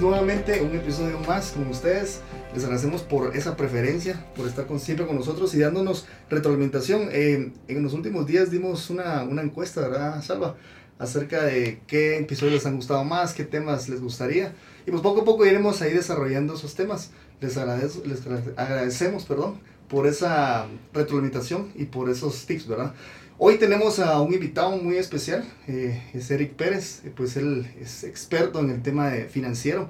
nuevamente 0.00 0.60
un 0.62 0.74
episodio 0.74 1.18
más 1.20 1.52
con 1.52 1.66
ustedes. 1.68 2.20
Les 2.54 2.64
agradecemos 2.64 3.02
por 3.02 3.36
esa 3.36 3.56
preferencia, 3.56 4.24
por 4.34 4.46
estar 4.46 4.66
siempre 4.78 5.06
con 5.06 5.16
nosotros 5.16 5.54
y 5.54 5.58
dándonos 5.58 6.06
retroalimentación. 6.30 7.08
En 7.12 7.82
los 7.82 7.94
últimos 7.94 8.26
días 8.26 8.50
dimos 8.50 8.90
una, 8.90 9.22
una 9.22 9.42
encuesta, 9.42 9.80
¿verdad, 9.82 10.22
Salva? 10.22 10.56
Acerca 10.98 11.44
de 11.44 11.80
qué 11.86 12.18
episodios 12.18 12.54
les 12.54 12.66
han 12.66 12.76
gustado 12.76 13.04
más, 13.04 13.34
qué 13.34 13.44
temas 13.44 13.88
les 13.88 14.00
gustaría. 14.00 14.54
Y 14.86 14.90
pues 14.90 15.02
poco 15.02 15.22
a 15.22 15.24
poco 15.24 15.46
iremos 15.46 15.80
ahí 15.82 15.92
desarrollando 15.92 16.54
esos 16.54 16.74
temas. 16.74 17.10
Les, 17.40 17.56
agradezco, 17.56 18.02
les 18.06 18.20
agradecemos 18.56 19.24
perdón, 19.24 19.60
por 19.88 20.06
esa 20.06 20.66
retroalimentación 20.92 21.72
y 21.74 21.84
por 21.84 22.10
esos 22.10 22.46
tips, 22.46 22.66
¿verdad? 22.66 22.94
Hoy 23.40 23.56
tenemos 23.56 24.00
a 24.00 24.20
un 24.20 24.34
invitado 24.34 24.76
muy 24.78 24.96
especial, 24.96 25.44
eh, 25.68 26.02
es 26.12 26.28
Eric 26.28 26.54
Pérez, 26.54 27.02
eh, 27.04 27.12
pues 27.14 27.36
él 27.36 27.70
es 27.80 28.02
experto 28.02 28.58
en 28.58 28.70
el 28.70 28.82
tema 28.82 29.10
de 29.10 29.26
financiero 29.26 29.88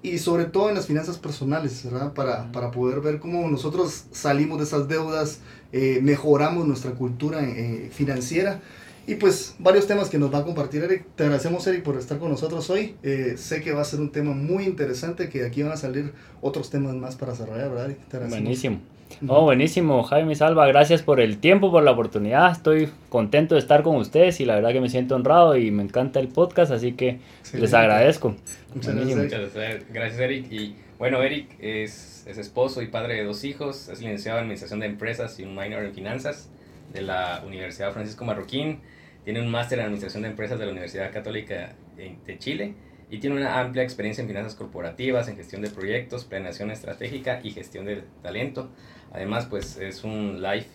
y 0.00 0.16
sobre 0.16 0.46
todo 0.46 0.70
en 0.70 0.76
las 0.76 0.86
finanzas 0.86 1.18
personales, 1.18 1.84
¿verdad? 1.84 2.14
Para, 2.14 2.50
para 2.52 2.70
poder 2.70 3.02
ver 3.02 3.18
cómo 3.18 3.50
nosotros 3.50 4.06
salimos 4.12 4.56
de 4.56 4.64
esas 4.64 4.88
deudas, 4.88 5.40
eh, 5.72 6.00
mejoramos 6.02 6.66
nuestra 6.66 6.92
cultura 6.92 7.46
financiera 7.90 8.62
y 9.06 9.16
pues 9.16 9.56
varios 9.58 9.86
temas 9.86 10.08
que 10.08 10.18
nos 10.18 10.32
va 10.32 10.38
a 10.38 10.44
compartir 10.44 10.82
Eric. 10.82 11.04
Te 11.16 11.24
agradecemos 11.24 11.66
Eric 11.66 11.82
por 11.82 11.98
estar 11.98 12.18
con 12.18 12.30
nosotros 12.30 12.70
hoy. 12.70 12.96
sé 13.36 13.60
que 13.60 13.72
va 13.72 13.82
a 13.82 13.84
ser 13.84 14.00
un 14.00 14.10
tema 14.10 14.32
muy 14.32 14.64
interesante, 14.64 15.28
que 15.28 15.44
aquí 15.44 15.62
van 15.62 15.72
a 15.72 15.76
salir 15.76 16.14
otros 16.40 16.70
temas 16.70 16.94
más 16.94 17.14
para 17.14 17.32
desarrollar, 17.32 17.68
¿verdad 17.68 17.90
Eric? 17.90 18.30
Buenísimo. 18.30 18.95
Oh, 19.28 19.42
buenísimo, 19.42 20.02
Jaime 20.02 20.34
Salva, 20.34 20.66
gracias 20.66 21.02
por 21.02 21.20
el 21.20 21.38
tiempo, 21.38 21.70
por 21.70 21.82
la 21.82 21.92
oportunidad. 21.92 22.52
Estoy 22.52 22.90
contento 23.08 23.54
de 23.54 23.60
estar 23.60 23.82
con 23.82 23.96
ustedes 23.96 24.40
y 24.40 24.44
la 24.44 24.56
verdad 24.56 24.72
que 24.72 24.80
me 24.80 24.90
siento 24.90 25.14
honrado 25.14 25.56
y 25.56 25.70
me 25.70 25.82
encanta 25.82 26.20
el 26.20 26.28
podcast, 26.28 26.70
así 26.70 26.92
que 26.92 27.18
les 27.54 27.72
agradezco. 27.72 28.36
Muchas 28.74 28.94
gracias. 28.94 29.86
gracias, 29.90 30.20
Eric. 30.20 30.52
Y 30.52 30.76
bueno, 30.98 31.22
Eric 31.22 31.48
es, 31.60 32.24
es, 32.26 32.36
esposo 32.36 32.82
y 32.82 32.88
padre 32.88 33.14
de 33.14 33.24
dos 33.24 33.44
hijos, 33.44 33.88
es 33.88 34.00
licenciado 34.00 34.38
en 34.38 34.44
Administración 34.44 34.80
de 34.80 34.86
Empresas 34.86 35.38
y 35.40 35.44
un 35.44 35.56
minor 35.56 35.84
en 35.84 35.94
Finanzas 35.94 36.50
de 36.92 37.02
la 37.02 37.42
Universidad 37.46 37.92
Francisco 37.92 38.24
Marroquín. 38.24 38.80
Tiene 39.24 39.40
un 39.40 39.50
máster 39.50 39.78
en 39.78 39.86
Administración 39.86 40.24
de 40.24 40.28
Empresas 40.28 40.58
de 40.58 40.66
la 40.66 40.72
Universidad 40.72 41.10
Católica 41.10 41.74
de 41.96 42.38
Chile 42.38 42.74
y 43.10 43.18
tiene 43.18 43.36
una 43.36 43.60
amplia 43.60 43.82
experiencia 43.82 44.22
en 44.22 44.28
finanzas 44.28 44.54
corporativas, 44.54 45.28
en 45.28 45.36
gestión 45.36 45.62
de 45.62 45.70
proyectos, 45.70 46.24
planeación 46.24 46.70
estratégica 46.70 47.40
y 47.42 47.50
gestión 47.50 47.86
de 47.86 48.02
talento. 48.22 48.70
Además, 49.12 49.46
pues 49.46 49.76
es 49.76 50.02
un 50.02 50.42
life, 50.42 50.68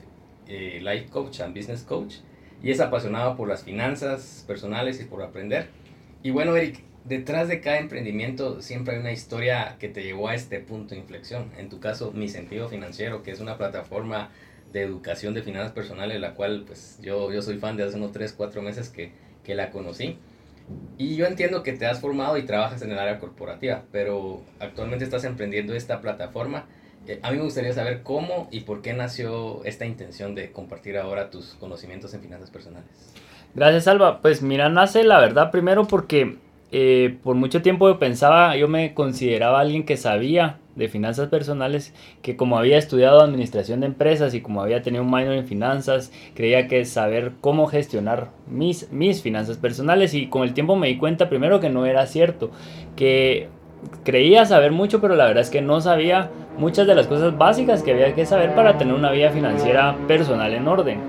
eh, 0.47 0.79
life 0.81 1.07
coach 1.09 1.41
and 1.41 1.55
business 1.55 1.83
coach 1.83 2.15
y 2.63 2.71
es 2.71 2.79
apasionado 2.79 3.35
por 3.35 3.49
las 3.49 3.63
finanzas 3.63 4.45
personales 4.47 5.01
y 5.01 5.05
por 5.05 5.23
aprender. 5.23 5.67
Y 6.23 6.31
bueno, 6.31 6.55
Eric, 6.55 6.83
detrás 7.03 7.47
de 7.47 7.59
cada 7.59 7.79
emprendimiento 7.79 8.61
siempre 8.61 8.95
hay 8.95 9.01
una 9.01 9.11
historia 9.11 9.75
que 9.79 9.89
te 9.89 10.03
llevó 10.03 10.29
a 10.29 10.35
este 10.35 10.59
punto 10.59 10.95
de 10.95 11.01
inflexión. 11.01 11.51
En 11.57 11.69
tu 11.69 11.79
caso, 11.79 12.11
Mi 12.13 12.29
Sentido 12.29 12.69
Financiero, 12.69 13.23
que 13.23 13.31
es 13.31 13.39
una 13.39 13.57
plataforma 13.57 14.29
de 14.71 14.83
educación 14.83 15.33
de 15.33 15.41
finanzas 15.41 15.73
personales, 15.73 16.21
la 16.21 16.33
cual 16.33 16.63
pues 16.65 16.97
yo, 17.01 17.33
yo 17.33 17.41
soy 17.41 17.57
fan 17.57 17.75
de 17.75 17.83
hace 17.83 17.97
unos 17.97 18.13
3, 18.13 18.31
4 18.33 18.61
meses 18.61 18.89
que, 18.89 19.11
que 19.43 19.53
la 19.55 19.69
conocí. 19.71 20.17
Y 20.97 21.15
yo 21.15 21.25
entiendo 21.25 21.63
que 21.63 21.73
te 21.73 21.85
has 21.85 21.99
formado 21.99 22.37
y 22.37 22.43
trabajas 22.43 22.81
en 22.81 22.91
el 22.91 22.99
área 22.99 23.19
corporativa, 23.19 23.83
pero 23.91 24.41
actualmente 24.59 25.03
estás 25.03 25.23
emprendiendo 25.23 25.73
esta 25.73 26.01
plataforma 26.01 26.65
eh, 27.07 27.19
a 27.23 27.31
mí 27.31 27.37
me 27.37 27.43
gustaría 27.43 27.73
saber 27.73 28.03
cómo 28.03 28.47
y 28.51 28.61
por 28.61 28.81
qué 28.81 28.93
nació 28.93 29.63
esta 29.65 29.85
intención 29.85 30.35
de 30.35 30.51
compartir 30.51 30.97
ahora 30.97 31.31
tus 31.31 31.55
conocimientos 31.55 32.13
en 32.13 32.21
finanzas 32.21 32.51
personales. 32.51 32.89
Gracias, 33.55 33.87
Alba. 33.87 34.21
Pues 34.21 34.41
mira, 34.41 34.69
nace 34.69 35.03
la 35.03 35.19
verdad 35.19 35.51
primero 35.51 35.85
porque 35.85 36.37
eh, 36.71 37.17
por 37.23 37.35
mucho 37.35 37.61
tiempo 37.61 37.89
yo 37.89 37.97
pensaba, 37.97 38.55
yo 38.55 38.67
me 38.67 38.93
consideraba 38.93 39.59
alguien 39.59 39.83
que 39.83 39.97
sabía 39.97 40.59
de 40.75 40.87
finanzas 40.87 41.29
personales, 41.29 41.93
que 42.21 42.35
como 42.35 42.57
había 42.57 42.77
estudiado 42.77 43.21
administración 43.21 43.81
de 43.81 43.87
empresas 43.87 44.33
y 44.33 44.41
como 44.41 44.61
había 44.61 44.81
tenido 44.81 45.03
un 45.03 45.11
minor 45.11 45.33
en 45.33 45.47
finanzas, 45.47 46.11
creía 46.33 46.67
que 46.67 46.85
saber 46.85 47.33
cómo 47.41 47.67
gestionar 47.67 48.29
mis, 48.47 48.91
mis 48.91 49.21
finanzas 49.21 49.57
personales 49.57 50.13
y 50.13 50.27
con 50.27 50.43
el 50.43 50.53
tiempo 50.53 50.75
me 50.75 50.87
di 50.87 50.97
cuenta 50.97 51.29
primero 51.29 51.59
que 51.59 51.69
no 51.69 51.85
era 51.85 52.05
cierto, 52.05 52.51
que 52.95 53.49
creía 54.03 54.45
saber 54.45 54.71
mucho, 54.71 55.01
pero 55.01 55.15
la 55.15 55.25
verdad 55.25 55.41
es 55.41 55.49
que 55.49 55.61
no 55.61 55.81
sabía 55.81 56.29
muchas 56.57 56.87
de 56.87 56.95
las 56.95 57.07
cosas 57.07 57.37
básicas 57.37 57.83
que 57.83 57.91
había 57.91 58.13
que 58.13 58.25
saber 58.25 58.55
para 58.55 58.77
tener 58.77 58.93
una 58.93 59.11
vida 59.11 59.31
financiera 59.31 59.95
personal 60.07 60.53
en 60.53 60.67
orden. 60.67 60.99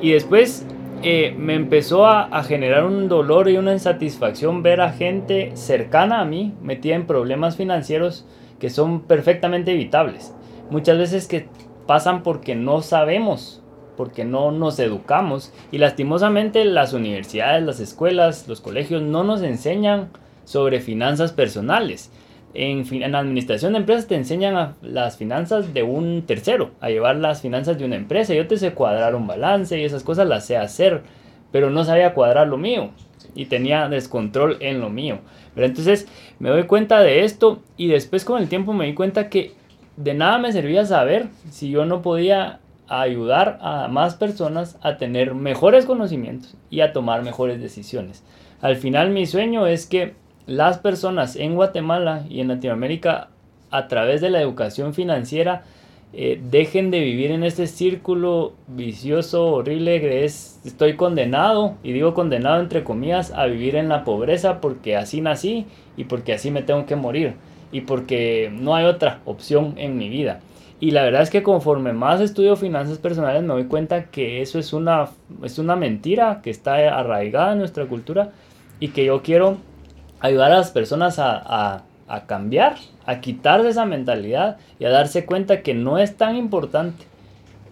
Y 0.00 0.12
después 0.12 0.66
eh, 1.02 1.34
me 1.36 1.54
empezó 1.54 2.06
a, 2.06 2.24
a, 2.24 2.44
generar 2.44 2.84
un 2.84 3.08
dolor 3.08 3.48
y 3.50 3.56
una 3.56 3.72
insatisfacción 3.72 4.62
ver 4.62 4.80
a 4.80 4.92
gente 4.92 5.52
cercana 5.54 6.20
a 6.20 6.24
mí 6.24 6.54
metida 6.62 6.94
en 6.94 7.06
problemas 7.06 7.56
financieros 7.56 8.26
que 8.58 8.70
son 8.70 9.02
perfectamente 9.02 9.72
evitables. 9.72 10.34
Muchas 10.70 10.98
veces 10.98 11.28
que 11.28 11.48
pasan 11.86 12.22
porque 12.22 12.54
no 12.54 12.82
sabemos, 12.82 13.62
porque 13.96 14.24
no 14.24 14.50
nos 14.50 14.78
educamos 14.78 15.52
y 15.70 15.78
lastimosamente 15.78 16.64
las 16.64 16.92
universidades, 16.92 17.62
las 17.64 17.80
escuelas, 17.80 18.48
los 18.48 18.60
colegios 18.60 19.02
no 19.02 19.24
nos 19.24 19.42
enseñan 19.42 20.10
sobre 20.44 20.80
finanzas 20.80 21.32
personales. 21.32 22.10
En, 22.54 22.84
en, 23.02 23.14
administración 23.16 23.72
de 23.72 23.80
empresas 23.80 24.06
te 24.06 24.14
enseñan 24.14 24.56
a 24.56 24.74
las 24.80 25.16
finanzas 25.16 25.74
de 25.74 25.82
un 25.82 26.22
tercero, 26.22 26.70
a 26.80 26.88
llevar 26.88 27.16
las 27.16 27.42
finanzas 27.42 27.78
de 27.78 27.84
una 27.84 27.96
empresa. 27.96 28.32
Yo 28.32 28.46
te 28.46 28.56
sé 28.56 28.74
cuadrar 28.74 29.16
un 29.16 29.26
balance 29.26 29.78
y 29.78 29.84
esas 29.84 30.04
cosas 30.04 30.28
las 30.28 30.46
sé 30.46 30.56
hacer, 30.56 31.02
pero 31.50 31.70
no 31.70 31.84
sabía 31.84 32.14
cuadrar 32.14 32.46
lo 32.46 32.56
mío 32.56 32.90
y 33.34 33.46
tenía 33.46 33.88
descontrol 33.88 34.56
en 34.60 34.80
lo 34.80 34.90
mío. 34.90 35.18
Pero 35.54 35.66
entonces 35.66 36.08
me 36.38 36.50
doy 36.50 36.64
cuenta 36.64 37.00
de 37.00 37.24
esto 37.24 37.62
y 37.76 37.88
después 37.88 38.24
con 38.24 38.40
el 38.40 38.48
tiempo 38.48 38.72
me 38.72 38.86
di 38.86 38.94
cuenta 38.94 39.28
que 39.28 39.52
de 39.96 40.14
nada 40.14 40.38
me 40.38 40.52
servía 40.52 40.84
saber 40.84 41.28
si 41.50 41.70
yo 41.70 41.84
no 41.84 42.02
podía 42.02 42.60
ayudar 42.88 43.58
a 43.62 43.88
más 43.88 44.14
personas 44.14 44.78
a 44.82 44.96
tener 44.96 45.34
mejores 45.34 45.86
conocimientos 45.86 46.56
y 46.70 46.80
a 46.80 46.92
tomar 46.92 47.22
mejores 47.22 47.60
decisiones. 47.60 48.24
Al 48.60 48.76
final 48.76 49.10
mi 49.10 49.26
sueño 49.26 49.66
es 49.66 49.86
que 49.86 50.14
las 50.46 50.78
personas 50.78 51.36
en 51.36 51.54
Guatemala 51.54 52.24
y 52.28 52.40
en 52.40 52.48
Latinoamérica 52.48 53.28
a 53.70 53.88
través 53.88 54.20
de 54.20 54.30
la 54.30 54.40
educación 54.40 54.94
financiera 54.94 55.64
eh, 56.16 56.40
dejen 56.50 56.90
de 56.90 57.00
vivir 57.00 57.32
en 57.32 57.42
este 57.42 57.66
círculo 57.66 58.52
vicioso, 58.68 59.46
horrible 59.46 60.00
que 60.00 60.24
es 60.24 60.60
estoy 60.64 60.94
condenado, 60.94 61.74
y 61.82 61.92
digo 61.92 62.14
condenado 62.14 62.60
entre 62.60 62.84
comillas, 62.84 63.32
a 63.32 63.46
vivir 63.46 63.74
en 63.74 63.88
la 63.88 64.04
pobreza 64.04 64.60
porque 64.60 64.96
así 64.96 65.20
nací 65.20 65.66
y 65.96 66.04
porque 66.04 66.32
así 66.32 66.50
me 66.50 66.62
tengo 66.62 66.86
que 66.86 66.96
morir 66.96 67.34
y 67.72 67.80
porque 67.80 68.52
no 68.52 68.76
hay 68.76 68.84
otra 68.84 69.20
opción 69.24 69.74
en 69.76 69.98
mi 69.98 70.08
vida. 70.08 70.40
Y 70.78 70.92
la 70.92 71.02
verdad 71.02 71.22
es 71.22 71.30
que 71.30 71.42
conforme 71.42 71.92
más 71.92 72.20
estudio 72.20 72.56
finanzas 72.56 72.98
personales 72.98 73.42
me 73.42 73.54
doy 73.54 73.64
cuenta 73.64 74.04
que 74.04 74.42
eso 74.42 74.58
es 74.58 74.72
una, 74.72 75.08
es 75.42 75.58
una 75.58 75.74
mentira 75.74 76.40
que 76.42 76.50
está 76.50 76.74
arraigada 76.96 77.52
en 77.52 77.58
nuestra 77.58 77.86
cultura 77.86 78.30
y 78.80 78.88
que 78.88 79.04
yo 79.04 79.22
quiero 79.22 79.56
ayudar 80.20 80.52
a 80.52 80.58
las 80.58 80.70
personas 80.70 81.18
a, 81.18 81.82
cambiar, 82.26 82.76
a 83.06 83.20
quitarse 83.20 83.68
esa 83.68 83.86
mentalidad 83.86 84.58
y 84.78 84.84
a 84.84 84.90
darse 84.90 85.24
cuenta 85.24 85.62
que 85.62 85.74
no 85.74 85.98
es 85.98 86.16
tan 86.16 86.36
importante 86.36 87.04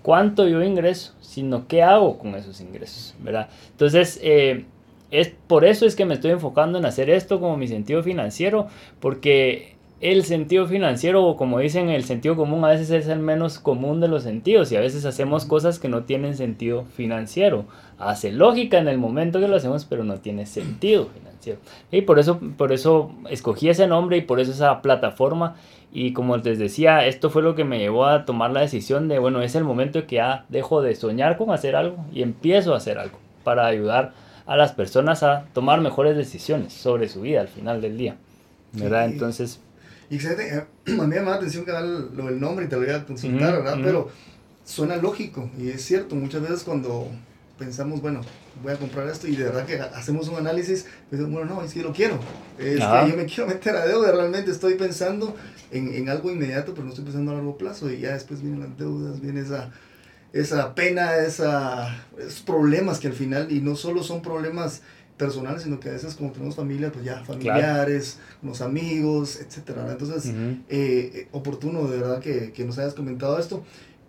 cuánto 0.02 0.48
yo 0.48 0.62
ingreso, 0.62 1.14
sino 1.20 1.66
qué 1.68 1.82
hago 1.82 2.18
con 2.18 2.34
esos 2.34 2.60
ingresos, 2.60 3.14
¿verdad? 3.20 3.48
Entonces, 3.70 4.20
eh, 4.22 4.64
es 5.10 5.32
por 5.46 5.64
eso 5.64 5.86
es 5.86 5.94
que 5.94 6.04
me 6.04 6.14
estoy 6.14 6.30
enfocando 6.32 6.78
en 6.78 6.86
hacer 6.86 7.10
esto 7.10 7.40
como 7.40 7.56
mi 7.56 7.68
sentido 7.68 8.02
financiero, 8.02 8.68
porque 9.00 9.76
el 10.00 10.24
sentido 10.24 10.66
financiero, 10.66 11.24
o 11.24 11.36
como 11.36 11.60
dicen, 11.60 11.88
el 11.88 12.02
sentido 12.02 12.34
común 12.34 12.64
a 12.64 12.68
veces 12.68 12.90
es 12.90 13.06
el 13.06 13.20
menos 13.20 13.60
común 13.60 14.00
de 14.00 14.08
los 14.08 14.24
sentidos 14.24 14.72
y 14.72 14.76
a 14.76 14.80
veces 14.80 15.04
hacemos 15.04 15.44
cosas 15.44 15.78
que 15.78 15.88
no 15.88 16.02
tienen 16.02 16.36
sentido 16.36 16.84
financiero. 16.84 17.66
Hace 18.08 18.32
lógica 18.32 18.78
en 18.78 18.88
el 18.88 18.98
momento 18.98 19.40
que 19.40 19.48
lo 19.48 19.56
hacemos, 19.56 19.84
pero 19.84 20.04
no 20.04 20.18
tiene 20.18 20.46
sentido 20.46 21.06
financiero. 21.06 21.58
Y 21.90 22.02
por 22.02 22.18
eso, 22.18 22.40
por 22.56 22.72
eso 22.72 23.12
escogí 23.30 23.68
ese 23.68 23.86
nombre 23.86 24.16
y 24.16 24.22
por 24.22 24.40
eso 24.40 24.52
esa 24.52 24.82
plataforma. 24.82 25.56
Y 25.92 26.12
como 26.12 26.36
les 26.36 26.58
decía, 26.58 27.06
esto 27.06 27.30
fue 27.30 27.42
lo 27.42 27.54
que 27.54 27.64
me 27.64 27.78
llevó 27.78 28.06
a 28.06 28.24
tomar 28.24 28.50
la 28.50 28.60
decisión 28.60 29.08
de, 29.08 29.18
bueno, 29.18 29.42
es 29.42 29.54
el 29.54 29.64
momento 29.64 30.06
que 30.06 30.16
ya 30.16 30.46
dejo 30.48 30.82
de 30.82 30.94
soñar 30.94 31.36
con 31.36 31.50
hacer 31.50 31.76
algo 31.76 32.04
y 32.12 32.22
empiezo 32.22 32.74
a 32.74 32.78
hacer 32.78 32.98
algo 32.98 33.18
para 33.44 33.66
ayudar 33.66 34.12
a 34.46 34.56
las 34.56 34.72
personas 34.72 35.22
a 35.22 35.44
tomar 35.52 35.80
mejores 35.80 36.16
decisiones 36.16 36.72
sobre 36.72 37.08
su 37.08 37.20
vida 37.20 37.40
al 37.40 37.48
final 37.48 37.80
del 37.80 37.98
día. 37.98 38.16
¿Verdad? 38.72 39.04
Entonces 39.04 39.60
y 40.12 40.16
excelente, 40.16 40.54
eh, 40.54 40.64
a 40.92 41.04
mí 41.04 41.06
me 41.06 41.16
llama 41.16 41.30
la 41.30 41.36
atención 41.36 41.64
que 41.64 41.72
da 41.72 41.80
lo 41.80 42.26
del 42.26 42.38
nombre 42.38 42.66
y 42.66 42.68
te 42.68 42.76
lo 42.76 42.82
voy 42.82 42.90
a 42.90 43.02
consultar, 43.06 43.54
¿verdad? 43.54 43.78
Pero 43.82 44.10
suena 44.62 44.96
lógico 44.96 45.50
y 45.58 45.70
es 45.70 45.82
cierto, 45.82 46.14
muchas 46.14 46.42
veces 46.42 46.64
cuando 46.64 47.08
pensamos, 47.62 48.02
bueno, 48.02 48.22
voy 48.60 48.72
a 48.72 48.76
comprar 48.76 49.06
esto 49.06 49.28
y 49.28 49.36
de 49.36 49.44
verdad 49.44 49.64
que 49.64 49.78
hacemos 49.78 50.26
un 50.28 50.36
análisis, 50.36 50.86
bueno, 51.10 51.44
no, 51.44 51.62
es 51.62 51.72
que 51.72 51.82
lo 51.82 51.92
quiero, 51.92 52.18
es 52.58 52.80
que 52.80 53.10
yo 53.10 53.16
me 53.16 53.26
quiero 53.32 53.46
meter 53.46 53.76
a 53.76 53.86
deuda, 53.86 54.10
realmente 54.10 54.50
estoy 54.50 54.74
pensando 54.74 55.36
en, 55.70 55.94
en, 55.94 56.08
algo 56.08 56.32
inmediato, 56.32 56.72
pero 56.74 56.84
no 56.84 56.90
estoy 56.90 57.04
pensando 57.04 57.30
a 57.30 57.34
largo 57.34 57.56
plazo. 57.56 57.88
Y 57.88 58.00
ya 58.00 58.14
después 58.14 58.42
vienen 58.42 58.60
las 58.60 58.76
deudas, 58.76 59.20
viene 59.20 59.40
esa, 59.42 59.70
esa 60.32 60.74
pena, 60.74 61.16
esa, 61.18 62.04
esos 62.18 62.40
problemas 62.40 62.98
que 62.98 63.06
al 63.06 63.14
final, 63.14 63.52
y 63.52 63.60
no 63.60 63.76
solo 63.76 64.02
son 64.02 64.22
problemas 64.22 64.82
personales, 65.16 65.62
sino 65.62 65.78
que 65.78 65.88
a 65.88 65.92
veces 65.92 66.14
como 66.16 66.32
tenemos 66.32 66.56
familia, 66.56 66.90
pues 66.90 67.04
ya 67.04 67.22
familiares, 67.24 68.18
los 68.42 68.60
amigos, 68.60 69.38
etcétera. 69.40 69.86
Entonces, 69.88 70.26
eh, 70.26 70.64
eh, 70.68 71.28
oportuno 71.30 71.86
de 71.86 71.98
verdad 71.98 72.18
que, 72.18 72.52
que, 72.52 72.64
nos 72.64 72.76
hayas 72.78 72.94
comentado 72.94 73.38
esto. 73.38 73.62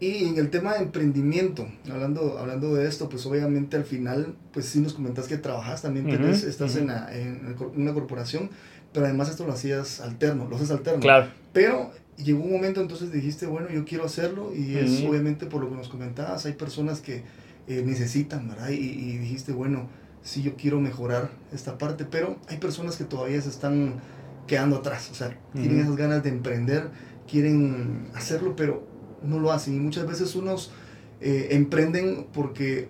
Y 0.03 0.25
en 0.25 0.37
el 0.37 0.49
tema 0.49 0.73
de 0.73 0.79
emprendimiento, 0.79 1.65
hablando, 1.89 2.37
hablando 2.37 2.75
de 2.75 2.89
esto, 2.89 3.07
pues 3.07 3.25
obviamente 3.25 3.77
al 3.77 3.85
final, 3.85 4.35
pues 4.51 4.65
sí 4.65 4.81
nos 4.81 4.93
comentas 4.93 5.27
que 5.27 5.37
trabajas, 5.37 5.81
también 5.81 6.09
estás 6.09 6.75
en, 6.75 6.89
en, 6.89 7.55
una 7.73 7.93
corporación, 7.93 8.49
pero 8.91 9.05
además 9.05 9.29
esto 9.29 9.47
lo 9.47 9.53
hacías 9.53 10.01
alterno, 10.01 10.45
lo 10.49 10.57
haces 10.57 10.71
alterno. 10.71 10.99
Claro. 10.99 11.27
Pero 11.53 11.91
llegó 12.17 12.43
un 12.43 12.51
momento 12.51 12.81
entonces 12.81 13.13
dijiste, 13.13 13.45
bueno, 13.45 13.69
yo 13.69 13.85
quiero 13.85 14.03
hacerlo 14.03 14.53
y 14.53 14.75
es 14.75 15.05
obviamente 15.07 15.45
por 15.45 15.61
lo 15.61 15.69
que 15.69 15.77
nos 15.77 15.87
comentabas, 15.87 16.45
hay 16.45 16.53
personas 16.53 16.99
que 16.99 17.23
eh, 17.69 17.81
necesitan, 17.85 18.49
¿verdad? 18.49 18.71
Y, 18.71 18.79
y, 18.79 19.17
dijiste, 19.19 19.53
bueno, 19.53 19.87
sí, 20.21 20.43
yo 20.43 20.57
quiero 20.57 20.81
mejorar 20.81 21.29
esta 21.53 21.77
parte, 21.77 22.03
pero 22.03 22.35
hay 22.49 22.57
personas 22.57 22.97
que 22.97 23.05
todavía 23.05 23.41
se 23.41 23.47
están 23.47 24.01
quedando 24.47 24.75
atrás, 24.75 25.09
o 25.11 25.15
sea, 25.15 25.39
tienen 25.53 25.79
esas 25.79 25.95
ganas 25.95 26.23
de 26.23 26.29
emprender, 26.29 26.89
quieren 27.25 28.09
hacerlo, 28.13 28.57
pero 28.57 28.91
no 29.23 29.39
lo 29.39 29.51
hacen. 29.51 29.75
Y 29.75 29.79
muchas 29.79 30.07
veces 30.07 30.35
unos 30.35 30.71
eh, 31.21 31.49
emprenden 31.51 32.27
porque, 32.33 32.87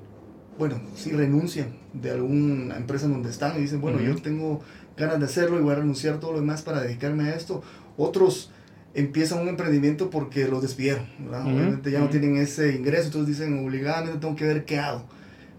bueno, 0.58 0.82
sí 0.96 1.12
renuncian 1.12 1.76
de 1.94 2.12
alguna 2.12 2.78
empresa 2.78 3.06
en 3.06 3.14
donde 3.14 3.30
están 3.30 3.58
y 3.58 3.62
dicen, 3.62 3.82
bueno, 3.82 4.02
yo 4.02 4.16
tengo 4.16 4.62
ganas 4.98 5.20
de 5.20 5.26
hacerlo 5.26 5.60
y 5.60 5.62
voy 5.62 5.74
a 5.74 5.76
renunciar 5.76 6.20
todo 6.20 6.34
lo 6.34 6.40
demás 6.40 6.62
para 6.62 6.82
dedicarme 6.82 7.30
a 7.30 7.36
esto. 7.36 7.62
Otros 7.98 8.52
empiezan 8.94 9.42
un 9.42 9.50
emprendimiento 9.50 10.10
porque 10.10 10.48
los 10.48 10.62
despidieron, 10.62 11.06
Obviamente 11.28 11.92
ya 11.92 12.00
no 12.00 12.10
tienen 12.10 12.38
ese 12.38 12.76
ingreso, 12.76 13.08
entonces 13.08 13.38
dicen, 13.38 13.66
obligadamente 13.66 14.20
tengo 14.20 14.36
que 14.36 14.46
ver 14.46 14.66
qué 14.66 14.80
hago. 14.80 15.04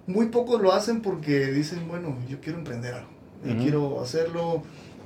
Muy 0.06 0.26
pocos 0.26 0.60
lo 0.60 0.72
hacen 0.72 1.00
porque 1.00 1.46
dicen, 1.46 1.88
bueno, 1.88 2.16
yo 2.28 2.40
quiero 2.40 2.58
emprender 2.58 2.94
algo, 2.94 3.08
yo 3.44 3.56
quiero 3.56 4.00
hacerlo 4.00 4.62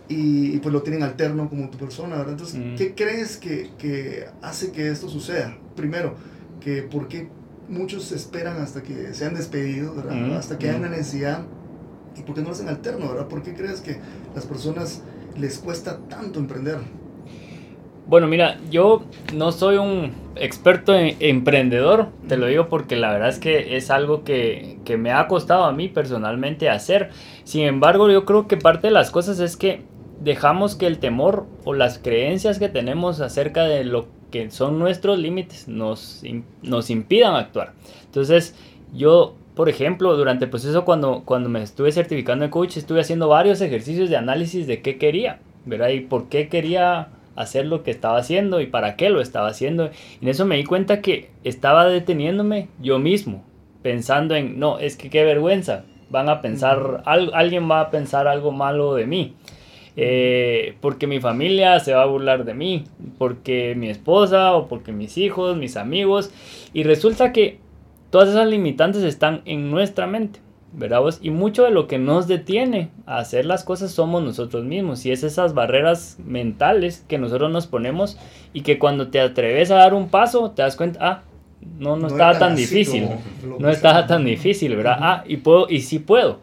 y, 0.09 0.59
pues 0.59 0.73
lo 0.73 0.83
tienen 0.83 1.03
alterno 1.03 1.49
como 1.49 1.69
tu 1.69 1.79
persona, 1.79 2.17
¿verdad? 2.17 2.33
Entonces, 2.33 2.61
¿qué 2.77 2.95
crees 2.95 3.37
que, 3.37 3.71
que, 3.79 4.27
hace 4.41 4.73
que 4.73 4.89
esto 4.89 5.09
suceda? 5.09 5.57
Primero, 5.77 6.15
que 6.61 6.83
por 6.83 7.09
qué 7.09 7.29
muchos 7.69 8.13
esperan 8.13 8.57
hasta 8.61 8.83
que 8.83 9.13
sean 9.13 9.35
despedidos, 9.35 9.97
¿verdad? 9.97 10.37
Hasta 10.37 10.59
que 10.59 10.71
haya 10.71 10.79
una 10.79 10.89
necesidad 10.89 11.43
y 12.17 12.23
por 12.23 12.35
qué 12.35 12.41
no 12.41 12.49
lo 12.49 12.55
hacen 12.55 12.69
alterno, 12.69 13.09
¿verdad? 13.09 13.29
¿Por 13.29 13.43
qué 13.43 13.55
crees 13.55 13.81
que 13.81 13.99
las 14.35 14.47
personas 14.47 15.03
les 15.39 15.59
cuesta 15.59 15.99
tanto 16.09 16.41
emprender? 16.41 16.79
Bueno, 18.07 18.27
mira, 18.27 18.59
yo 18.71 19.03
no 19.35 19.53
soy 19.53 19.77
un 19.77 20.13
experto 20.35 20.95
en 20.95 21.17
emprendedor, 21.21 22.09
te 22.27 22.39
lo 22.39 22.47
digo 22.47 22.71
porque 22.71 22.97
la 22.97 23.13
verdad 23.13 23.29
es 23.29 23.39
que 23.39 23.77
es 23.77 23.91
algo 23.91 24.25
que, 24.25 24.79
que, 24.87 24.97
me 24.97 25.13
ha 25.13 25.27
costado 25.29 25.65
a 25.65 25.73
mí 25.73 25.89
personalmente 25.89 26.71
hacer. 26.71 27.11
Sin 27.45 27.65
embargo, 27.65 28.11
yo 28.11 28.25
creo 28.25 28.49
que 28.49 28.57
parte 28.57 28.87
de 28.87 28.95
las 28.95 29.11
cosas 29.11 29.41
es 29.41 29.59
que 29.59 29.83
dejamos 30.21 30.75
que 30.75 30.87
el 30.87 30.99
temor 30.99 31.47
o 31.65 31.75
las 31.75 31.99
creencias 31.99 32.59
que 32.59 32.69
tenemos 32.69 33.21
acerca 33.21 33.65
de 33.65 33.85
lo 33.85 34.07
que 34.31 34.51
son 34.51 34.79
nuestros 34.79 35.19
límites 35.19 35.69
nos, 35.69 36.23
nos 36.63 36.91
impidan 36.91 37.35
actuar. 37.35 37.73
Entonces, 38.05 38.55
yo, 38.95 39.35
por 39.55 39.69
ejemplo, 39.69 40.17
durante 40.17 40.47
el 40.47 40.51
proceso 40.51 40.85
cuando, 40.85 41.23
cuando 41.25 41.49
me 41.49 41.63
estuve 41.63 41.93
certificando 41.93 42.45
en 42.45 42.51
coach, 42.51 42.77
estuve 42.77 43.01
haciendo 43.01 43.29
varios 43.29 43.61
ejercicios 43.61 44.11
de 44.11 44.17
análisis 44.17 44.67
de 44.67 44.83
qué 44.83 44.99
quería, 44.99 45.41
¿verdad? 45.65 45.91
Y 45.91 46.01
por 46.01 46.29
qué 46.29 46.49
quería 46.49 47.09
hacer 47.37 47.67
lo 47.67 47.85
que 47.85 47.93
estaba 47.93 48.19
haciendo 48.19 48.61
y 48.61 48.67
para 48.67 48.97
qué 48.97 49.11
lo 49.11 49.21
estaba 49.21 49.49
haciendo. 49.49 49.91
Y 50.21 50.25
en 50.25 50.29
eso 50.29 50.45
me 50.45 50.57
di 50.57 50.65
cuenta 50.65 51.01
que 51.01 51.31
estaba 51.45 51.87
deteniéndome 51.87 52.69
yo 52.81 52.99
mismo, 52.99 53.45
pensando 53.83 54.35
en, 54.35 54.59
no, 54.59 54.79
es 54.79 54.97
que 54.97 55.09
qué 55.09 55.25
vergüenza, 55.25 55.85
van 56.11 56.29
a 56.29 56.43
pensar, 56.43 57.03
alguien 57.07 57.71
va 57.71 57.81
a 57.81 57.91
pensar 57.91 58.27
algo 58.27 58.51
malo 58.51 58.95
de 58.95 59.07
mí. 59.07 59.37
Eh, 60.01 60.77
porque 60.81 61.09
mi 61.09 61.19
familia 61.19 61.81
se 61.81 61.93
va 61.93 62.03
a 62.03 62.07
burlar 62.07 62.45
de 62.45 62.55
mí, 62.55 62.85
porque 63.19 63.75
mi 63.77 63.89
esposa 63.89 64.55
o 64.55 64.69
porque 64.69 64.93
mis 64.93 65.19
hijos, 65.19 65.57
mis 65.57 65.77
amigos. 65.77 66.31
Y 66.73 66.85
resulta 66.85 67.33
que 67.33 67.59
todas 68.11 68.29
esas 68.29 68.47
limitantes 68.47 69.03
están 69.03 69.43
en 69.45 69.73
nuestra 69.73 70.07
mente. 70.07 70.39
¿verdad 70.73 71.03
Y 71.21 71.31
mucho 71.31 71.65
de 71.65 71.73
lo 71.73 71.89
que 71.89 71.99
nos 71.99 72.29
detiene 72.29 72.91
a 73.07 73.19
hacer 73.19 73.45
las 73.45 73.65
cosas 73.65 73.91
somos 73.91 74.23
nosotros 74.23 74.65
mismos. 74.65 75.05
Y 75.05 75.11
es 75.11 75.25
esas 75.25 75.53
barreras 75.53 76.17
mentales 76.25 77.05
que 77.09 77.19
nosotros 77.19 77.51
nos 77.51 77.67
ponemos 77.67 78.19
y 78.53 78.61
que 78.61 78.79
cuando 78.79 79.09
te 79.09 79.21
atreves 79.21 79.73
a 79.73 79.77
dar 79.77 79.95
un 79.95 80.11
paso, 80.11 80.53
te 80.53 80.63
das 80.63 80.77
cuenta, 80.77 80.99
ah, 81.03 81.23
no, 81.81 81.97
no, 81.97 82.07
estaba 82.07 82.39
tan 82.39 82.55
difícil. 82.55 83.09
No 83.59 83.69
estaba 83.69 84.07
tan 84.07 84.25
difícil, 84.25 84.77
¿verdad? 84.77 84.99
Ah, 85.01 85.25
y 85.27 85.39
puedo, 85.39 85.67
y 85.69 85.81
sí 85.81 85.99
puedo. 85.99 86.39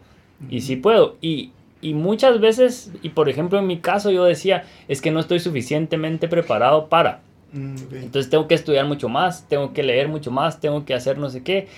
Y 0.50 0.60
sí 0.60 0.76
puedo. 0.76 1.16
Y, 1.22 1.52
y 1.80 1.94
muchas 1.94 2.40
veces, 2.40 2.90
y 3.02 3.10
por 3.10 3.28
ejemplo 3.28 3.58
en 3.58 3.66
mi 3.66 3.78
caso 3.78 4.10
yo 4.10 4.24
decía, 4.24 4.64
es 4.88 5.00
que 5.00 5.10
no 5.10 5.20
estoy 5.20 5.40
suficientemente 5.40 6.28
preparado 6.28 6.88
para. 6.88 7.20
Mm, 7.52 7.76
Entonces 7.92 8.30
tengo 8.30 8.48
que 8.48 8.54
estudiar 8.54 8.86
mucho 8.86 9.08
más, 9.08 9.46
tengo 9.48 9.72
que 9.72 9.82
leer 9.82 10.08
mucho 10.08 10.30
más, 10.30 10.60
tengo 10.60 10.84
que 10.84 10.94
hacer 10.94 11.18
no 11.18 11.28
sé 11.30 11.42
qué 11.42 11.68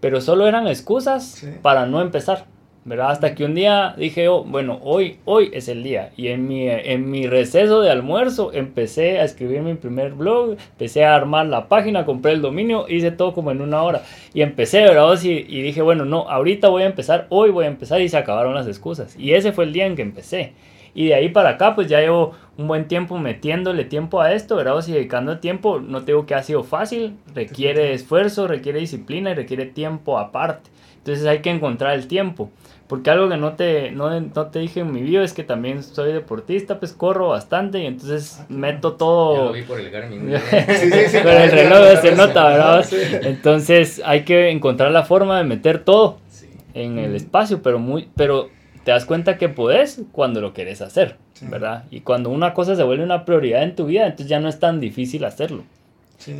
pero 0.00 0.20
solo 0.20 0.46
eran 0.46 0.66
excusas 0.66 1.44
para 1.62 1.86
no 1.86 2.00
empezar. 2.00 2.46
¿Verdad? 2.86 3.10
Hasta 3.10 3.34
que 3.34 3.44
un 3.44 3.56
día 3.56 3.94
dije, 3.98 4.28
oh, 4.28 4.44
bueno, 4.44 4.78
hoy, 4.82 5.18
hoy 5.24 5.50
es 5.52 5.68
el 5.68 5.82
día. 5.82 6.12
Y 6.16 6.28
en 6.28 6.46
mi, 6.46 6.68
en 6.68 7.10
mi 7.10 7.26
receso 7.26 7.80
de 7.80 7.90
almuerzo 7.90 8.52
empecé 8.52 9.18
a 9.18 9.24
escribir 9.24 9.60
mi 9.62 9.74
primer 9.74 10.12
blog, 10.12 10.52
empecé 10.52 11.04
a 11.04 11.16
armar 11.16 11.46
la 11.46 11.68
página, 11.68 12.06
compré 12.06 12.32
el 12.32 12.42
dominio, 12.42 12.86
hice 12.88 13.10
todo 13.10 13.34
como 13.34 13.50
en 13.50 13.60
una 13.60 13.82
hora. 13.82 14.02
Y 14.32 14.42
empecé, 14.42 14.82
¿verdad? 14.82 15.20
Y, 15.20 15.30
y 15.30 15.62
dije, 15.62 15.82
bueno, 15.82 16.04
no, 16.04 16.30
ahorita 16.30 16.68
voy 16.68 16.84
a 16.84 16.86
empezar, 16.86 17.26
hoy 17.28 17.50
voy 17.50 17.64
a 17.64 17.68
empezar 17.68 18.00
y 18.00 18.08
se 18.08 18.16
acabaron 18.16 18.54
las 18.54 18.68
excusas. 18.68 19.18
Y 19.18 19.32
ese 19.32 19.50
fue 19.50 19.64
el 19.64 19.72
día 19.72 19.86
en 19.86 19.96
que 19.96 20.02
empecé. 20.02 20.52
Y 20.94 21.08
de 21.08 21.14
ahí 21.14 21.28
para 21.28 21.50
acá, 21.50 21.74
pues 21.74 21.88
ya 21.88 22.00
llevo 22.00 22.34
un 22.56 22.68
buen 22.68 22.86
tiempo 22.86 23.18
metiéndole 23.18 23.84
tiempo 23.84 24.20
a 24.22 24.32
esto, 24.32 24.56
¿verdad? 24.56 24.76
O 24.76 24.82
sea, 24.82 24.94
dedicando 24.94 25.40
tiempo, 25.40 25.80
no 25.80 26.04
tengo 26.04 26.24
que 26.24 26.34
ha 26.34 26.42
sido 26.42 26.62
fácil, 26.62 27.16
requiere 27.34 27.92
esfuerzo, 27.92 28.46
requiere 28.46 28.78
disciplina 28.78 29.32
y 29.32 29.34
requiere 29.34 29.66
tiempo 29.66 30.18
aparte. 30.18 30.70
Entonces 31.06 31.26
hay 31.26 31.38
que 31.38 31.50
encontrar 31.50 31.94
el 31.94 32.08
tiempo. 32.08 32.50
Porque 32.86 33.10
algo 33.10 33.28
que 33.28 33.36
no 33.36 33.54
te, 33.54 33.90
no, 33.90 34.20
no 34.20 34.46
te 34.46 34.60
dije 34.60 34.80
en 34.80 34.92
mi 34.92 35.02
video 35.02 35.22
es 35.22 35.32
que 35.32 35.42
también 35.42 35.82
soy 35.82 36.12
deportista, 36.12 36.78
pues 36.78 36.92
corro 36.92 37.30
bastante 37.30 37.80
y 37.80 37.86
entonces 37.86 38.38
ah, 38.40 38.46
meto 38.48 38.92
todo. 38.92 39.46
lo 39.46 39.52
vi 39.52 39.62
por 39.62 39.80
el 39.80 39.90
Garmin. 39.90 40.30
sí, 40.50 40.90
sí, 40.90 41.00
sí, 41.08 41.16
el 41.16 41.50
reloj 41.50 42.00
se 42.00 42.14
nota, 42.14 42.48
¿verdad? 42.48 42.86
Entonces 43.22 44.00
hay 44.04 44.24
que 44.24 44.50
encontrar 44.50 44.92
la 44.92 45.02
forma 45.02 45.38
de 45.38 45.44
meter 45.44 45.82
todo 45.82 46.18
en 46.74 46.98
el 46.98 47.16
espacio, 47.16 47.60
pero 47.60 47.78
muy, 47.80 48.08
pero 48.14 48.50
te 48.84 48.92
das 48.92 49.04
cuenta 49.04 49.36
que 49.36 49.48
puedes 49.48 50.02
cuando 50.12 50.40
lo 50.40 50.52
quieres 50.52 50.80
hacer, 50.80 51.16
¿verdad? 51.40 51.86
Y 51.90 52.02
cuando 52.02 52.30
una 52.30 52.54
cosa 52.54 52.76
se 52.76 52.84
vuelve 52.84 53.02
una 53.02 53.24
prioridad 53.24 53.64
en 53.64 53.74
tu 53.74 53.86
vida, 53.86 54.04
entonces 54.04 54.28
ya 54.28 54.38
no 54.38 54.48
es 54.48 54.60
tan 54.60 54.78
difícil 54.78 55.24
hacerlo. 55.24 55.64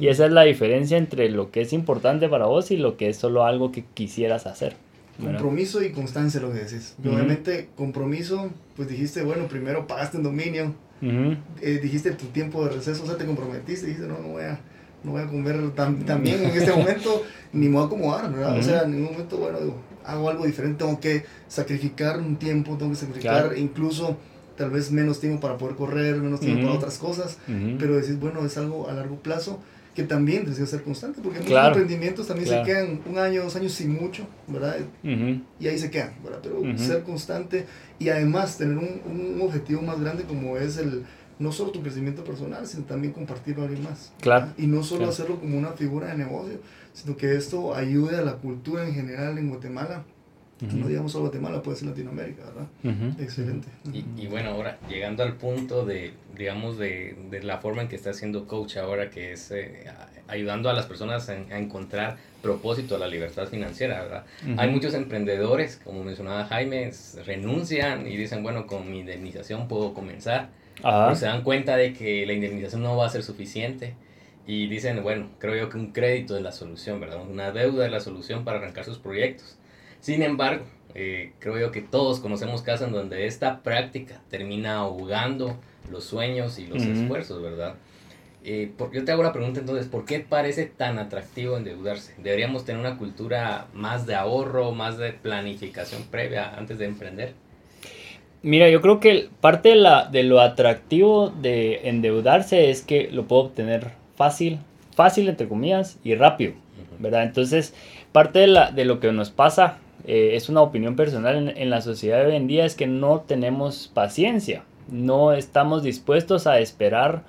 Y 0.00 0.08
esa 0.08 0.26
es 0.26 0.32
la 0.32 0.42
diferencia 0.42 0.96
entre 0.96 1.28
lo 1.28 1.50
que 1.50 1.60
es 1.60 1.72
importante 1.72 2.28
para 2.28 2.46
vos 2.46 2.70
y 2.70 2.76
lo 2.76 2.96
que 2.96 3.08
es 3.08 3.16
solo 3.16 3.44
algo 3.44 3.72
que 3.72 3.84
quisieras 3.94 4.46
hacer. 4.46 4.74
Compromiso 5.20 5.82
y 5.82 5.90
constancia, 5.90 6.40
lo 6.40 6.52
que 6.52 6.60
decís. 6.60 6.94
Obviamente, 7.04 7.70
compromiso, 7.76 8.50
pues 8.76 8.88
dijiste, 8.88 9.22
bueno, 9.22 9.48
primero 9.48 9.86
pagaste 9.86 10.18
un 10.18 10.22
dominio, 10.22 10.74
eh, 11.02 11.80
dijiste 11.82 12.12
tu 12.12 12.26
tiempo 12.26 12.64
de 12.64 12.74
receso, 12.74 13.04
o 13.04 13.06
sea, 13.06 13.16
te 13.16 13.24
comprometiste, 13.24 13.86
dijiste, 13.86 14.08
no, 14.08 14.18
no 14.18 14.28
voy 14.28 14.44
a, 14.44 14.60
no 15.04 15.12
voy 15.12 15.22
a 15.22 15.26
comer 15.26 15.70
tan, 15.74 15.98
bien 16.22 16.44
en 16.44 16.50
este 16.50 16.72
momento, 16.72 17.22
ni 17.52 17.68
me 17.68 17.74
voy 17.74 17.82
a 17.84 17.86
acomodar, 17.86 18.32
¿verdad? 18.32 18.58
O 18.58 18.62
sea, 18.62 18.82
en 18.82 18.92
ningún 18.92 19.12
momento, 19.12 19.38
bueno, 19.38 19.58
digo, 19.60 19.76
hago 20.04 20.30
algo 20.30 20.46
diferente, 20.46 20.84
tengo 20.84 21.00
que 21.00 21.24
sacrificar 21.48 22.18
un 22.18 22.36
tiempo, 22.36 22.76
tengo 22.76 22.92
que 22.92 22.98
sacrificar 22.98 23.54
incluso 23.56 24.16
tal 24.56 24.70
vez 24.70 24.90
menos 24.90 25.20
tiempo 25.20 25.40
para 25.40 25.58
poder 25.58 25.76
correr, 25.76 26.16
menos 26.16 26.40
tiempo 26.40 26.62
para 26.62 26.76
otras 26.76 26.98
cosas, 26.98 27.38
pero 27.78 27.96
decir, 27.96 28.16
bueno, 28.16 28.44
es 28.44 28.56
algo 28.56 28.88
a 28.88 28.94
largo 28.94 29.16
plazo 29.16 29.60
que 29.96 30.02
también 30.02 30.44
desea 30.44 30.66
ser 30.66 30.82
constante, 30.82 31.22
porque 31.22 31.40
muchos 31.40 31.66
emprendimientos 31.66 32.28
también 32.28 32.46
se 32.46 32.62
quedan 32.64 33.00
un 33.06 33.18
año, 33.18 33.42
dos 33.42 33.56
años 33.56 33.72
sin 33.72 33.94
mucho, 33.94 34.26
¿verdad? 34.46 34.76
Y 35.02 35.66
ahí 35.66 35.78
se 35.78 35.90
quedan, 35.90 36.12
¿verdad? 36.22 36.40
Pero 36.42 36.78
ser 36.78 37.02
constante 37.02 37.64
y 37.98 38.10
además 38.10 38.58
tener 38.58 38.76
un, 38.76 39.00
un, 39.06 39.40
objetivo 39.40 39.80
más 39.80 39.98
grande 39.98 40.24
como 40.24 40.58
es 40.58 40.76
el, 40.76 41.06
no 41.38 41.50
solo 41.50 41.70
tu 41.70 41.80
crecimiento 41.80 42.24
personal, 42.24 42.66
sino 42.66 42.84
también 42.84 43.14
compartirlo 43.14 43.62
a 43.62 43.66
alguien 43.68 43.84
más. 43.84 44.12
Claro. 44.20 44.48
Y 44.58 44.66
no 44.66 44.82
solo 44.82 45.08
hacerlo 45.08 45.40
como 45.40 45.56
una 45.56 45.70
figura 45.70 46.08
de 46.08 46.18
negocio, 46.18 46.58
sino 46.92 47.16
que 47.16 47.34
esto 47.34 47.74
ayude 47.74 48.18
a 48.18 48.22
la 48.22 48.34
cultura 48.34 48.86
en 48.86 48.94
general 48.94 49.38
en 49.38 49.48
Guatemala. 49.48 50.04
No 50.60 50.88
digamos 50.88 51.12
solo 51.12 51.24
Guatemala, 51.24 51.62
puede 51.62 51.76
ser 51.76 51.88
Latinoamérica, 51.88 52.44
¿verdad? 52.44 52.66
Excelente. 53.20 53.68
Y, 53.92 54.04
y, 54.16 54.26
bueno, 54.26 54.50
ahora, 54.50 54.78
llegando 54.88 55.22
al 55.22 55.34
punto 55.34 55.84
de, 55.84 56.12
digamos, 56.36 56.78
de, 56.78 57.14
de, 57.30 57.42
la 57.42 57.58
forma 57.58 57.82
en 57.82 57.88
que 57.88 57.96
está 57.96 58.10
haciendo 58.10 58.46
coach 58.46 58.78
ahora, 58.78 59.10
que 59.10 59.32
es 59.32 59.50
eh, 59.50 59.84
ayudando 60.28 60.70
a 60.70 60.72
las 60.72 60.86
personas 60.86 61.28
a, 61.28 61.58
encontrar 61.58 62.16
propósito 62.40 62.96
a 62.96 62.98
la 62.98 63.06
libertad 63.06 63.48
financiera, 63.48 64.00
¿verdad? 64.00 64.24
Hay 64.56 64.70
muchos 64.70 64.94
emprendedores, 64.94 65.80
como 65.84 66.04
mencionaba 66.04 66.46
Jaime, 66.46 66.90
renuncian 67.26 68.06
y 68.06 68.16
dicen, 68.16 68.42
bueno, 68.42 68.66
con 68.66 68.90
mi 68.90 69.00
indemnización 69.00 69.68
puedo 69.68 69.92
comenzar 69.92 70.48
pero 70.82 71.14
se 71.14 71.26
dan 71.26 71.42
cuenta 71.42 71.76
de 71.76 71.92
que 71.92 72.26
la 72.26 72.32
indemnización 72.32 72.82
no 72.82 72.96
va 72.96 73.06
a 73.06 73.10
ser 73.10 73.22
suficiente 73.22 73.94
y 74.46 74.68
dicen, 74.68 75.02
bueno, 75.02 75.28
creo 75.38 75.56
yo 75.56 75.68
que 75.68 75.78
un 75.78 75.92
crédito 75.92 76.36
es 76.36 76.42
la 76.42 76.52
solución, 76.52 77.00
¿verdad? 77.00 77.20
Una 77.28 77.50
deuda 77.50 77.86
es 77.86 77.92
la 77.92 78.00
solución 78.00 78.44
para 78.44 78.58
arrancar 78.58 78.84
sus 78.84 78.98
proyectos. 78.98 79.55
Sin 80.06 80.22
embargo, 80.22 80.64
eh, 80.94 81.32
creo 81.40 81.58
yo 81.58 81.72
que 81.72 81.80
todos 81.80 82.20
conocemos 82.20 82.62
casos 82.62 82.86
en 82.86 82.92
donde 82.92 83.26
esta 83.26 83.64
práctica 83.64 84.20
termina 84.30 84.76
ahogando 84.76 85.56
los 85.90 86.04
sueños 86.04 86.60
y 86.60 86.68
los 86.68 86.80
esfuerzos, 86.80 87.42
¿verdad? 87.42 87.74
Eh, 88.44 88.70
yo 88.92 89.04
te 89.04 89.10
hago 89.10 89.24
la 89.24 89.32
pregunta 89.32 89.58
entonces, 89.58 89.88
¿por 89.88 90.04
qué 90.04 90.20
parece 90.20 90.66
tan 90.66 91.00
atractivo 91.00 91.56
endeudarse? 91.56 92.14
¿Deberíamos 92.18 92.64
tener 92.64 92.80
una 92.80 92.98
cultura 92.98 93.66
más 93.74 94.06
de 94.06 94.14
ahorro, 94.14 94.70
más 94.70 94.96
de 94.96 95.10
planificación 95.12 96.04
previa 96.04 96.54
antes 96.56 96.78
de 96.78 96.84
emprender? 96.84 97.34
Mira, 98.42 98.70
yo 98.70 98.80
creo 98.82 99.00
que 99.00 99.28
parte 99.40 99.70
de, 99.70 99.74
la, 99.74 100.04
de 100.04 100.22
lo 100.22 100.40
atractivo 100.40 101.30
de 101.30 101.88
endeudarse 101.88 102.70
es 102.70 102.82
que 102.82 103.10
lo 103.10 103.26
puedo 103.26 103.42
obtener 103.42 103.90
fácil, 104.14 104.60
fácil 104.94 105.28
entre 105.28 105.48
comillas 105.48 105.98
y 106.04 106.14
rápido, 106.14 106.52
¿verdad? 107.00 107.24
Entonces, 107.24 107.74
parte 108.12 108.38
de, 108.38 108.46
la, 108.46 108.70
de 108.70 108.84
lo 108.84 109.00
que 109.00 109.10
nos 109.10 109.30
pasa, 109.30 109.80
eh, 110.06 110.30
es 110.34 110.48
una 110.48 110.62
opinión 110.62 110.96
personal 110.96 111.36
en, 111.36 111.56
en 111.56 111.70
la 111.70 111.80
sociedad 111.80 112.20
de 112.20 112.26
hoy 112.26 112.36
en 112.36 112.46
día, 112.46 112.64
es 112.64 112.74
que 112.74 112.86
no 112.86 113.20
tenemos 113.20 113.90
paciencia, 113.92 114.64
no 114.88 115.32
estamos 115.32 115.82
dispuestos 115.82 116.46
a 116.46 116.58
esperar 116.60 117.22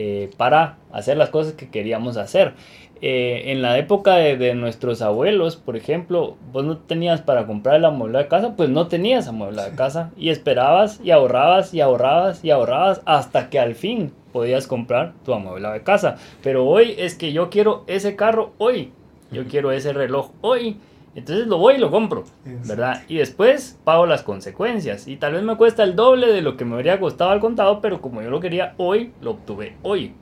eh, 0.00 0.30
para 0.36 0.76
hacer 0.92 1.16
las 1.16 1.30
cosas 1.30 1.54
que 1.54 1.70
queríamos 1.70 2.16
hacer. 2.18 2.54
Eh, 3.00 3.52
en 3.52 3.62
la 3.62 3.78
época 3.78 4.14
de, 4.14 4.54
nuestros 4.54 5.02
abuelos, 5.02 5.56
por 5.56 5.76
ejemplo, 5.76 6.36
vos 6.52 6.64
no 6.64 6.78
tenías 6.78 7.20
para 7.20 7.48
comprar 7.48 7.80
la 7.80 7.90
muebla 7.90 8.20
de 8.20 8.28
casa, 8.28 8.54
pues 8.54 8.68
no 8.68 8.86
tenías 8.86 9.32
muebla 9.32 9.68
de 9.68 9.76
casa 9.76 10.12
y 10.16 10.28
esperabas 10.28 11.00
y 11.02 11.10
ahorrabas 11.10 11.74
y 11.74 11.80
ahorrabas 11.80 12.44
y 12.44 12.52
ahorrabas 12.52 13.00
hasta 13.06 13.50
que 13.50 13.58
al 13.58 13.74
fin 13.74 14.12
podías 14.32 14.68
comprar 14.68 15.14
tu 15.24 15.34
amuebla 15.34 15.72
de 15.72 15.82
casa. 15.82 16.16
Pero 16.44 16.64
hoy 16.66 16.94
es 16.96 17.16
que 17.16 17.32
yo 17.32 17.50
quiero 17.50 17.82
ese 17.88 18.14
carro 18.14 18.52
hoy, 18.58 18.92
yo 19.32 19.46
quiero 19.46 19.72
ese 19.72 19.92
reloj 19.92 20.30
hoy, 20.42 20.76
entonces 21.14 21.46
lo 21.46 21.58
voy 21.58 21.74
y 21.74 21.78
lo 21.78 21.90
compro, 21.90 22.24
¿verdad? 22.66 23.02
Y 23.08 23.16
después 23.16 23.78
pago 23.84 24.06
las 24.06 24.22
consecuencias. 24.22 25.08
Y 25.08 25.16
tal 25.16 25.32
vez 25.32 25.42
me 25.42 25.56
cuesta 25.56 25.82
el 25.82 25.96
doble 25.96 26.32
de 26.32 26.42
lo 26.42 26.56
que 26.56 26.64
me 26.64 26.74
habría 26.74 27.00
costado 27.00 27.30
al 27.30 27.40
contado, 27.40 27.80
pero 27.80 28.00
como 28.00 28.22
yo 28.22 28.30
lo 28.30 28.40
quería 28.40 28.74
hoy, 28.76 29.12
lo 29.20 29.32
obtuve 29.32 29.76
hoy. 29.82 30.14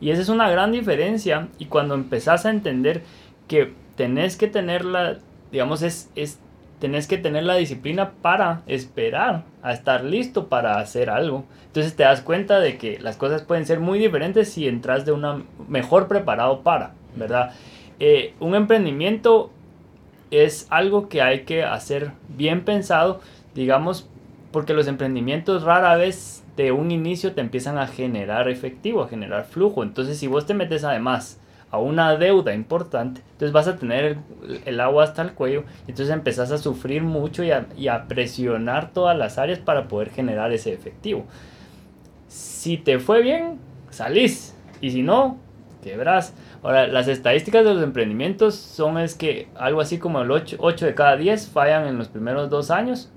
Y 0.00 0.10
esa 0.10 0.22
es 0.22 0.28
una 0.28 0.50
gran 0.50 0.72
diferencia. 0.72 1.48
Y 1.58 1.66
cuando 1.66 1.94
empezás 1.94 2.46
a 2.46 2.50
entender 2.50 3.02
que 3.46 3.72
tenés 3.96 4.36
que 4.36 4.48
tener 4.48 4.84
la, 4.84 5.18
digamos, 5.52 5.82
es, 5.82 6.10
es 6.16 6.40
tenés 6.80 7.06
que 7.06 7.18
tener 7.18 7.44
la 7.44 7.56
disciplina 7.56 8.12
para 8.22 8.62
esperar 8.66 9.44
a 9.62 9.72
estar 9.72 10.02
listo 10.02 10.48
para 10.48 10.78
hacer 10.78 11.10
algo. 11.10 11.44
Entonces 11.66 11.94
te 11.94 12.02
das 12.02 12.22
cuenta 12.22 12.58
de 12.58 12.78
que 12.78 12.98
las 12.98 13.16
cosas 13.16 13.42
pueden 13.42 13.66
ser 13.66 13.78
muy 13.78 13.98
diferentes 13.98 14.50
si 14.50 14.66
entras 14.66 15.04
de 15.04 15.12
una 15.12 15.42
mejor 15.68 16.08
preparado 16.08 16.62
para, 16.62 16.94
¿verdad? 17.14 17.52
Eh, 18.00 18.34
un 18.40 18.54
emprendimiento 18.54 19.52
es 20.30 20.66
algo 20.70 21.08
que 21.08 21.22
hay 21.22 21.40
que 21.40 21.64
hacer 21.64 22.12
bien 22.28 22.64
pensado, 22.64 23.20
digamos, 23.54 24.08
porque 24.52 24.74
los 24.74 24.86
emprendimientos 24.88 25.62
rara 25.62 25.96
vez 25.96 26.42
de 26.56 26.72
un 26.72 26.90
inicio 26.90 27.32
te 27.32 27.40
empiezan 27.40 27.78
a 27.78 27.86
generar 27.86 28.48
efectivo, 28.48 29.02
a 29.02 29.08
generar 29.08 29.44
flujo. 29.44 29.82
Entonces, 29.82 30.18
si 30.18 30.26
vos 30.26 30.46
te 30.46 30.54
metes 30.54 30.84
además 30.84 31.38
a 31.70 31.78
una 31.78 32.16
deuda 32.16 32.52
importante, 32.52 33.22
entonces 33.32 33.52
vas 33.52 33.68
a 33.68 33.76
tener 33.76 34.18
el, 34.64 34.80
agua 34.80 35.04
hasta 35.04 35.22
el 35.22 35.32
cuello, 35.32 35.64
entonces 35.86 36.12
empezás 36.12 36.50
a 36.50 36.58
sufrir 36.58 37.02
mucho 37.02 37.44
y 37.44 37.52
a, 37.52 37.66
y 37.76 37.86
a 37.88 38.08
presionar 38.08 38.92
todas 38.92 39.16
las 39.16 39.38
áreas 39.38 39.60
para 39.60 39.86
poder 39.86 40.10
generar 40.10 40.52
ese 40.52 40.72
efectivo. 40.72 41.26
Si 42.28 42.76
te 42.76 42.98
fue 42.98 43.22
bien, 43.22 43.58
salís, 43.90 44.54
y 44.80 44.90
si 44.90 45.02
no, 45.02 45.38
quebrás. 45.82 46.34
Ahora, 46.62 46.86
las 46.86 47.08
estadísticas 47.08 47.64
de 47.64 47.74
los 47.74 47.82
emprendimientos 47.82 48.54
son 48.54 48.98
es 48.98 49.14
que 49.14 49.48
algo 49.56 49.80
así 49.80 49.98
como 49.98 50.20
el 50.20 50.30
8, 50.30 50.56
8 50.60 50.86
de 50.86 50.94
cada 50.94 51.16
10 51.16 51.48
fallan 51.48 51.86
en 51.86 51.96
los 51.96 52.08
primeros 52.08 52.50
dos 52.50 52.70
años 52.70 53.10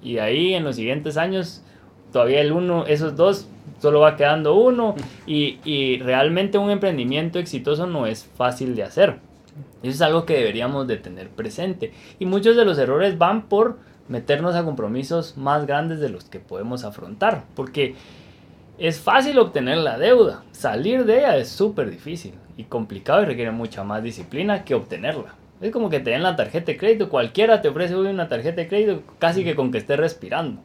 y 0.00 0.18
ahí 0.18 0.54
en 0.54 0.62
los 0.62 0.76
siguientes 0.76 1.16
años 1.16 1.64
todavía 2.12 2.40
el 2.40 2.52
uno, 2.52 2.86
esos 2.86 3.16
dos 3.16 3.48
solo 3.80 3.98
va 3.98 4.16
quedando 4.16 4.54
uno 4.54 4.94
y, 5.26 5.58
y, 5.64 5.98
realmente 5.98 6.58
un 6.58 6.70
emprendimiento 6.70 7.40
exitoso 7.40 7.86
no 7.86 8.06
es 8.06 8.24
fácil 8.24 8.76
de 8.76 8.84
hacer. 8.84 9.16
Eso 9.82 9.92
es 9.92 10.02
algo 10.02 10.24
que 10.24 10.36
deberíamos 10.36 10.86
de 10.86 10.96
tener 10.96 11.28
presente. 11.30 11.92
Y 12.20 12.26
muchos 12.26 12.56
de 12.56 12.64
los 12.64 12.78
errores 12.78 13.18
van 13.18 13.48
por 13.48 13.78
meternos 14.08 14.54
a 14.54 14.64
compromisos 14.64 15.36
más 15.36 15.66
grandes 15.66 15.98
de 15.98 16.08
los 16.08 16.24
que 16.24 16.38
podemos 16.38 16.84
afrontar. 16.84 17.44
Porque 17.56 17.96
es 18.78 19.00
fácil 19.00 19.38
obtener 19.38 19.78
la 19.78 19.98
deuda, 19.98 20.44
salir 20.52 21.04
de 21.04 21.18
ella 21.18 21.36
es 21.36 21.48
súper 21.48 21.90
difícil 21.90 22.34
y 22.56 22.64
complicado 22.64 23.22
y 23.22 23.26
requiere 23.26 23.50
mucha 23.50 23.84
más 23.84 24.02
disciplina 24.02 24.64
que 24.64 24.74
obtenerla. 24.74 25.34
Es 25.60 25.70
como 25.70 25.88
que 25.88 26.00
te 26.00 26.10
den 26.10 26.22
la 26.22 26.36
tarjeta 26.36 26.72
de 26.72 26.76
crédito, 26.76 27.08
cualquiera 27.08 27.62
te 27.62 27.68
ofrece 27.68 27.96
una 27.96 28.28
tarjeta 28.28 28.56
de 28.56 28.68
crédito 28.68 29.02
casi 29.18 29.44
que 29.44 29.54
con 29.54 29.70
que 29.70 29.78
estés 29.78 29.98
respirando. 29.98 30.60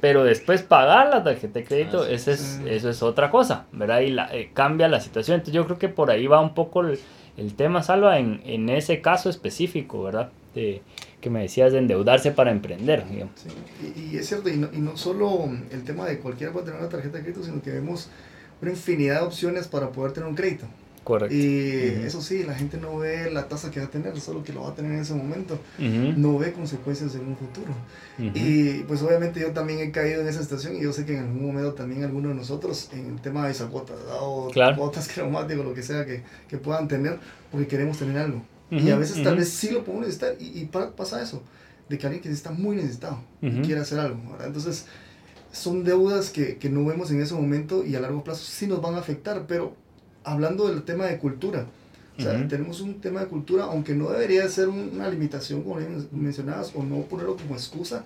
Pero 0.00 0.24
después 0.24 0.62
pagar 0.62 1.08
la 1.10 1.22
tarjeta 1.22 1.60
de 1.60 1.64
crédito, 1.64 2.02
ah, 2.02 2.10
eso, 2.10 2.32
es, 2.32 2.60
eso 2.66 2.90
es 2.90 3.02
otra 3.02 3.30
cosa, 3.30 3.66
¿verdad? 3.72 4.00
Y 4.00 4.10
la, 4.10 4.34
eh, 4.34 4.50
cambia 4.52 4.88
la 4.88 5.00
situación. 5.00 5.36
Entonces 5.36 5.54
yo 5.54 5.64
creo 5.66 5.78
que 5.78 5.88
por 5.88 6.10
ahí 6.10 6.26
va 6.26 6.40
un 6.40 6.54
poco 6.54 6.80
el, 6.80 6.98
el 7.36 7.54
tema, 7.54 7.82
Salva, 7.82 8.18
en, 8.18 8.40
en, 8.44 8.68
ese 8.68 9.00
caso 9.00 9.30
específico, 9.30 10.02
¿verdad? 10.02 10.30
De, 10.54 10.82
que 11.20 11.30
me 11.30 11.42
decías 11.42 11.72
de 11.72 11.78
endeudarse 11.78 12.32
para 12.32 12.50
emprender. 12.50 13.04
Sí. 13.36 14.10
Y, 14.12 14.16
es 14.16 14.26
cierto, 14.26 14.48
y 14.48 14.56
no, 14.56 14.68
y 14.72 14.78
no, 14.78 14.96
solo 14.96 15.48
el 15.70 15.84
tema 15.84 16.06
de 16.06 16.18
cualquiera 16.18 16.52
puede 16.52 16.66
tener 16.66 16.80
una 16.80 16.88
tarjeta 16.88 17.18
de 17.18 17.24
crédito, 17.24 17.44
sino 17.44 17.62
que 17.62 17.70
vemos 17.70 18.10
una 18.60 18.70
infinidad 18.72 19.20
de 19.20 19.26
opciones 19.26 19.68
para 19.68 19.90
poder 19.90 20.12
tener 20.12 20.28
un 20.28 20.34
crédito. 20.34 20.66
Correcto. 21.04 21.34
Y 21.34 22.02
eso 22.04 22.20
sí, 22.22 22.42
la 22.42 22.54
gente 22.54 22.78
no 22.78 22.98
ve 22.98 23.30
la 23.30 23.46
tasa 23.46 23.70
que 23.70 23.78
va 23.78 23.86
a 23.86 23.90
tener, 23.90 24.18
solo 24.20 24.42
que 24.42 24.52
lo 24.52 24.62
va 24.62 24.70
a 24.70 24.74
tener 24.74 24.92
en 24.92 25.00
ese 25.00 25.14
momento. 25.14 25.58
No 25.78 26.38
ve 26.38 26.52
consecuencias 26.52 27.14
en 27.14 27.28
un 27.28 27.36
futuro. 27.36 27.72
Y 28.18 28.82
pues 28.84 29.02
obviamente 29.02 29.40
yo 29.40 29.52
también 29.52 29.80
he 29.80 29.90
caído 29.92 30.22
en 30.22 30.28
esa 30.28 30.42
situación 30.42 30.76
y 30.76 30.82
yo 30.82 30.92
sé 30.92 31.04
que 31.04 31.16
en 31.16 31.24
algún 31.24 31.46
momento 31.46 31.74
también 31.74 32.02
algunos 32.04 32.32
de 32.32 32.38
nosotros 32.38 32.88
en 32.92 33.06
el 33.12 33.20
tema 33.20 33.46
de 33.46 33.52
esa 33.52 33.66
cuota, 33.66 33.92
o 34.20 34.50
claro. 34.50 34.76
cuotas 34.76 35.08
creumáticas, 35.14 35.64
lo 35.64 35.74
que 35.74 35.82
sea 35.82 36.04
que, 36.04 36.22
que 36.48 36.58
puedan 36.58 36.88
tener, 36.88 37.18
porque 37.50 37.66
queremos 37.66 37.98
tener 37.98 38.18
algo 38.18 38.42
y 38.70 38.90
a 38.90 38.96
veces 38.96 39.22
tal 39.22 39.36
vez 39.36 39.50
sí 39.50 39.70
lo 39.70 39.84
podemos 39.84 40.06
necesitar 40.06 40.34
y, 40.40 40.60
y, 40.60 40.64
pasa 40.66 41.22
eso, 41.22 41.42
de 41.88 41.98
que 41.98 42.06
alguien 42.06 42.22
que 42.22 42.30
está 42.30 42.50
muy 42.50 42.76
necesitado 42.76 43.18
y 43.40 43.50
quiere 43.60 43.80
hacer 43.80 43.98
algo. 43.98 44.18
Entonces, 44.44 44.86
son 45.52 45.84
deudas 45.84 46.30
que, 46.30 46.56
que, 46.56 46.68
no 46.68 46.84
vemos 46.84 47.10
en 47.10 47.20
ese 47.20 47.34
momento 47.34 47.84
y 47.84 47.94
a 47.94 48.00
largo 48.00 48.24
plazo 48.24 48.44
sí 48.44 48.66
nos 48.66 48.80
van 48.80 48.94
a 48.94 48.98
afectar, 48.98 49.44
pero 49.46 49.76
hablando 50.24 50.68
del 50.68 50.82
tema 50.82 51.06
de 51.06 51.18
cultura, 51.18 51.66
o 52.16 52.22
sea, 52.22 52.46
tenemos 52.46 52.80
un 52.80 53.00
tema 53.00 53.20
de 53.20 53.26
cultura, 53.26 53.64
aunque 53.64 53.94
no 53.94 54.08
debería 54.10 54.48
ser 54.48 54.68
una 54.68 55.08
limitación, 55.08 55.62
como 55.62 55.80
mencionabas, 56.12 56.72
o 56.74 56.82
no 56.82 57.02
ponerlo 57.02 57.36
como 57.36 57.54
excusa, 57.54 58.04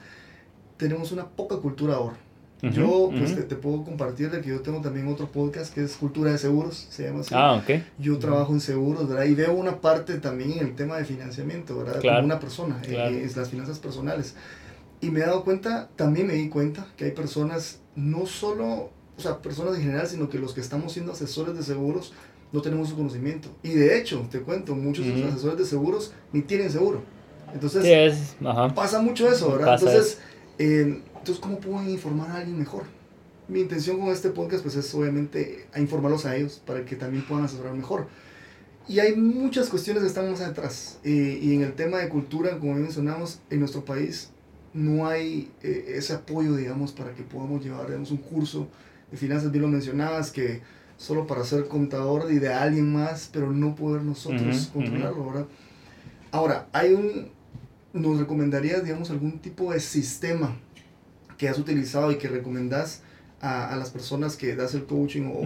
tenemos 0.79 1.13
una 1.13 1.27
poca 1.27 1.57
cultura 1.57 1.97
ahora 1.97 2.17
yo 2.63 3.11
pues 3.17 3.49
te, 3.49 3.55
puedo 3.55 3.85
compartir 3.85 4.31
de 4.31 4.41
que 4.41 4.49
yo 4.49 4.61
tengo 4.61 4.81
también 4.81 5.07
otro 5.07 5.31
podcast 5.31 5.73
que 5.73 5.85
es 5.85 5.97
Cultura 5.97 6.33
de 6.33 6.39
Seguros, 6.39 6.89
se 6.91 7.05
llama 7.05 7.21
así. 7.21 7.35
Ah, 7.37 7.55
ok. 7.55 7.83
Yo 7.99 8.19
trabajo 8.19 8.53
en 8.53 8.61
seguros, 8.61 9.09
¿verdad? 9.09 9.25
Y 9.27 9.35
veo 9.35 9.53
una 9.53 9.81
parte 9.81 10.19
también 10.19 10.53
en 10.53 10.59
el 10.61 10.75
tema 10.75 10.97
de 10.97 11.05
financiamiento, 11.05 11.79
¿verdad? 11.79 12.01
Como 12.01 12.19
una 12.19 12.41
persona, 12.41 12.81
eh, 12.85 13.23
es 13.25 13.37
las 13.37 13.51
finanzas 13.51 13.79
personales. 13.79 14.35
Y 15.01 15.11
me 15.11 15.21
he 15.21 15.23
dado 15.23 15.45
cuenta, 15.45 15.89
también 15.95 16.27
me 16.27 16.35
di 16.35 16.49
cuenta 16.49 16.89
que 16.97 17.05
hay 17.05 17.13
personas, 17.13 17.81
no 17.95 18.27
solo, 18.27 18.91
o 19.19 19.21
sea, 19.21 19.43
personas 19.43 19.75
en 19.75 19.83
general, 19.83 20.07
sino 20.07 20.31
que 20.31 20.39
los 20.39 20.55
que 20.55 20.61
estamos 20.61 20.93
siendo 20.93 21.13
asesores 21.13 21.57
de 21.57 21.65
seguros 21.65 22.13
no 22.53 22.63
tenemos 22.63 22.89
su 22.89 22.97
conocimiento. 22.97 23.49
Y 23.65 23.71
de 23.71 23.99
hecho, 23.99 24.27
te 24.31 24.41
cuento, 24.41 24.75
muchos 24.77 25.05
de 25.05 25.17
los 25.17 25.33
asesores 25.33 25.59
de 25.59 25.65
seguros 25.65 26.13
ni 26.33 26.43
tienen 26.43 26.71
seguro. 26.71 27.03
Entonces, 27.53 28.37
pasa 28.75 29.03
mucho 29.03 29.29
eso, 29.29 29.53
¿verdad? 29.53 29.75
Entonces, 29.75 30.19
eh, 30.59 31.03
entonces, 31.17 31.39
¿cómo 31.41 31.59
puedo 31.59 31.83
informar 31.89 32.31
a 32.31 32.37
alguien 32.37 32.59
mejor? 32.59 32.85
Mi 33.49 33.61
intención 33.61 33.99
con 33.99 34.09
este 34.09 34.29
podcast 34.29 34.63
pues 34.63 34.77
es 34.77 34.95
obviamente 34.95 35.67
a 35.73 35.81
informarlos 35.81 36.25
a 36.27 36.37
ellos 36.37 36.63
para 36.65 36.85
que 36.85 36.95
también 36.95 37.25
puedan 37.27 37.45
asesorar 37.45 37.75
mejor. 37.75 38.07
Y 38.87 39.01
hay 39.01 39.17
muchas 39.17 39.69
cuestiones 39.69 40.03
que 40.03 40.09
están 40.09 40.31
más 40.31 40.41
atrás. 40.43 40.99
Eh, 41.03 41.39
y 41.43 41.55
en 41.55 41.63
el 41.63 41.73
tema 41.75 41.99
de 41.99 42.09
cultura, 42.09 42.59
como 42.59 42.75
mencionamos, 42.75 43.41
en 43.51 43.59
nuestro 43.61 43.85
país 43.85 44.31
no 44.73 45.07
hay 45.07 45.51
eh, 45.63 45.95
ese 45.97 46.13
apoyo, 46.13 46.55
digamos, 46.55 46.93
para 46.93 47.13
que 47.15 47.23
podamos 47.23 47.65
llevar, 47.65 47.87
digamos, 47.87 48.11
un 48.11 48.19
curso 48.19 48.69
de 49.11 49.17
finanzas, 49.17 49.51
bien 49.51 49.63
lo 49.63 49.69
mencionabas, 49.69 50.31
que 50.31 50.61
solo 50.97 51.27
para 51.27 51.45
ser 51.45 51.69
contador 51.69 52.31
y 52.31 52.39
de 52.39 52.53
alguien 52.53 52.93
más, 52.93 53.31
pero 53.33 53.53
no 53.53 53.75
poder 53.75 54.03
nosotros 54.03 54.71
controlarlo, 54.73 55.27
¿verdad? 55.27 55.47
Ahora, 56.31 56.69
hay 56.73 56.93
un, 56.93 57.31
nos 57.93 58.19
recomendarías, 58.19 58.85
digamos, 58.85 59.11
algún 59.11 59.39
tipo 59.39 59.73
de 59.73 59.81
sistema 59.81 60.57
que 61.39 61.49
has 61.49 61.59
utilizado 61.59 62.11
y 62.11 62.19
que 62.19 62.29
recomendás 62.29 63.03
a, 63.41 63.73
a 63.73 63.77
las 63.77 63.91
personas 63.91 64.37
que 64.37 64.57
das 64.57 64.75
el 64.75 64.85
coaching 64.85 65.31
o, 65.33 65.43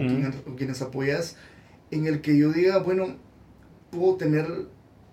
quienes, 0.57 0.81
apoyas, 0.81 1.37
en 1.91 2.07
el 2.07 2.21
que 2.21 2.37
yo 2.37 2.51
diga, 2.51 2.79
bueno, 2.79 3.15
puedo 3.91 4.15
tener 4.15 4.47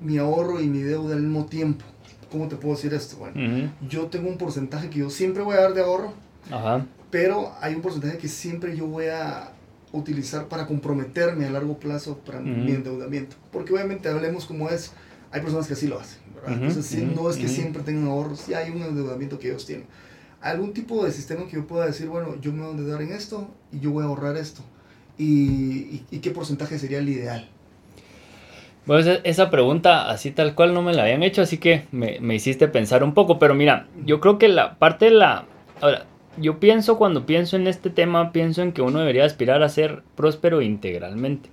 mi 0.00 0.16
ahorro 0.16 0.60
y 0.60 0.66
mi 0.66 0.80
deuda 0.80 1.14
al 1.14 1.22
mismo 1.22 1.44
tiempo. 1.46 1.84
¿Cómo 2.32 2.48
te 2.48 2.56
puedo 2.56 2.76
decir 2.76 2.94
esto? 2.94 3.18
Bueno, 3.18 3.70
yo 3.88 4.06
tengo 4.06 4.28
un 4.28 4.38
porcentaje 4.38 4.88
que 4.88 5.00
yo 5.00 5.10
siempre 5.10 5.42
voy 5.42 5.56
a 5.56 5.62
dar 5.62 5.74
de 5.74 5.82
ahorro, 5.82 6.14
pero 7.10 7.52
hay 7.60 7.74
un 7.74 7.82
porcentaje 7.82 8.18
que 8.18 8.28
siempre 8.28 8.76
yo 8.76 8.86
voy 8.86 9.06
a 9.06 9.52
utilizar 9.92 10.46
para 10.48 10.66
comprometerme 10.66 11.46
a 11.46 11.50
largo 11.50 11.78
plazo 11.78 12.18
para 12.18 12.40
mi 12.40 12.72
endeudamiento. 12.72 13.36
Porque 13.50 13.72
obviamente 13.72 14.08
hablemos 14.08 14.46
como 14.46 14.68
es, 14.68 14.92
hay 15.32 15.40
personas 15.40 15.66
que 15.66 15.72
así 15.72 15.88
lo 15.88 15.98
hacen, 15.98 16.20
¿verdad? 16.34 16.52
Entonces, 16.52 16.86
sí, 16.86 17.08
no 17.14 17.28
es 17.28 17.36
que 17.36 17.48
siempre 17.48 17.82
tengan 17.82 18.06
ahorros, 18.06 18.40
sí 18.40 18.54
hay 18.54 18.70
un 18.70 18.82
endeudamiento 18.82 19.38
que 19.38 19.48
ellos 19.48 19.66
tienen. 19.66 19.86
Algún 20.40 20.72
tipo 20.72 21.04
de 21.04 21.12
sistema 21.12 21.46
que 21.46 21.56
yo 21.56 21.66
pueda 21.66 21.86
decir, 21.86 22.08
bueno, 22.08 22.36
yo 22.40 22.52
me 22.52 22.60
voy 22.60 22.68
a 22.68 22.70
endeudar 22.70 23.02
en 23.02 23.12
esto 23.12 23.48
y 23.72 23.80
yo 23.80 23.90
voy 23.90 24.04
a 24.04 24.06
ahorrar 24.06 24.36
esto. 24.36 24.62
¿Y, 25.18 26.02
y, 26.10 26.18
qué 26.20 26.30
porcentaje 26.30 26.78
sería 26.78 26.98
el 26.98 27.08
ideal? 27.08 27.46
Bueno, 28.86 29.18
esa 29.22 29.50
pregunta 29.50 30.10
así 30.10 30.30
tal 30.30 30.54
cual 30.54 30.72
no 30.72 30.80
me 30.80 30.94
la 30.94 31.02
habían 31.02 31.22
hecho, 31.22 31.42
así 31.42 31.58
que 31.58 31.84
me, 31.92 32.20
me 32.20 32.36
hiciste 32.36 32.68
pensar 32.68 33.04
un 33.04 33.12
poco. 33.12 33.38
Pero 33.38 33.54
mira, 33.54 33.86
yo 34.06 34.18
creo 34.18 34.38
que 34.38 34.48
la 34.48 34.78
parte 34.78 35.06
de 35.06 35.10
la... 35.10 35.44
Ahora, 35.82 36.06
yo 36.36 36.60
pienso 36.60 36.96
cuando 36.96 37.26
pienso 37.26 37.56
en 37.56 37.66
este 37.66 37.90
tema, 37.90 38.32
pienso 38.32 38.62
en 38.62 38.72
que 38.72 38.82
uno 38.82 39.00
debería 39.00 39.24
aspirar 39.24 39.62
a 39.62 39.68
ser 39.68 40.02
próspero 40.14 40.62
integralmente. 40.62 41.50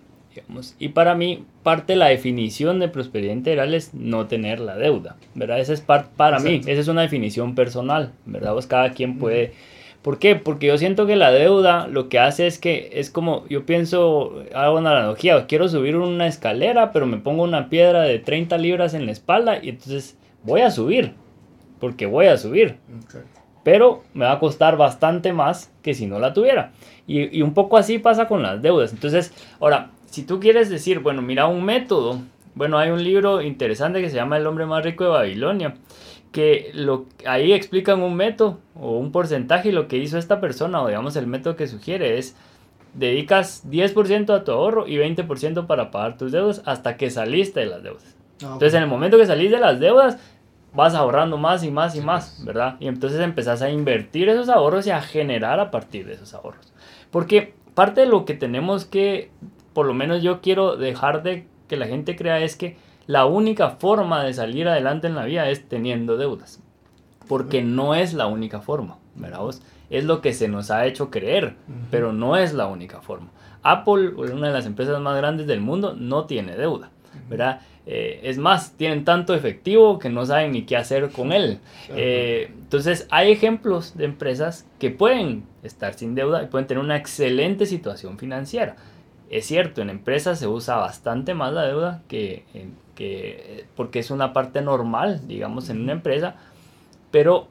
Y 0.79 0.89
para 0.89 1.15
mí, 1.15 1.45
parte 1.63 1.93
de 1.93 1.97
la 1.97 2.07
definición 2.07 2.79
de 2.79 2.87
prosperidad 2.87 3.33
integral 3.33 3.73
es 3.73 3.93
no 3.93 4.27
tener 4.27 4.59
la 4.59 4.75
deuda, 4.75 5.15
¿verdad? 5.35 5.59
Esa 5.59 5.73
es 5.73 5.81
parte, 5.81 6.09
para 6.15 6.39
mí, 6.39 6.61
esa 6.67 6.81
es 6.81 6.87
una 6.87 7.01
definición 7.01 7.55
personal, 7.55 8.11
¿verdad? 8.25 8.53
Pues 8.53 8.67
cada 8.67 8.91
quien 8.91 9.17
puede... 9.17 9.53
¿Por 10.01 10.19
qué? 10.19 10.35
Porque 10.35 10.67
yo 10.67 10.77
siento 10.77 11.05
que 11.05 11.15
la 11.15 11.31
deuda 11.31 11.87
lo 11.87 12.07
que 12.07 12.19
hace 12.19 12.47
es 12.47 12.59
que 12.59 12.91
es 12.93 13.09
como, 13.09 13.45
yo 13.49 13.65
pienso, 13.65 14.43
hago 14.53 14.77
una 14.77 14.91
analogía, 14.91 15.47
quiero 15.47 15.67
subir 15.67 15.97
una 15.97 16.27
escalera, 16.27 16.93
pero 16.93 17.07
me 17.07 17.17
pongo 17.17 17.43
una 17.43 17.67
piedra 17.67 18.03
de 18.03 18.19
30 18.19 18.57
libras 18.57 18.93
en 18.93 19.05
la 19.05 19.11
espalda 19.11 19.59
y 19.61 19.69
entonces 19.69 20.15
voy 20.43 20.61
a 20.61 20.71
subir, 20.71 21.13
porque 21.79 22.05
voy 22.05 22.27
a 22.27 22.37
subir. 22.37 22.77
Pero 23.67 24.03
me 24.13 24.23
va 24.23 24.31
a 24.31 24.39
costar 24.39 24.77
bastante 24.77 25.33
más 25.33 25.73
que 25.81 25.93
si 25.93 26.07
no 26.07 26.19
la 26.19 26.31
tuviera. 26.31 26.71
Y, 27.05 27.37
y 27.37 27.41
un 27.41 27.53
poco 27.53 27.75
así 27.75 27.99
pasa 27.99 28.25
con 28.25 28.41
las 28.41 28.61
deudas. 28.61 28.93
Entonces, 28.93 29.33
ahora, 29.59 29.89
si 30.05 30.23
tú 30.23 30.39
quieres 30.39 30.69
decir, 30.69 30.99
bueno, 30.99 31.21
mira 31.21 31.47
un 31.47 31.65
método, 31.65 32.21
bueno, 32.55 32.77
hay 32.77 32.91
un 32.91 33.03
libro 33.03 33.41
interesante 33.41 33.99
que 33.99 34.09
se 34.09 34.15
llama 34.15 34.37
El 34.37 34.47
hombre 34.47 34.65
más 34.65 34.85
rico 34.85 35.03
de 35.03 35.09
Babilonia, 35.09 35.73
que 36.31 36.71
lo, 36.75 37.07
ahí 37.25 37.51
explican 37.51 38.01
un 38.01 38.15
método 38.15 38.57
o 38.73 38.99
un 38.99 39.11
porcentaje 39.11 39.67
y 39.67 39.73
lo 39.73 39.89
que 39.89 39.97
hizo 39.97 40.17
esta 40.17 40.39
persona, 40.39 40.81
o 40.81 40.87
digamos 40.87 41.17
el 41.17 41.27
método 41.27 41.57
que 41.57 41.67
sugiere 41.67 42.17
es, 42.17 42.37
dedicas 42.93 43.69
10% 43.69 44.29
a 44.33 44.45
tu 44.45 44.53
ahorro 44.53 44.87
y 44.87 44.95
20% 44.95 45.67
para 45.67 45.91
pagar 45.91 46.17
tus 46.17 46.31
deudas 46.31 46.61
hasta 46.63 46.95
que 46.95 47.09
saliste 47.09 47.59
de 47.59 47.65
las 47.65 47.83
deudas. 47.83 48.15
Ah, 48.41 48.51
entonces 48.53 48.75
en 48.75 48.83
el 48.83 48.87
momento 48.87 49.17
que 49.17 49.25
salís 49.25 49.51
de 49.51 49.59
las 49.59 49.81
deudas, 49.81 50.19
vas 50.77 50.95
ahorrando 50.95 51.37
más 51.37 51.63
y 51.65 51.71
más 51.71 51.95
y 51.97 52.01
más, 52.01 52.41
¿verdad? 52.45 52.77
Y 52.79 52.87
entonces 52.87 53.19
empezás 53.19 53.61
a 53.61 53.69
invertir 53.69 54.29
esos 54.29 54.47
ahorros 54.47 54.87
y 54.87 54.91
a 54.91 55.01
generar 55.01 55.59
a 55.59 55.71
partir 55.71 56.05
de 56.05 56.13
esos 56.13 56.33
ahorros. 56.33 56.71
Porque 57.11 57.55
parte 57.73 58.01
de 58.01 58.07
lo 58.07 58.23
que 58.23 58.33
tenemos 58.33 58.85
que 58.85 59.31
por 59.77 59.85
lo 59.85 59.93
menos 59.93 60.23
yo 60.23 60.41
quiero 60.41 60.75
dejar 60.75 61.21
de 61.21 61.45
que 61.67 61.77
la 61.77 61.85
gente 61.85 62.15
crea 62.15 62.39
es 62.39 62.55
que 62.55 62.77
la 63.05 63.27
única 63.27 63.69
forma 63.69 64.23
de 64.23 64.33
salir 64.33 64.67
adelante 64.67 65.05
en 65.05 65.13
la 65.13 65.25
vida 65.25 65.49
es 65.51 65.69
teniendo 65.69 66.17
deudas. 66.17 66.63
Porque 67.27 67.61
no 67.61 67.93
es 67.93 68.15
la 68.15 68.25
única 68.25 68.59
forma, 68.59 68.97
¿verdad 69.13 69.39
vos? 69.39 69.61
Es 69.91 70.03
lo 70.03 70.21
que 70.21 70.33
se 70.33 70.47
nos 70.47 70.71
ha 70.71 70.87
hecho 70.87 71.11
creer, 71.11 71.57
pero 71.91 72.11
no 72.11 72.37
es 72.37 72.55
la 72.55 72.65
única 72.65 73.01
forma. 73.01 73.29
Apple, 73.61 74.15
una 74.15 74.47
de 74.47 74.53
las 74.53 74.65
empresas 74.65 74.99
más 74.99 75.15
grandes 75.15 75.45
del 75.45 75.61
mundo, 75.61 75.93
no 75.95 76.25
tiene 76.25 76.55
deuda, 76.55 76.89
¿verdad? 77.29 77.61
Eh, 77.85 78.19
es 78.23 78.37
más, 78.37 78.73
tienen 78.73 79.05
tanto 79.05 79.33
efectivo 79.33 79.99
que 79.99 80.09
no 80.09 80.25
saben 80.25 80.51
ni 80.51 80.63
qué 80.63 80.75
hacer 80.75 81.09
con 81.11 81.31
él. 81.31 81.59
Eh, 81.89 82.51
entonces, 82.51 83.07
hay 83.11 83.31
ejemplos 83.31 83.95
de 83.97 84.05
empresas 84.05 84.67
que 84.79 84.91
pueden 84.91 85.45
estar 85.63 85.93
sin 85.93 86.15
deuda 86.15 86.43
y 86.43 86.47
pueden 86.47 86.67
tener 86.67 86.83
una 86.83 86.97
excelente 86.97 87.65
situación 87.65 88.17
financiera. 88.17 88.75
Es 89.29 89.45
cierto, 89.45 89.81
en 89.81 89.89
empresas 89.89 90.39
se 90.39 90.47
usa 90.47 90.77
bastante 90.77 91.33
más 91.33 91.53
la 91.53 91.65
deuda 91.65 92.01
que, 92.07 92.45
que 92.95 93.65
porque 93.75 93.99
es 93.99 94.11
una 94.11 94.33
parte 94.33 94.61
normal, 94.61 95.27
digamos, 95.27 95.69
en 95.69 95.81
una 95.81 95.93
empresa, 95.93 96.35
pero 97.11 97.47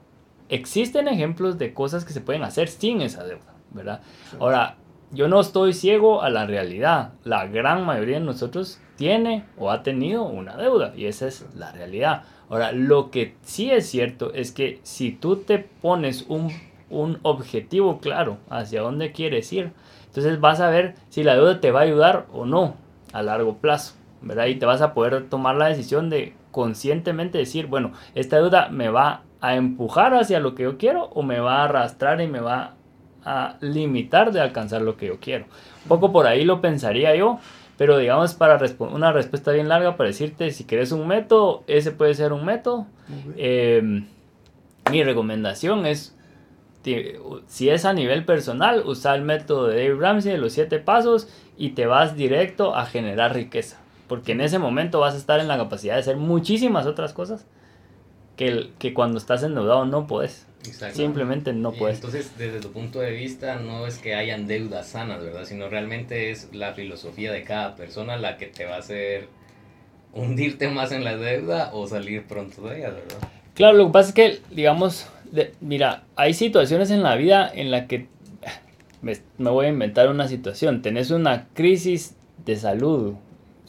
existen 0.48 1.08
ejemplos 1.08 1.58
de 1.58 1.74
cosas 1.74 2.04
que 2.04 2.12
se 2.12 2.20
pueden 2.20 2.44
hacer 2.44 2.68
sin 2.68 3.02
esa 3.02 3.24
deuda, 3.24 3.54
¿verdad? 3.72 4.00
Ahora, 4.38 4.76
yo 5.10 5.28
no 5.28 5.40
estoy 5.40 5.72
ciego 5.72 6.22
a 6.22 6.30
la 6.30 6.46
realidad. 6.46 7.12
La 7.24 7.46
gran 7.46 7.84
mayoría 7.84 8.18
de 8.18 8.24
nosotros 8.24 8.80
tiene 8.96 9.44
o 9.58 9.70
ha 9.70 9.82
tenido 9.82 10.24
una 10.24 10.56
deuda 10.56 10.92
y 10.96 11.06
esa 11.06 11.26
es 11.28 11.46
la 11.54 11.72
realidad. 11.72 12.24
Ahora, 12.48 12.72
lo 12.72 13.10
que 13.10 13.34
sí 13.42 13.70
es 13.70 13.88
cierto 13.88 14.32
es 14.32 14.52
que 14.52 14.80
si 14.82 15.10
tú 15.10 15.36
te 15.36 15.58
pones 15.58 16.26
un, 16.28 16.52
un 16.90 17.18
objetivo 17.22 17.98
claro 17.98 18.38
hacia 18.48 18.82
dónde 18.82 19.12
quieres 19.12 19.52
ir, 19.52 19.72
entonces 20.06 20.40
vas 20.40 20.60
a 20.60 20.70
ver 20.70 20.94
si 21.08 21.22
la 21.22 21.34
deuda 21.34 21.60
te 21.60 21.70
va 21.70 21.80
a 21.80 21.84
ayudar 21.84 22.26
o 22.32 22.46
no 22.46 22.76
a 23.12 23.22
largo 23.22 23.56
plazo, 23.56 23.94
¿verdad? 24.22 24.46
Y 24.46 24.56
te 24.56 24.66
vas 24.66 24.80
a 24.80 24.94
poder 24.94 25.28
tomar 25.28 25.56
la 25.56 25.68
decisión 25.68 26.08
de 26.08 26.34
conscientemente 26.52 27.38
decir, 27.38 27.66
bueno, 27.66 27.92
esta 28.14 28.36
deuda 28.36 28.68
me 28.70 28.88
va 28.88 29.22
a 29.40 29.56
empujar 29.56 30.14
hacia 30.14 30.40
lo 30.40 30.54
que 30.54 30.62
yo 30.62 30.78
quiero 30.78 31.04
o 31.06 31.22
me 31.22 31.40
va 31.40 31.60
a 31.60 31.64
arrastrar 31.64 32.20
y 32.20 32.28
me 32.28 32.40
va 32.40 32.75
a 33.26 33.56
limitar 33.60 34.32
de 34.32 34.40
alcanzar 34.40 34.80
lo 34.80 34.96
que 34.96 35.08
yo 35.08 35.18
quiero. 35.20 35.44
Un 35.82 35.88
poco 35.88 36.12
por 36.12 36.26
ahí 36.26 36.44
lo 36.44 36.62
pensaría 36.62 37.14
yo, 37.14 37.38
pero 37.76 37.98
digamos 37.98 38.34
para 38.34 38.58
una 38.78 39.12
respuesta 39.12 39.52
bien 39.52 39.68
larga 39.68 39.96
para 39.96 40.08
decirte 40.08 40.50
si 40.52 40.64
quieres 40.64 40.92
un 40.92 41.06
método, 41.06 41.64
ese 41.66 41.90
puede 41.90 42.14
ser 42.14 42.32
un 42.32 42.44
método. 42.44 42.86
Eh, 43.36 44.04
mi 44.90 45.02
recomendación 45.02 45.84
es 45.84 46.16
si 47.46 47.68
es 47.68 47.84
a 47.84 47.92
nivel 47.92 48.24
personal, 48.24 48.84
usa 48.86 49.14
el 49.14 49.22
método 49.22 49.66
de 49.66 49.76
Dave 49.76 50.00
Ramsey 50.00 50.32
de 50.32 50.38
los 50.38 50.52
siete 50.52 50.78
pasos 50.78 51.28
y 51.56 51.70
te 51.70 51.86
vas 51.86 52.16
directo 52.16 52.76
a 52.76 52.86
generar 52.86 53.34
riqueza. 53.34 53.78
Porque 54.06 54.32
en 54.32 54.40
ese 54.40 54.60
momento 54.60 55.00
vas 55.00 55.14
a 55.14 55.18
estar 55.18 55.40
en 55.40 55.48
la 55.48 55.56
capacidad 55.56 55.94
de 55.94 56.00
hacer 56.00 56.16
muchísimas 56.16 56.86
otras 56.86 57.12
cosas 57.12 57.44
que, 58.36 58.70
que 58.78 58.94
cuando 58.94 59.18
estás 59.18 59.42
endeudado 59.42 59.84
no 59.84 60.06
Simplemente 60.92 61.52
no 61.52 61.72
puedes. 61.72 61.96
Entonces, 61.96 62.32
desde 62.38 62.60
tu 62.60 62.72
punto 62.72 63.00
de 63.00 63.12
vista, 63.12 63.56
no 63.56 63.86
es 63.86 63.98
que 63.98 64.14
hayan 64.14 64.46
deudas 64.46 64.88
sanas, 64.88 65.22
¿verdad? 65.22 65.44
Sino 65.44 65.68
realmente 65.68 66.30
es 66.30 66.48
la 66.52 66.72
filosofía 66.72 67.32
de 67.32 67.42
cada 67.42 67.76
persona 67.76 68.16
la 68.16 68.36
que 68.36 68.46
te 68.46 68.64
va 68.64 68.76
a 68.76 68.78
hacer 68.78 69.28
hundirte 70.12 70.68
más 70.68 70.92
en 70.92 71.04
la 71.04 71.16
deuda 71.16 71.70
o 71.72 71.86
salir 71.86 72.24
pronto 72.24 72.62
de 72.68 72.78
ella, 72.78 72.90
¿verdad? 72.90 73.28
Claro, 73.54 73.76
lo 73.76 73.86
que 73.86 73.92
pasa 73.92 74.08
es 74.08 74.14
que, 74.14 74.40
digamos, 74.54 75.06
mira, 75.60 76.04
hay 76.14 76.34
situaciones 76.34 76.90
en 76.90 77.02
la 77.02 77.16
vida 77.16 77.50
en 77.52 77.70
la 77.70 77.86
que 77.86 78.08
me, 79.02 79.18
voy 79.50 79.66
a 79.66 79.68
inventar 79.68 80.08
una 80.08 80.28
situación. 80.28 80.82
Tenés 80.82 81.10
una 81.10 81.48
crisis 81.54 82.14
de 82.44 82.56
salud 82.56 83.14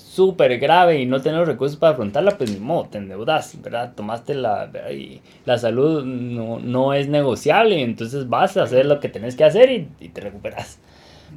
súper 0.08 0.58
grave 0.60 1.02
y 1.02 1.06
no 1.06 1.22
tenés 1.22 1.40
los 1.40 1.48
recursos 1.48 1.78
para 1.78 1.94
afrontarla, 1.94 2.38
pues 2.38 2.52
ni 2.52 2.60
modo, 2.60 2.88
te 2.90 2.98
endeudas, 2.98 3.62
¿verdad? 3.62 3.94
Tomaste 3.96 4.36
la... 4.36 4.70
Y 4.92 5.22
la 5.46 5.58
salud 5.58 6.04
no, 6.04 6.94
es 6.94 7.08
negociable, 7.08 7.82
entonces 7.82 8.30
vas 8.30 8.58
a 8.58 8.64
hacer 8.64 8.86
lo 8.86 9.00
que 9.00 9.10
tenés 9.10 9.36
que 9.36 9.44
hacer 9.44 9.72
y, 9.72 9.90
y 10.00 10.10
te 10.10 10.22
recuperas, 10.22 10.80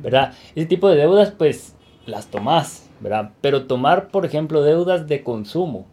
¿verdad? 0.03 0.33
Ese 0.55 0.67
tipo 0.67 0.89
de 0.89 0.97
deudas, 0.97 1.31
pues 1.31 1.75
las 2.07 2.29
tomás, 2.29 2.89
¿verdad? 3.01 3.31
Pero 3.41 3.67
tomar, 3.67 4.09
por 4.09 4.25
ejemplo, 4.25 4.63
deudas 4.63 5.09
de 5.09 5.23
consumo 5.23 5.87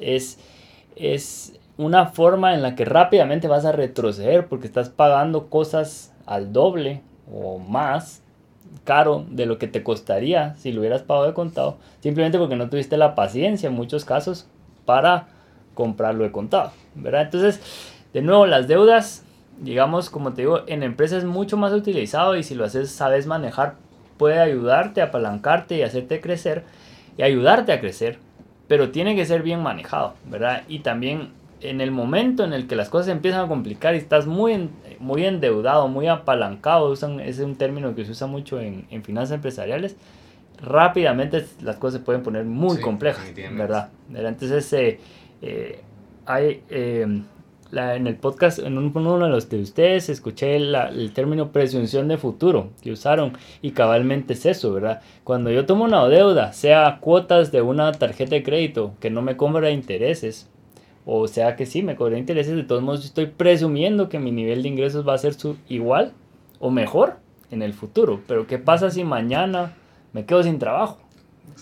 es, 0.00 0.38
es, 0.96 1.54
una 1.78 2.06
forma 2.06 2.54
en 2.54 2.62
la 2.62 2.74
que 2.74 2.84
rápidamente 2.84 3.46
vas 3.46 3.64
a 3.64 3.70
retroceder 3.70 4.48
porque 4.48 4.66
estás 4.66 4.88
pagando 4.88 5.48
cosas 5.48 6.12
al 6.26 6.52
doble 6.52 7.02
o 7.32 7.58
más 7.58 8.22
caro 8.84 9.24
de 9.30 9.46
lo 9.46 9.58
que 9.58 9.68
te 9.68 9.82
costaría 9.82 10.56
si 10.56 10.72
lo 10.72 10.80
hubieras 10.80 11.02
pagado 11.02 11.26
de 11.26 11.34
contado, 11.34 11.76
simplemente 12.00 12.38
porque 12.38 12.56
no 12.56 12.68
tuviste 12.68 12.96
la 12.96 13.14
paciencia 13.14 13.68
en 13.68 13.74
muchos 13.74 14.04
casos 14.04 14.46
para 14.84 15.28
comprarlo 15.74 16.24
de 16.24 16.32
contado, 16.32 16.72
¿verdad? 16.94 17.22
Entonces, 17.22 17.60
de 18.12 18.22
nuevo, 18.22 18.46
las 18.46 18.66
deudas, 18.66 19.24
digamos, 19.60 20.10
como 20.10 20.32
te 20.32 20.42
digo, 20.42 20.62
en 20.66 20.82
empresas 20.82 21.18
es 21.18 21.24
mucho 21.24 21.56
más 21.56 21.72
utilizado 21.72 22.36
y 22.36 22.42
si 22.42 22.54
lo 22.54 22.64
haces, 22.64 22.90
sabes 22.90 23.26
manejar, 23.26 23.74
puede 24.16 24.40
ayudarte, 24.40 25.02
apalancarte 25.02 25.76
y 25.76 25.82
hacerte 25.82 26.20
crecer 26.20 26.64
y 27.16 27.22
ayudarte 27.22 27.72
a 27.72 27.80
crecer, 27.80 28.18
pero 28.66 28.90
tiene 28.90 29.14
que 29.14 29.26
ser 29.26 29.42
bien 29.42 29.62
manejado, 29.62 30.14
¿verdad? 30.28 30.62
Y 30.68 30.80
también 30.80 31.30
en 31.60 31.80
el 31.80 31.90
momento 31.90 32.44
en 32.44 32.52
el 32.52 32.66
que 32.66 32.76
las 32.76 32.88
cosas 32.88 33.08
empiezan 33.08 33.44
a 33.44 33.48
complicar 33.48 33.94
y 33.94 33.98
estás 33.98 34.26
muy, 34.26 34.70
muy 34.98 35.24
endeudado, 35.24 35.88
muy 35.88 36.06
apalancado, 36.08 36.90
usan, 36.90 37.20
es 37.20 37.38
un 37.38 37.56
término 37.56 37.94
que 37.94 38.04
se 38.04 38.12
usa 38.12 38.26
mucho 38.26 38.60
en, 38.60 38.86
en 38.90 39.02
finanzas 39.02 39.36
empresariales, 39.36 39.96
rápidamente 40.60 41.44
las 41.62 41.76
cosas 41.76 42.00
se 42.00 42.04
pueden 42.04 42.22
poner 42.22 42.44
muy 42.44 42.80
complejas, 42.80 43.32
¿verdad? 43.52 43.90
Entonces, 44.12 44.72
eh, 44.72 45.00
eh, 45.42 45.80
hay, 46.26 46.62
eh, 46.68 47.22
la, 47.70 47.96
en 47.96 48.06
el 48.06 48.16
podcast, 48.16 48.58
en 48.58 48.78
uno 48.78 49.18
de 49.18 49.28
los 49.28 49.48
de 49.48 49.60
ustedes, 49.60 50.08
escuché 50.08 50.56
el 50.56 51.12
término 51.12 51.52
presunción 51.52 52.08
de 52.08 52.16
futuro 52.16 52.70
que 52.82 52.92
usaron 52.92 53.34
y 53.62 53.72
cabalmente 53.72 54.32
es 54.32 54.46
eso, 54.46 54.72
¿verdad? 54.72 55.02
Cuando 55.22 55.50
yo 55.50 55.66
tomo 55.66 55.84
una 55.84 56.06
deuda, 56.08 56.52
sea 56.52 56.98
cuotas 57.00 57.52
de 57.52 57.62
una 57.62 57.92
tarjeta 57.92 58.34
de 58.34 58.42
crédito 58.42 58.94
que 59.00 59.10
no 59.10 59.22
me 59.22 59.36
cobra 59.36 59.70
intereses, 59.70 60.48
o 61.10 61.26
sea 61.26 61.56
que 61.56 61.64
sí, 61.64 61.82
me 61.82 61.96
cobré 61.96 62.18
intereses, 62.18 62.54
de 62.54 62.64
todos 62.64 62.82
modos 62.82 63.02
estoy 63.02 63.28
presumiendo 63.28 64.10
que 64.10 64.18
mi 64.18 64.30
nivel 64.30 64.62
de 64.62 64.68
ingresos 64.68 65.08
va 65.08 65.14
a 65.14 65.18
ser 65.18 65.32
su, 65.32 65.56
igual 65.66 66.12
o 66.60 66.70
mejor 66.70 67.16
en 67.50 67.62
el 67.62 67.72
futuro. 67.72 68.20
Pero 68.28 68.46
¿qué 68.46 68.58
pasa 68.58 68.90
si 68.90 69.04
mañana 69.04 69.74
me 70.12 70.26
quedo 70.26 70.42
sin 70.42 70.58
trabajo? 70.58 70.98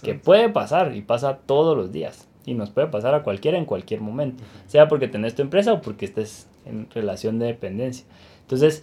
Que 0.03 0.15
puede 0.15 0.49
pasar 0.49 0.97
y 0.97 1.01
pasa 1.01 1.39
todos 1.47 1.77
los 1.77 1.93
días. 1.93 2.27
Y 2.45 2.55
nos 2.55 2.71
puede 2.71 2.89
pasar 2.89 3.15
a 3.15 3.23
cualquiera 3.23 3.57
en 3.57 3.67
cualquier 3.67 4.01
momento, 4.01 4.43
sea 4.67 4.89
porque 4.89 5.07
tenés 5.07 5.37
tu 5.37 5.43
empresa 5.43 5.75
o 5.75 5.81
porque 5.81 6.07
estés 6.07 6.49
en 6.65 6.89
relación 6.93 7.39
de 7.39 7.47
dependencia. 7.47 8.05
Entonces, 8.41 8.83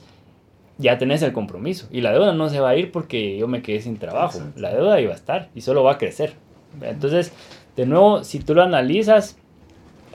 ya 0.77 0.97
tenés 0.97 1.21
el 1.23 1.33
compromiso. 1.33 1.89
Y 1.91 1.99
la 1.99 2.13
deuda 2.13 2.31
no 2.31 2.47
se 2.47 2.61
va 2.61 2.69
a 2.69 2.77
ir 2.77 2.89
porque 2.89 3.37
yo 3.37 3.49
me 3.49 3.61
quedé 3.61 3.81
sin 3.81 3.97
trabajo. 3.97 4.39
La 4.55 4.73
deuda 4.73 5.01
iba 5.01 5.11
a 5.11 5.17
estar 5.17 5.49
y 5.55 5.59
solo 5.59 5.83
va 5.83 5.93
a 5.93 5.97
crecer. 5.97 6.35
Entonces, 6.81 7.33
de 7.75 7.85
nuevo, 7.85 8.23
si 8.23 8.39
tú 8.39 8.55
lo 8.55 8.63
analizas, 8.63 9.37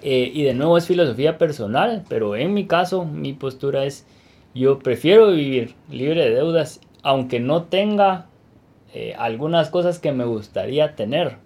eh, 0.03 0.31
y 0.33 0.45
de 0.45 0.55
nuevo 0.55 0.79
es 0.79 0.87
filosofía 0.87 1.39
personal, 1.39 2.05
pero 2.09 2.37
en 2.37 2.55
mi 2.55 2.67
caso, 2.67 3.05
mi 3.05 3.33
postura 3.33 3.85
es, 3.85 4.05
yo 4.55 4.79
prefiero 4.79 5.31
vivir 5.33 5.75
libre 5.91 6.25
de 6.25 6.35
deudas, 6.35 6.81
aunque 7.03 7.41
no 7.41 7.65
tenga 7.65 8.27
eh, 8.95 9.15
algunas 9.19 9.71
cosas 9.71 9.99
que 9.99 10.13
me 10.13 10.25
gustaría 10.25 10.97
tener, 10.97 11.37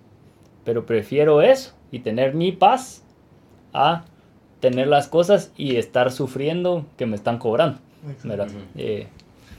pero 0.65 0.87
prefiero 0.87 1.43
eso 1.43 1.73
y 1.91 2.01
tener 2.01 2.35
mi 2.35 2.53
paz 2.53 3.03
a 3.73 4.05
tener 4.61 4.87
las 4.87 5.09
cosas 5.09 5.51
y 5.57 5.77
estar 5.77 6.12
sufriendo 6.12 6.87
que 6.97 7.07
me 7.07 7.17
están 7.17 7.38
cobrando. 7.38 7.79
Eh, 8.77 9.09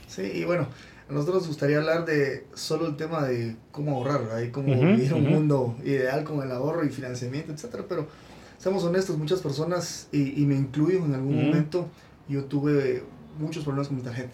sí, 0.06 0.22
y 0.34 0.44
bueno, 0.44 0.66
a 1.08 1.12
nosotros 1.12 1.42
nos 1.42 1.48
gustaría 1.48 1.78
hablar 1.78 2.06
de 2.06 2.46
solo 2.54 2.86
el 2.86 2.96
tema 2.96 3.26
de 3.26 3.56
cómo 3.70 3.96
ahorrar, 3.96 4.42
y 4.42 4.50
cómo 4.50 4.74
vivir 4.74 5.12
un 5.12 5.28
mundo 5.28 5.76
ideal 5.84 6.24
con 6.24 6.42
el 6.42 6.50
ahorro 6.50 6.84
y 6.84 6.88
financiamiento, 6.88 7.52
etcétera, 7.52 7.84
pero 7.88 8.08
seamos 8.64 8.82
honestos, 8.82 9.18
muchas 9.18 9.42
personas, 9.42 10.08
y, 10.10 10.46
me 10.46 10.54
incluyo 10.54 11.04
en 11.04 11.12
algún 11.12 11.36
momento, 11.36 11.86
yo 12.30 12.44
tuve 12.44 13.02
muchos 13.38 13.62
problemas 13.62 13.88
con 13.88 13.98
mi 13.98 14.02
tarjeta. 14.02 14.32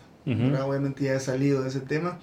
Obviamente 0.64 1.02
ya 1.02 1.14
he 1.14 1.20
salido 1.20 1.62
de 1.62 1.68
ese 1.68 1.80
tema 1.80 2.20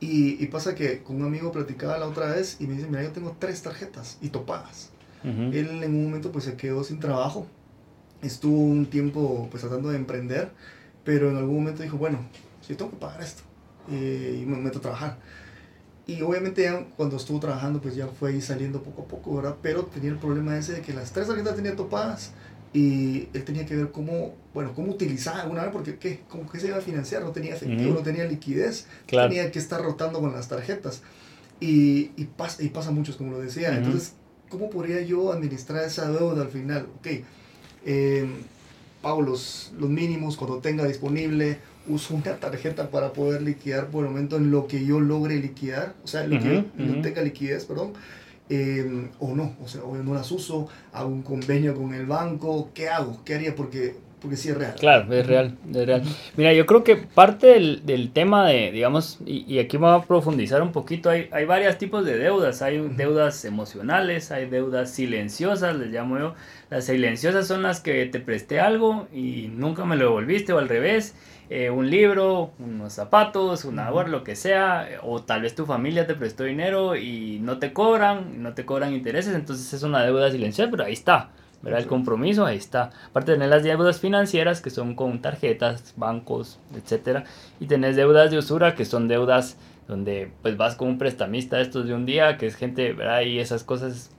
y, 0.00 0.44
pasa 0.46 0.74
que 0.74 1.04
con 1.04 1.14
un 1.14 1.22
amigo 1.22 1.52
platicaba 1.52 1.96
la 1.96 2.08
otra 2.08 2.32
vez 2.32 2.56
y 2.58 2.66
me 2.66 2.74
dice, 2.74 2.88
mira, 2.88 3.04
yo 3.04 3.12
tengo 3.12 3.36
tres 3.38 3.62
tarjetas 3.62 4.18
y 4.20 4.30
topadas. 4.30 4.90
Él 5.22 5.84
en 5.84 5.94
un 5.94 6.06
momento 6.06 6.32
pues 6.32 6.44
se 6.44 6.56
quedó 6.56 6.82
sin 6.82 6.98
trabajo, 6.98 7.46
estuvo 8.20 8.58
un 8.58 8.86
tiempo 8.86 9.46
pues 9.48 9.62
tratando 9.62 9.90
de 9.90 9.96
emprender, 9.96 10.50
pero 11.04 11.30
en 11.30 11.36
algún 11.36 11.54
momento 11.54 11.84
dijo, 11.84 11.96
bueno, 11.96 12.18
si 12.62 12.74
tengo 12.74 12.90
que 12.90 12.96
pagar 12.96 13.22
esto 13.22 13.44
eh, 13.92 14.40
y 14.42 14.44
me 14.44 14.56
meto 14.56 14.78
a 14.78 14.82
trabajar. 14.82 15.18
Y 16.06 16.20
obviamente 16.20 16.62
ya 16.62 16.86
cuando 16.96 17.16
estuvo 17.16 17.40
trabajando 17.40 17.80
pues 17.80 17.94
ya 17.94 18.08
fue 18.08 18.30
ahí 18.30 18.40
saliendo 18.40 18.82
poco 18.82 19.02
a 19.02 19.04
poco, 19.06 19.36
¿verdad? 19.36 19.56
Pero 19.62 19.84
tenía 19.84 20.10
el 20.10 20.18
problema 20.18 20.58
ese 20.58 20.72
de 20.74 20.80
que 20.82 20.92
las 20.92 21.12
tres 21.12 21.26
tarjetas 21.26 21.56
tenía 21.56 21.74
topadas 21.76 22.32
y 22.74 23.28
él 23.32 23.44
tenía 23.44 23.64
que 23.64 23.76
ver 23.76 23.92
cómo, 23.92 24.34
bueno, 24.52 24.74
cómo 24.74 24.90
utilizar 24.90 25.40
alguna 25.40 25.62
vez, 25.62 25.70
porque 25.72 25.96
¿qué? 25.96 26.20
¿Cómo 26.28 26.50
que 26.50 26.58
se 26.58 26.66
iba 26.66 26.76
a 26.76 26.80
financiar? 26.80 27.22
No 27.22 27.30
tenía 27.30 27.54
efectivo, 27.54 27.94
no 27.94 28.00
tenía 28.00 28.24
liquidez, 28.24 28.86
tenía 29.06 29.52
que 29.52 29.60
estar 29.60 29.80
rotando 29.80 30.20
con 30.20 30.32
las 30.32 30.48
tarjetas. 30.48 31.00
Y, 31.60 32.10
y, 32.16 32.24
pasa, 32.36 32.64
y 32.64 32.70
pasa 32.70 32.90
mucho, 32.90 33.16
como 33.16 33.30
lo 33.30 33.38
decía. 33.38 33.76
Entonces, 33.76 34.14
¿cómo 34.48 34.70
podría 34.70 35.00
yo 35.02 35.32
administrar 35.32 35.84
esa 35.84 36.10
deuda 36.10 36.42
al 36.42 36.48
final? 36.48 36.88
Ok, 36.98 37.06
eh, 37.86 38.26
pago 39.00 39.22
los, 39.22 39.72
los 39.78 39.88
mínimos 39.88 40.36
cuando 40.36 40.58
tenga 40.58 40.84
disponible, 40.84 41.58
uso 41.86 42.14
una 42.14 42.36
tarjeta 42.36 42.90
para 42.90 43.12
poder 43.12 43.42
liquidar 43.42 43.88
por 43.88 44.04
el 44.04 44.10
momento 44.10 44.36
en 44.36 44.50
lo 44.50 44.66
que 44.66 44.84
yo 44.84 45.00
logre 45.00 45.36
liquidar, 45.36 45.94
o 46.02 46.06
sea, 46.06 46.26
lo 46.26 46.38
que 46.40 46.64
yo 46.78 47.00
tenga 47.02 47.22
liquidez, 47.22 47.64
perdón 47.64 47.92
Em, 48.50 49.08
o 49.20 49.34
no, 49.34 49.56
o 49.64 49.68
sea, 49.68 49.82
o 49.84 49.96
no 49.96 50.12
las 50.12 50.30
uso, 50.30 50.68
hago 50.92 51.08
un 51.08 51.22
convenio 51.22 51.74
con 51.74 51.94
el 51.94 52.04
banco, 52.04 52.70
¿qué 52.74 52.90
hago? 52.90 53.22
¿Qué 53.24 53.36
haría? 53.36 53.54
Porque, 53.54 53.94
porque 54.20 54.36
sí 54.36 54.50
es 54.50 54.58
real. 54.58 54.74
Claro, 54.78 55.10
es 55.14 55.26
real, 55.26 55.56
es 55.66 55.86
real. 55.86 56.02
Mira, 56.36 56.52
yo 56.52 56.66
creo 56.66 56.84
que 56.84 56.96
parte 56.96 57.46
del, 57.46 57.86
del 57.86 58.12
tema 58.12 58.46
de, 58.46 58.70
digamos, 58.70 59.18
y, 59.24 59.50
y, 59.50 59.60
aquí 59.60 59.78
vamos 59.78 60.04
a 60.04 60.06
profundizar 60.06 60.60
un 60.60 60.72
poquito, 60.72 61.08
hay, 61.08 61.28
hay 61.32 61.46
varios 61.46 61.78
tipos 61.78 62.04
de 62.04 62.18
deudas, 62.18 62.60
hay 62.60 62.86
deudas 62.94 63.46
emocionales, 63.46 64.30
hay 64.30 64.44
deudas 64.44 64.90
silenciosas, 64.90 65.74
les 65.76 65.88
llamo 65.88 66.18
yo. 66.18 66.34
Las 66.68 66.84
silenciosas 66.84 67.46
son 67.46 67.62
las 67.62 67.80
que 67.80 68.04
te 68.04 68.20
presté 68.20 68.60
algo 68.60 69.08
y 69.10 69.48
nunca 69.54 69.86
me 69.86 69.96
lo 69.96 70.04
devolviste 70.04 70.52
o 70.52 70.58
al 70.58 70.68
revés 70.68 71.14
eh, 71.50 71.70
un 71.70 71.90
libro, 71.90 72.52
unos 72.58 72.92
zapatos, 72.92 73.64
una 73.64 73.88
agua, 73.88 74.08
lo 74.08 74.24
que 74.24 74.34
sea, 74.34 74.88
o 75.02 75.22
tal 75.22 75.42
vez 75.42 75.54
tu 75.54 75.66
familia 75.66 76.06
te 76.06 76.14
prestó 76.14 76.44
dinero 76.44 76.96
y 76.96 77.38
no 77.40 77.58
te 77.58 77.72
cobran, 77.72 78.42
no 78.42 78.54
te 78.54 78.64
cobran 78.64 78.94
intereses, 78.94 79.34
entonces 79.34 79.72
es 79.72 79.82
una 79.82 80.02
deuda 80.02 80.30
silenciosa, 80.30 80.70
pero 80.70 80.84
ahí 80.84 80.94
está, 80.94 81.30
¿verdad? 81.62 81.80
El 81.80 81.86
compromiso 81.86 82.46
ahí 82.46 82.56
está. 82.56 82.90
Aparte 83.08 83.32
tener 83.32 83.50
las 83.50 83.62
deudas 83.62 84.00
financieras 84.00 84.62
que 84.62 84.70
son 84.70 84.94
con 84.94 85.20
tarjetas, 85.20 85.92
bancos, 85.96 86.58
etcétera, 86.74 87.24
y 87.60 87.66
tenés 87.66 87.96
deudas 87.96 88.30
de 88.30 88.38
usura 88.38 88.74
que 88.74 88.84
son 88.84 89.06
deudas 89.06 89.58
donde 89.86 90.30
pues 90.40 90.56
vas 90.56 90.76
con 90.76 90.88
un 90.88 90.98
prestamista 90.98 91.60
estos 91.60 91.86
de 91.86 91.94
un 91.94 92.06
día, 92.06 92.38
que 92.38 92.46
es 92.46 92.56
gente, 92.56 92.94
¿verdad? 92.94 93.20
Y 93.20 93.38
esas 93.38 93.64
cosas 93.64 94.10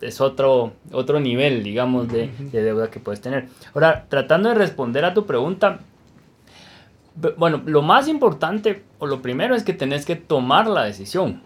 es, 0.00 0.20
otro, 0.20 0.72
otro 0.92 1.18
nivel, 1.20 1.62
digamos, 1.62 2.08
de, 2.08 2.30
de 2.38 2.62
deuda 2.62 2.90
que 2.90 3.00
puedes 3.00 3.20
tener. 3.20 3.48
Ahora, 3.74 4.06
tratando 4.08 4.50
de 4.50 4.54
responder 4.54 5.04
a 5.04 5.14
tu 5.14 5.26
pregunta, 5.26 5.80
bueno, 7.36 7.62
lo 7.64 7.82
más 7.82 8.08
importante 8.08 8.82
o 8.98 9.06
lo 9.06 9.22
primero 9.22 9.54
es 9.54 9.62
que 9.62 9.72
tenés 9.72 10.06
que 10.06 10.16
tomar 10.16 10.66
la 10.66 10.84
decisión. 10.84 11.42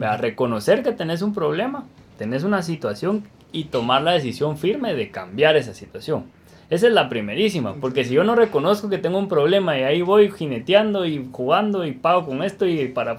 a 0.00 0.16
Reconocer 0.16 0.82
que 0.82 0.92
tenés 0.92 1.22
un 1.22 1.32
problema, 1.32 1.86
tenés 2.18 2.44
una 2.44 2.62
situación 2.62 3.24
y 3.52 3.64
tomar 3.64 4.02
la 4.02 4.12
decisión 4.12 4.58
firme 4.58 4.94
de 4.94 5.10
cambiar 5.10 5.56
esa 5.56 5.74
situación. 5.74 6.24
Esa 6.68 6.88
es 6.88 6.92
la 6.92 7.08
primerísima, 7.08 7.74
porque 7.74 8.04
si 8.04 8.14
yo 8.14 8.24
no 8.24 8.34
reconozco 8.34 8.88
que 8.88 8.98
tengo 8.98 9.18
un 9.18 9.28
problema 9.28 9.78
y 9.78 9.84
ahí 9.84 10.02
voy 10.02 10.30
jineteando 10.30 11.06
y 11.06 11.28
jugando 11.30 11.84
y 11.84 11.92
pago 11.92 12.26
con 12.26 12.42
esto 12.42 12.66
y 12.66 12.88
para... 12.88 13.18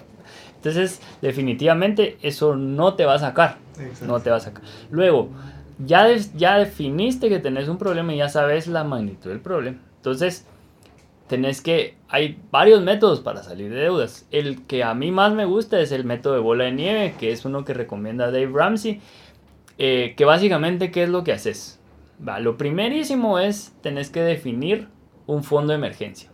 Entonces, 0.57 1.01
definitivamente 1.21 2.17
eso 2.21 2.55
no 2.55 2.95
te 2.95 3.05
va 3.05 3.13
a 3.13 3.19
sacar. 3.19 3.57
No 4.05 4.19
te 4.19 4.31
va 4.31 4.37
a 4.37 4.41
sacar. 4.41 4.63
Luego, 4.91 5.29
ya, 5.79 6.07
ya 6.35 6.57
definiste 6.57 7.29
que 7.29 7.39
tenés 7.39 7.69
un 7.69 7.77
problema 7.77 8.13
y 8.13 8.17
ya 8.17 8.27
sabes 8.27 8.67
la 8.67 8.83
magnitud 8.83 9.29
del 9.29 9.39
problema. 9.39 9.77
Entonces, 9.95 10.45
tenés 11.27 11.61
que, 11.61 11.95
hay 12.09 12.39
varios 12.51 12.81
métodos 12.81 13.19
para 13.19 13.43
salir 13.43 13.71
de 13.71 13.81
deudas. 13.81 14.27
El 14.31 14.65
que 14.65 14.83
a 14.83 14.93
mí 14.93 15.11
más 15.11 15.33
me 15.33 15.45
gusta 15.45 15.79
es 15.79 15.91
el 15.91 16.03
método 16.03 16.33
de 16.33 16.39
bola 16.39 16.65
de 16.65 16.71
nieve, 16.71 17.13
que 17.19 17.31
es 17.31 17.45
uno 17.45 17.65
que 17.65 17.73
recomienda 17.73 18.31
Dave 18.31 18.51
Ramsey, 18.53 19.01
eh, 19.77 20.13
que 20.17 20.25
básicamente, 20.25 20.91
¿qué 20.91 21.03
es 21.03 21.09
lo 21.09 21.23
que 21.23 21.33
haces? 21.33 21.79
Va, 22.27 22.39
lo 22.39 22.57
primerísimo 22.57 23.39
es, 23.39 23.75
tenés 23.81 24.09
que 24.09 24.21
definir 24.21 24.87
un 25.27 25.43
fondo 25.43 25.73
de 25.73 25.77
emergencia. 25.77 26.29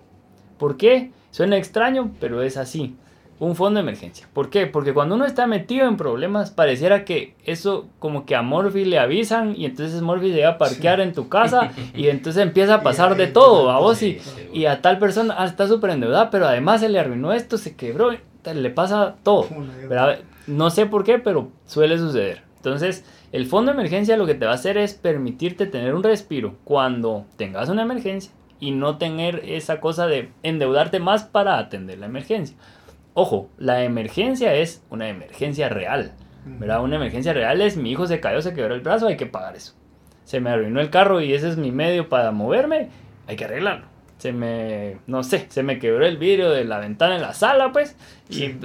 ¿Por 0.58 0.78
qué? 0.78 1.12
Suena 1.32 1.58
extraño, 1.58 2.14
pero 2.20 2.42
es 2.42 2.58
así 2.58 2.96
un 3.40 3.56
fondo 3.56 3.78
de 3.78 3.82
emergencia. 3.82 4.28
¿Por 4.34 4.50
qué? 4.50 4.68
Porque 4.68 4.94
cuando 4.94 5.16
uno 5.16 5.26
está 5.26 5.48
metido 5.48 5.88
en 5.88 5.98
problemas, 5.98 6.52
pareciera 6.52 7.06
que 7.06 7.36
eso 7.46 7.88
como 8.00 8.26
que 8.26 8.36
a 8.36 8.42
Morphy 8.42 8.86
le 8.86 9.00
avisan 9.00 9.56
y 9.58 9.66
entonces 9.66 10.02
Morphy 10.02 10.34
se 10.34 10.44
va 10.44 10.52
a 10.52 10.58
parquear 10.58 11.02
en 11.02 11.14
tu 11.14 11.30
casa 11.30 11.72
y 11.96 12.08
entonces 12.08 12.42
empieza 12.42 12.76
a 12.76 12.84
pasar 12.84 13.16
de 13.16 13.28
todo 13.28 13.72
a 13.72 13.80
vos 13.80 14.02
y, 14.02 14.20
y 14.54 14.66
a 14.66 14.82
tal 14.82 15.00
persona 15.00 15.36
ah, 15.38 15.46
está 15.46 15.68
súper 15.68 15.92
endeudada, 15.92 16.30
pero 16.30 16.48
además 16.48 16.82
se 16.82 16.90
le 16.90 17.00
arruinó 17.00 17.34
esto, 17.34 17.58
se 17.58 17.76
quebró, 17.76 18.12
le 18.12 18.70
pasa 18.70 19.16
todo. 19.24 19.48
No 20.48 20.70
sé 20.70 20.86
por 20.86 21.04
qué, 21.04 21.20
pero 21.20 21.52
suele 21.66 21.98
suceder. 21.98 22.44
Entonces, 22.58 23.06
el 23.32 23.46
fondo 23.46 23.72
de 23.72 23.78
emergencia 23.78 24.18
lo 24.18 24.26
que 24.26 24.36
te 24.36 24.46
va 24.46 24.52
a 24.52 24.56
hacer 24.56 24.78
es 24.78 24.94
permitirte 24.94 25.66
tener 25.66 25.96
un 25.96 26.04
respiro 26.04 26.56
cuando 26.64 27.26
tengas 27.36 27.70
una 27.70 27.82
emergencia 27.82 28.32
y 28.60 28.72
no 28.72 28.98
tener 28.98 29.42
esa 29.46 29.82
cosa 29.82 30.08
de 30.08 30.30
endeudarte 30.42 31.02
más 31.02 31.24
para 31.26 31.58
atender 31.58 32.00
la 32.00 32.06
emergencia. 32.06 32.56
Ojo, 33.14 33.50
la 33.58 33.84
emergencia 33.84 34.54
es 34.56 34.84
una 34.90 35.10
emergencia 35.10 35.70
real. 35.70 36.14
¿verdad? 36.46 36.84
Una 36.84 36.98
emergencia 36.98 37.34
real 37.34 37.62
es 37.62 37.78
mi 37.78 37.92
hijo 37.92 38.06
se 38.08 38.20
cayó, 38.20 38.42
se 38.42 38.54
quebró 38.54 38.76
el 38.76 38.82
brazo, 38.82 39.08
hay 39.08 39.18
que 39.18 39.26
pagar 39.26 39.56
eso. 39.56 39.74
Se 40.24 40.40
me 40.40 40.50
arruinó 40.50 40.82
el 40.82 40.90
carro 40.90 41.22
y 41.22 41.34
ese 41.34 41.50
es 41.50 41.58
mi 41.58 41.72
medio 41.72 42.10
para 42.10 42.32
moverme, 42.32 42.90
hay 43.28 43.36
que 43.36 43.46
arreglarlo. 43.46 43.86
Se 44.18 44.32
me, 44.32 44.98
no 45.06 45.24
sé, 45.24 45.48
se 45.50 45.64
me 45.64 45.80
quebró 45.80 46.06
el 46.06 46.18
vidrio 46.18 46.50
de 46.50 46.64
la 46.64 46.80
ventana 46.80 47.16
en 47.16 47.22
la 47.22 47.34
sala, 47.34 47.72
pues, 47.74 47.98
y 48.30 48.56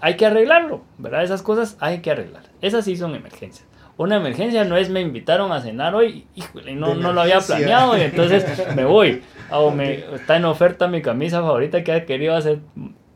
hay 0.00 0.16
que 0.16 0.26
arreglarlo, 0.26 0.82
¿verdad? 0.98 1.24
Esas 1.24 1.42
cosas 1.42 1.76
hay 1.80 2.00
que 2.00 2.12
arreglar. 2.12 2.44
Esas 2.60 2.84
sí 2.84 2.96
son 2.96 3.14
emergencias. 3.16 3.66
Una 3.96 4.16
emergencia 4.16 4.64
no 4.64 4.76
es 4.76 4.90
me 4.90 5.00
invitaron 5.00 5.50
a 5.50 5.60
cenar 5.60 5.96
hoy, 5.96 6.28
híjole, 6.36 6.76
no, 6.76 6.94
no 6.94 7.12
lo 7.12 7.22
había 7.22 7.40
planeado 7.40 7.98
y 7.98 8.02
entonces 8.02 8.44
me 8.74 8.84
voy. 8.84 9.22
O 9.50 9.70
me, 9.70 10.04
está 10.14 10.36
en 10.36 10.44
oferta 10.44 10.88
mi 10.88 11.00
camisa 11.00 11.40
favorita 11.40 11.82
que 11.82 11.96
he 11.96 12.04
querido 12.04 12.36
hacer 12.36 12.58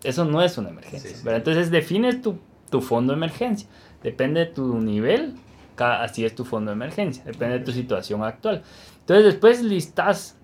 eso 0.04 0.24
no 0.24 0.42
es 0.42 0.58
una 0.58 0.70
emergencia. 0.70 1.16
Entonces 1.34 1.70
defines 1.70 2.22
tu, 2.22 2.38
tu, 2.70 2.80
fondo 2.80 3.12
de 3.12 3.16
emergencia. 3.16 3.68
Depende 4.02 4.40
de 4.40 4.46
tu 4.46 4.80
nivel, 4.80 5.34
así 5.76 6.24
es 6.24 6.34
tu 6.34 6.44
fondo 6.44 6.70
de 6.70 6.76
emergencia. 6.76 7.24
Depende 7.24 7.58
de 7.58 7.64
tu 7.64 7.72
situación 7.72 8.22
actual. 8.24 8.62
Entonces 9.00 9.24
después 9.24 9.62
listas, 9.62 10.36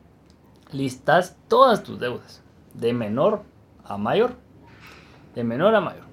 listas 0.73 1.37
todas 1.49 1.83
tus 1.83 1.99
deudas. 1.99 2.43
De 2.75 2.93
menor 2.93 3.43
a 3.85 3.99
mayor. 3.99 4.37
De 5.35 5.43
menor 5.43 5.75
a 5.75 5.81
mayor. 5.81 6.07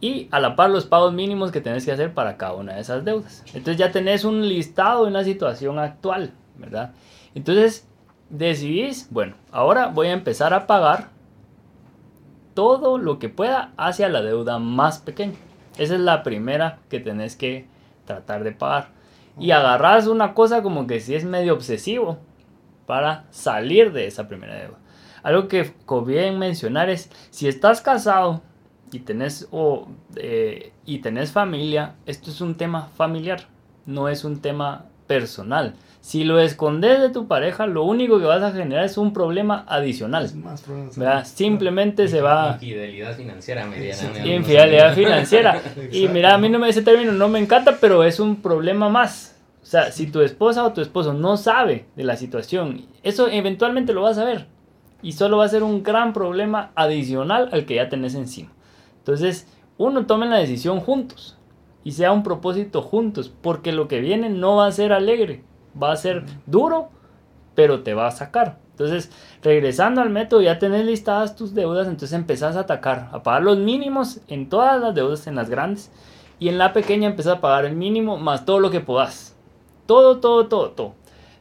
Y 0.00 0.28
a 0.30 0.38
la 0.38 0.54
par 0.54 0.70
los 0.70 0.86
pagos 0.86 1.12
mínimos 1.12 1.50
que 1.50 1.60
tenés 1.60 1.84
que 1.84 1.90
hacer 1.90 2.14
para 2.14 2.36
cada 2.36 2.54
una 2.54 2.74
de 2.74 2.80
esas 2.80 3.04
deudas. 3.04 3.42
Entonces 3.48 3.78
ya 3.78 3.90
tenés 3.90 4.24
un 4.24 4.48
listado 4.48 5.04
de 5.04 5.10
una 5.10 5.24
situación 5.24 5.80
actual, 5.80 6.32
¿verdad? 6.56 6.92
Entonces 7.34 7.88
decidís, 8.30 9.08
bueno, 9.10 9.34
ahora 9.50 9.88
voy 9.88 10.08
a 10.08 10.12
empezar 10.12 10.54
a 10.54 10.68
pagar 10.68 11.17
todo 12.58 12.98
lo 12.98 13.20
que 13.20 13.28
pueda 13.28 13.72
hacia 13.76 14.08
la 14.08 14.20
deuda 14.20 14.58
más 14.58 14.98
pequeña. 14.98 15.36
Esa 15.78 15.94
es 15.94 16.00
la 16.00 16.24
primera 16.24 16.80
que 16.90 16.98
tenés 16.98 17.36
que 17.36 17.68
tratar 18.04 18.42
de 18.42 18.50
pagar. 18.50 18.88
Y 19.38 19.52
agarras 19.52 20.08
una 20.08 20.34
cosa 20.34 20.60
como 20.60 20.88
que 20.88 20.98
si 20.98 21.14
es 21.14 21.24
medio 21.24 21.54
obsesivo 21.54 22.18
para 22.84 23.26
salir 23.30 23.92
de 23.92 24.08
esa 24.08 24.26
primera 24.26 24.56
deuda. 24.56 24.76
Algo 25.22 25.46
que 25.46 25.72
conviene 25.86 26.36
mencionar 26.36 26.90
es, 26.90 27.12
si 27.30 27.46
estás 27.46 27.80
casado 27.80 28.42
y 28.90 28.98
tenés, 28.98 29.46
o, 29.52 29.86
eh, 30.16 30.72
y 30.84 30.98
tenés 30.98 31.30
familia, 31.30 31.94
esto 32.06 32.28
es 32.28 32.40
un 32.40 32.56
tema 32.56 32.88
familiar, 32.96 33.42
no 33.86 34.08
es 34.08 34.24
un 34.24 34.40
tema 34.40 34.86
personal. 35.06 35.76
Si 36.00 36.24
lo 36.24 36.38
escondes 36.38 37.00
de 37.00 37.10
tu 37.10 37.26
pareja, 37.26 37.66
lo 37.66 37.82
único 37.82 38.18
que 38.18 38.24
vas 38.24 38.42
a 38.42 38.52
generar 38.52 38.84
es 38.84 38.96
un 38.96 39.12
problema 39.12 39.64
adicional. 39.68 40.30
Simplemente 41.24 42.08
se 42.08 42.20
va... 42.20 42.52
Infidelidad 42.52 43.16
financiera 43.16 43.66
mediana. 43.66 44.26
Infidelidad 44.26 44.94
financiera. 44.94 45.62
y 45.92 46.08
mira, 46.08 46.34
a 46.34 46.38
mí 46.38 46.48
no 46.48 46.58
me, 46.58 46.68
ese 46.68 46.82
término 46.82 47.12
no 47.12 47.28
me 47.28 47.38
encanta, 47.40 47.76
pero 47.80 48.04
es 48.04 48.20
un 48.20 48.36
problema 48.36 48.88
más. 48.88 49.36
O 49.62 49.66
sea, 49.66 49.92
si 49.92 50.06
tu 50.06 50.20
esposa 50.20 50.64
o 50.64 50.72
tu 50.72 50.80
esposo 50.80 51.12
no 51.12 51.36
sabe 51.36 51.84
de 51.94 52.04
la 52.04 52.16
situación, 52.16 52.86
eso 53.02 53.28
eventualmente 53.28 53.92
lo 53.92 54.02
vas 54.02 54.18
a 54.18 54.24
ver. 54.24 54.46
Y 55.02 55.12
solo 55.12 55.38
va 55.38 55.44
a 55.44 55.48
ser 55.48 55.62
un 55.62 55.82
gran 55.82 56.12
problema 56.12 56.70
adicional 56.74 57.50
al 57.52 57.66
que 57.66 57.74
ya 57.74 57.88
tenés 57.88 58.14
encima. 58.14 58.50
Entonces, 58.98 59.46
uno 59.76 60.06
tome 60.06 60.26
la 60.26 60.38
decisión 60.38 60.80
juntos 60.80 61.36
y 61.84 61.92
sea 61.92 62.12
un 62.12 62.22
propósito 62.22 62.82
juntos, 62.82 63.32
porque 63.42 63.72
lo 63.72 63.88
que 63.88 64.00
viene 64.00 64.30
no 64.30 64.56
va 64.56 64.66
a 64.66 64.72
ser 64.72 64.92
alegre 64.92 65.44
va 65.80 65.92
a 65.92 65.96
ser 65.96 66.24
duro, 66.46 66.88
pero 67.54 67.82
te 67.82 67.94
va 67.94 68.06
a 68.06 68.12
sacar. 68.12 68.58
Entonces, 68.70 69.10
regresando 69.42 70.00
al 70.00 70.10
método, 70.10 70.40
ya 70.40 70.58
tenés 70.58 70.86
listadas 70.86 71.34
tus 71.34 71.54
deudas, 71.54 71.88
entonces 71.88 72.12
empezás 72.12 72.56
a 72.56 72.60
atacar, 72.60 73.08
a 73.12 73.22
pagar 73.22 73.42
los 73.42 73.58
mínimos 73.58 74.20
en 74.28 74.48
todas 74.48 74.80
las 74.80 74.94
deudas, 74.94 75.26
en 75.26 75.34
las 75.34 75.50
grandes, 75.50 75.90
y 76.38 76.48
en 76.48 76.58
la 76.58 76.72
pequeña 76.72 77.08
empezás 77.08 77.38
a 77.38 77.40
pagar 77.40 77.64
el 77.64 77.74
mínimo 77.74 78.16
más 78.16 78.44
todo 78.44 78.60
lo 78.60 78.70
que 78.70 78.80
puedas. 78.80 79.34
Todo, 79.86 80.18
todo, 80.18 80.46
todo, 80.46 80.70
todo 80.70 80.97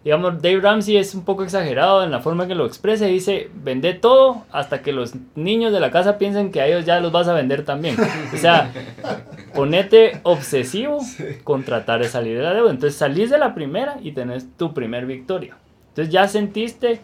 digamos, 0.08 0.42
Dave 0.42 0.62
Ramsey 0.62 0.96
es 0.96 1.14
un 1.16 1.26
poco 1.26 1.44
exagerado 1.44 2.02
en 2.02 2.12
la 2.12 2.22
forma 2.22 2.48
que 2.48 2.56
lo 2.56 2.66
expresa 2.66 3.10
y 3.10 3.12
dice, 3.12 3.52
vende 3.54 3.94
todo 3.94 4.46
hasta 4.54 4.82
que 4.82 4.94
los 4.94 5.12
niños 5.36 5.74
de 5.74 5.82
la 5.82 5.92
casa 5.92 6.18
piensen 6.18 6.50
que 6.50 6.62
a 6.62 6.66
ellos 6.66 6.86
ya 6.86 7.02
los 7.02 7.12
vas 7.12 7.28
a 7.28 7.34
vender 7.34 7.66
también. 7.66 7.98
O 8.34 8.38
sea, 8.38 8.72
ponete 9.54 10.22
obsesivo 10.24 11.00
con 11.44 11.64
tratar 11.66 12.02
de 12.02 12.08
salir 12.08 12.38
de 12.38 12.44
la 12.46 12.54
deuda. 12.54 12.72
Entonces 12.72 12.98
salís 12.98 13.30
de 13.30 13.38
la 13.38 13.54
primera 13.54 13.98
y 14.02 14.14
tenés 14.14 14.48
tu 14.56 14.74
primer 14.74 15.06
victoria. 15.06 15.58
Entonces 15.90 16.14
ya 16.14 16.26
sentiste 16.30 17.02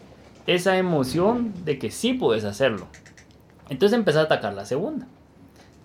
esa 0.47 0.77
emoción 0.77 1.51
de 1.65 1.79
que 1.79 1.91
sí 1.91 2.13
puedes 2.13 2.45
hacerlo. 2.45 2.87
Entonces 3.67 3.99
empezás 3.99 4.21
a 4.21 4.25
atacar 4.27 4.53
la 4.53 4.63
segunda. 4.63 5.07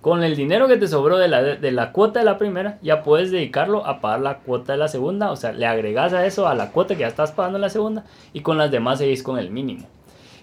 Con 0.01 0.23
el 0.23 0.37
dinero 0.37 0.69
que 0.69 0.77
te 0.77 0.87
sobró 0.87 1.19
de 1.19 1.27
la, 1.27 1.43
de 1.43 1.73
la 1.73 1.93
cuota 1.93 2.21
de 2.21 2.25
la 2.25 2.39
primera, 2.39 2.79
ya 2.83 3.03
puedes 3.03 3.33
dedicarlo 3.33 3.85
a 3.85 4.01
pagar 4.01 4.21
la 4.21 4.39
cuota 4.39 4.73
de 4.73 4.79
la 4.79 4.89
segunda. 4.89 5.33
O 5.33 5.37
sea, 5.37 5.53
le 5.53 5.67
agregas 5.67 6.13
a 6.13 6.25
eso 6.25 6.47
a 6.47 6.55
la 6.55 6.71
cuota 6.71 6.95
que 6.95 7.01
ya 7.01 7.09
estás 7.09 7.33
pagando 7.33 7.59
en 7.59 7.63
la 7.63 7.69
segunda 7.69 8.05
y 8.33 8.41
con 8.41 8.59
las 8.59 8.71
demás 8.71 8.99
seguís 8.99 9.23
con 9.23 9.39
el 9.39 9.51
mínimo. 9.51 9.87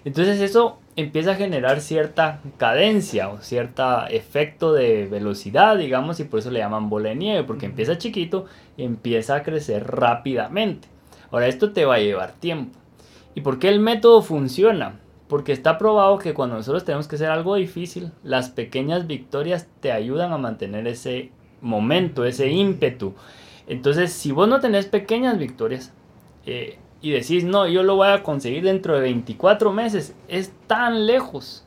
Entonces 0.04 0.40
eso 0.40 0.78
empieza 0.94 1.32
a 1.32 1.34
generar 1.34 1.80
cierta 1.80 2.40
cadencia 2.58 3.28
o 3.28 3.38
cierto 3.38 4.06
efecto 4.06 4.72
de 4.72 5.06
velocidad, 5.06 5.76
digamos, 5.76 6.20
y 6.20 6.24
por 6.24 6.38
eso 6.38 6.50
le 6.52 6.60
llaman 6.60 6.88
bola 6.88 7.08
de 7.08 7.16
nieve, 7.16 7.42
porque 7.44 7.66
empieza 7.66 7.98
chiquito 7.98 8.46
y 8.76 8.84
empieza 8.84 9.34
a 9.34 9.42
crecer 9.42 9.84
rápidamente. 9.84 10.86
Ahora, 11.32 11.48
esto 11.48 11.72
te 11.72 11.84
va 11.84 11.96
a 11.96 11.98
llevar 11.98 12.32
tiempo. 12.32 12.78
¿Y 13.34 13.40
por 13.40 13.58
qué 13.58 13.68
el 13.68 13.80
método 13.80 14.22
funciona? 14.22 15.00
Porque 15.28 15.52
está 15.52 15.76
probado 15.78 16.18
que 16.18 16.34
cuando 16.34 16.56
nosotros 16.56 16.84
tenemos 16.84 17.08
que 17.08 17.16
hacer 17.16 17.30
algo 17.30 17.56
difícil, 17.56 18.12
las 18.22 18.50
pequeñas 18.50 19.06
victorias 19.06 19.66
te 19.80 19.90
ayudan 19.90 20.32
a 20.32 20.38
mantener 20.38 20.86
ese 20.86 21.30
momento, 21.60 22.24
ese 22.24 22.48
ímpetu. 22.48 23.14
Entonces, 23.66 24.12
si 24.12 24.30
vos 24.30 24.48
no 24.48 24.60
tenés 24.60 24.86
pequeñas 24.86 25.38
victorias 25.38 25.92
eh, 26.44 26.78
y 27.00 27.10
decís, 27.10 27.44
no, 27.44 27.66
yo 27.66 27.82
lo 27.82 27.96
voy 27.96 28.08
a 28.08 28.22
conseguir 28.22 28.62
dentro 28.62 28.94
de 28.94 29.00
24 29.00 29.72
meses, 29.72 30.14
es 30.28 30.52
tan 30.66 31.06
lejos 31.06 31.64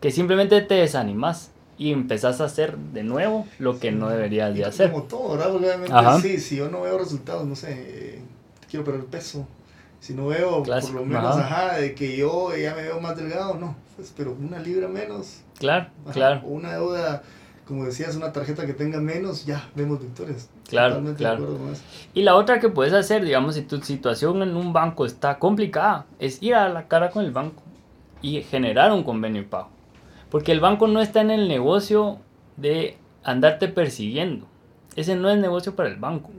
que 0.00 0.10
simplemente 0.10 0.60
te 0.62 0.74
desanimas 0.74 1.52
y 1.78 1.92
empezás 1.92 2.40
a 2.40 2.44
hacer 2.44 2.76
de 2.78 3.02
nuevo 3.02 3.46
lo 3.58 3.78
que 3.78 3.92
no 3.92 4.08
deberías 4.08 4.54
de 4.54 4.64
hacer. 4.64 4.90
Como 4.90 5.04
todo, 5.04 5.36
¿verdad? 5.36 5.54
Obviamente, 5.54 5.92
sí, 6.22 6.38
si 6.38 6.56
yo 6.56 6.70
no 6.70 6.82
veo 6.82 6.98
resultados, 6.98 7.46
no 7.46 7.54
sé, 7.54 8.16
eh, 8.16 8.22
quiero 8.70 8.84
perder 8.84 9.04
peso 9.04 9.46
si 10.06 10.14
no 10.14 10.28
veo 10.28 10.62
por 10.62 10.92
lo 10.92 11.04
menos, 11.04 11.36
ajá. 11.36 11.78
de 11.78 11.92
que 11.96 12.16
yo 12.16 12.56
ya 12.56 12.76
me 12.76 12.82
veo 12.82 13.00
más 13.00 13.16
delgado, 13.16 13.54
no, 13.54 13.74
pues, 13.96 14.14
pero 14.16 14.36
una 14.38 14.60
libra 14.60 14.86
menos. 14.86 15.40
Claro, 15.58 15.88
claro. 16.12 16.42
O 16.44 16.50
una 16.50 16.74
deuda, 16.74 17.24
como 17.66 17.84
decías, 17.84 18.14
una 18.14 18.32
tarjeta 18.32 18.66
que 18.66 18.72
tenga 18.72 19.00
menos, 19.00 19.44
ya 19.46 19.68
vemos 19.74 20.00
victorias. 20.00 20.48
Claro, 20.68 21.02
claro. 21.16 21.58
Y 22.14 22.22
la 22.22 22.36
otra 22.36 22.60
que 22.60 22.68
puedes 22.68 22.92
hacer, 22.92 23.24
digamos, 23.24 23.56
si 23.56 23.62
tu 23.62 23.80
situación 23.82 24.44
en 24.44 24.54
un 24.54 24.72
banco 24.72 25.06
está 25.06 25.40
complicada, 25.40 26.06
es 26.20 26.40
ir 26.40 26.54
a 26.54 26.68
la 26.68 26.86
cara 26.86 27.10
con 27.10 27.24
el 27.24 27.32
banco 27.32 27.64
y 28.22 28.40
generar 28.42 28.92
un 28.92 29.02
convenio 29.02 29.42
de 29.42 29.48
pago. 29.48 29.70
Porque 30.30 30.52
el 30.52 30.60
banco 30.60 30.86
no 30.86 31.00
está 31.00 31.20
en 31.20 31.32
el 31.32 31.48
negocio 31.48 32.18
de 32.56 32.96
andarte 33.24 33.66
persiguiendo. 33.66 34.46
Ese 34.94 35.16
no 35.16 35.28
es 35.30 35.38
negocio 35.38 35.74
para 35.74 35.88
el 35.88 35.96
banco. 35.96 36.30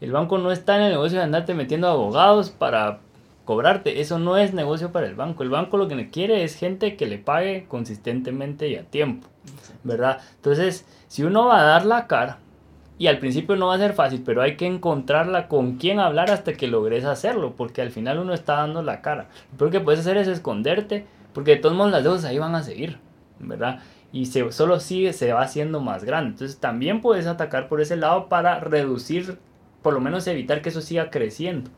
El 0.00 0.12
banco 0.12 0.38
no 0.38 0.52
está 0.52 0.76
en 0.76 0.82
el 0.82 0.92
negocio 0.92 1.18
de 1.18 1.24
andarte 1.24 1.52
metiendo 1.54 1.88
abogados 1.88 2.50
para 2.50 3.00
cobrarte. 3.48 4.02
Eso 4.02 4.18
no 4.18 4.36
es 4.36 4.52
negocio 4.52 4.92
para 4.92 5.06
el 5.06 5.14
banco. 5.14 5.42
El 5.42 5.48
banco 5.48 5.78
lo 5.78 5.88
que 5.88 6.10
quiere 6.10 6.44
es 6.44 6.54
gente 6.54 6.96
que 6.96 7.06
le 7.06 7.16
pague 7.16 7.64
consistentemente 7.66 8.68
y 8.68 8.76
a 8.76 8.84
tiempo. 8.84 9.26
¿Verdad? 9.84 10.20
Entonces, 10.34 10.84
si 11.06 11.22
uno 11.22 11.46
va 11.46 11.60
a 11.60 11.64
dar 11.64 11.86
la 11.86 12.06
cara, 12.06 12.40
y 12.98 13.06
al 13.06 13.18
principio 13.18 13.56
no 13.56 13.68
va 13.68 13.76
a 13.76 13.78
ser 13.78 13.94
fácil, 13.94 14.22
pero 14.22 14.42
hay 14.42 14.58
que 14.58 14.66
encontrarla 14.66 15.48
con 15.48 15.78
quién 15.78 15.98
hablar 15.98 16.30
hasta 16.30 16.52
que 16.52 16.68
logres 16.68 17.06
hacerlo, 17.06 17.54
porque 17.56 17.80
al 17.80 17.90
final 17.90 18.18
uno 18.18 18.34
está 18.34 18.56
dando 18.56 18.82
la 18.82 19.00
cara. 19.00 19.28
Lo 19.58 19.70
que 19.70 19.80
puedes 19.80 20.00
hacer 20.00 20.18
es 20.18 20.28
esconderte, 20.28 21.06
porque 21.32 21.52
de 21.52 21.56
todos 21.56 21.74
modos 21.74 21.92
las 21.92 22.04
deudas 22.04 22.26
ahí 22.26 22.38
van 22.38 22.54
a 22.54 22.62
seguir, 22.62 22.98
¿verdad? 23.38 23.80
Y 24.12 24.26
se, 24.26 24.52
solo 24.52 24.78
sigue, 24.78 25.14
se 25.14 25.32
va 25.32 25.40
haciendo 25.40 25.80
más 25.80 26.04
grande. 26.04 26.32
Entonces 26.32 26.58
también 26.58 27.00
puedes 27.00 27.26
atacar 27.26 27.68
por 27.68 27.80
ese 27.80 27.96
lado 27.96 28.28
para 28.28 28.60
reducir 28.60 29.38
por 29.80 29.94
lo 29.94 30.00
menos 30.00 30.26
evitar 30.26 30.60
que 30.60 30.68
eso 30.68 30.82
siga 30.82 31.08
creciendo 31.08 31.70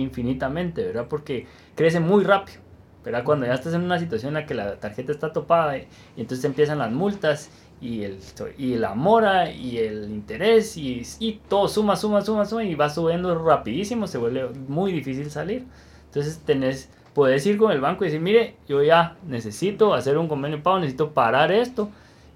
infinitamente, 0.00 0.84
¿verdad? 0.84 1.06
Porque 1.08 1.46
crece 1.74 2.00
muy 2.00 2.24
rápido, 2.24 2.60
¿verdad? 3.04 3.24
Cuando 3.24 3.46
ya 3.46 3.54
estás 3.54 3.74
en 3.74 3.82
una 3.82 3.98
situación 3.98 4.30
en 4.30 4.42
la 4.42 4.46
que 4.46 4.54
la 4.54 4.76
tarjeta 4.76 5.12
está 5.12 5.32
topada 5.32 5.76
y, 5.78 5.86
entonces 6.16 6.44
empiezan 6.44 6.78
las 6.78 6.92
multas 6.92 7.50
y, 7.80 8.02
el, 8.02 8.18
y 8.58 8.76
la 8.76 8.94
mora 8.94 9.50
y 9.50 9.78
el 9.78 10.04
interés 10.10 10.76
y, 10.76 11.02
y, 11.20 11.40
todo 11.48 11.68
suma, 11.68 11.96
suma, 11.96 12.22
suma, 12.22 12.44
suma 12.44 12.64
y 12.64 12.74
va 12.74 12.88
subiendo 12.88 13.34
rapidísimo, 13.42 14.06
se 14.06 14.18
vuelve 14.18 14.48
muy 14.68 14.92
difícil 14.92 15.30
salir. 15.30 15.64
Entonces 16.06 16.40
tenés, 16.44 16.90
puedes 17.14 17.46
ir 17.46 17.58
con 17.58 17.72
el 17.72 17.80
banco 17.80 18.04
y 18.04 18.08
decir, 18.08 18.20
mire, 18.20 18.56
yo 18.68 18.82
ya 18.82 19.16
necesito 19.26 19.94
hacer 19.94 20.18
un 20.18 20.28
convenio 20.28 20.58
de 20.58 20.62
pago, 20.62 20.78
necesito 20.78 21.12
parar 21.12 21.52
esto 21.52 21.90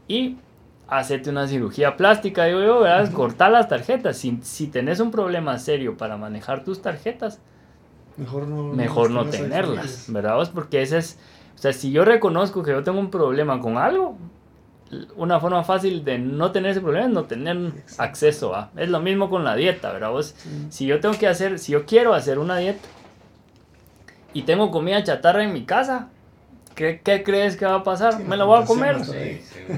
y 0.09 0.37
hacerte 0.91 1.31
una 1.31 1.47
cirugía 1.47 1.97
plástica, 1.97 2.45
digo 2.45 2.61
yo, 2.61 2.81
¿verdad? 2.81 3.13
Cortar 3.13 3.53
las 3.53 3.69
tarjetas. 3.69 4.17
Si, 4.17 4.39
si 4.43 4.67
tenés 4.67 5.01
un 5.01 5.11
problema 5.11 5.59
serio 5.59 5.97
para 5.97 6.17
manejar 6.17 6.65
tus 6.65 6.83
tarjetas, 6.83 7.41
mejor 8.17 8.49
no, 8.49 8.65
mejor 8.65 9.11
no 9.11 9.25
tenerlas, 9.27 10.07
¿verdad? 10.09 10.51
Porque 10.53 10.83
ese 10.83 10.99
es, 10.99 11.19
o 11.55 11.59
sea, 11.59 11.73
si 11.73 11.93
yo 11.93 12.05
reconozco 12.05 12.63
que 12.63 12.73
yo 12.73 12.83
tengo 12.83 12.99
un 12.99 13.11
problema 13.11 13.61
con 13.61 13.79
algo, 13.79 14.19
una 15.17 15.39
forma 15.39 15.63
fácil 15.63 16.05
de 16.05 16.19
no 16.19 16.51
tener 16.51 16.73
ese 16.73 16.81
problema 16.81 17.07
es 17.07 17.13
no 17.13 17.25
tener 17.25 17.73
acceso 17.99 18.55
a. 18.57 18.71
Es 18.77 18.89
lo 18.89 18.99
mismo 19.01 19.31
con 19.31 19.45
la 19.45 19.55
dieta, 19.55 19.93
¿verdad? 19.93 20.11
Vos, 20.11 20.35
Si 20.69 20.87
yo 20.87 20.99
tengo 20.99 21.17
que 21.17 21.29
hacer, 21.29 21.61
si 21.61 21.73
yo 21.73 21.87
quiero 21.87 22.15
hacer 22.15 22.41
una 22.41 22.57
dieta 22.59 22.89
y 24.33 24.43
tengo 24.43 24.73
comida 24.73 25.03
chatarra 25.05 25.45
en 25.45 25.53
mi 25.53 25.65
casa, 25.65 26.09
¿Qué, 26.75 27.23
crees 27.25 27.57
que 27.57 27.67
va 27.67 27.77
a 27.77 27.83
pasar? 27.83 28.25
me 28.25 28.37
la 28.37 28.45
voy 28.45 28.63
a 28.63 28.65
comer. 28.65 28.97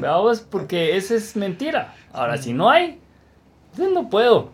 Veamos, 0.01 0.41
porque 0.41 0.97
esa 0.97 1.15
es 1.15 1.37
mentira. 1.37 1.95
Ahora, 2.13 2.37
si 2.37 2.53
no 2.53 2.71
hay, 2.71 3.01
pues 3.77 3.91
no 3.91 4.09
puedo. 4.09 4.51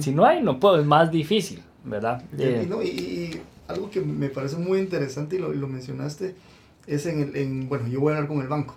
Si 0.00 0.12
no 0.12 0.24
hay, 0.24 0.42
no 0.42 0.60
puedo. 0.60 0.78
Es 0.78 0.86
más 0.86 1.10
difícil, 1.10 1.62
¿verdad? 1.84 2.22
Y, 2.38 3.40
algo 3.66 3.90
que 3.90 4.02
me 4.02 4.28
parece 4.28 4.56
muy 4.56 4.78
interesante 4.78 5.36
y 5.36 5.38
lo, 5.38 5.50
lo 5.50 5.66
mencionaste 5.66 6.34
es 6.86 7.06
en, 7.06 7.22
el, 7.22 7.36
en, 7.36 7.66
bueno, 7.66 7.88
yo 7.88 7.98
voy 7.98 8.12
a 8.12 8.16
hablar 8.16 8.28
con 8.28 8.42
el 8.42 8.48
banco. 8.48 8.76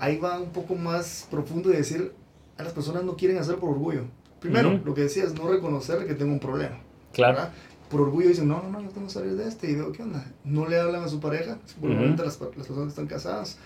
Ahí 0.00 0.16
va 0.18 0.40
un 0.40 0.50
poco 0.50 0.74
más 0.74 1.28
profundo 1.30 1.70
y 1.70 1.76
decir, 1.76 2.12
a 2.56 2.62
las 2.62 2.72
personas 2.72 3.04
no 3.04 3.16
quieren 3.16 3.38
hacer 3.38 3.56
por 3.56 3.70
orgullo. 3.70 4.04
Primero, 4.40 4.80
lo 4.84 4.94
que 4.94 5.02
decía 5.02 5.24
es 5.24 5.34
no 5.34 5.48
reconocer 5.48 6.06
que 6.06 6.14
tengo 6.14 6.32
un 6.32 6.40
problema. 6.40 6.78
Claro 7.12 7.48
por 7.90 8.00
orgullo 8.00 8.28
dicen, 8.28 8.48
no, 8.48 8.62
no, 8.62 8.70
no, 8.70 8.80
yo 8.80 8.88
tengo 8.88 9.06
que 9.06 9.12
salir 9.12 9.34
de 9.36 9.48
este 9.48 9.70
y 9.70 9.74
veo 9.74 9.92
qué 9.92 10.02
onda. 10.02 10.24
No 10.44 10.68
le 10.68 10.78
hablan 10.78 11.02
a 11.02 11.08
su 11.08 11.20
pareja, 11.20 11.58
probablemente 11.80 12.24
las, 12.24 12.40
las, 12.40 12.50
personas 12.50 12.84
que 12.84 12.88
están 12.88 13.06
casadas. 13.06 13.58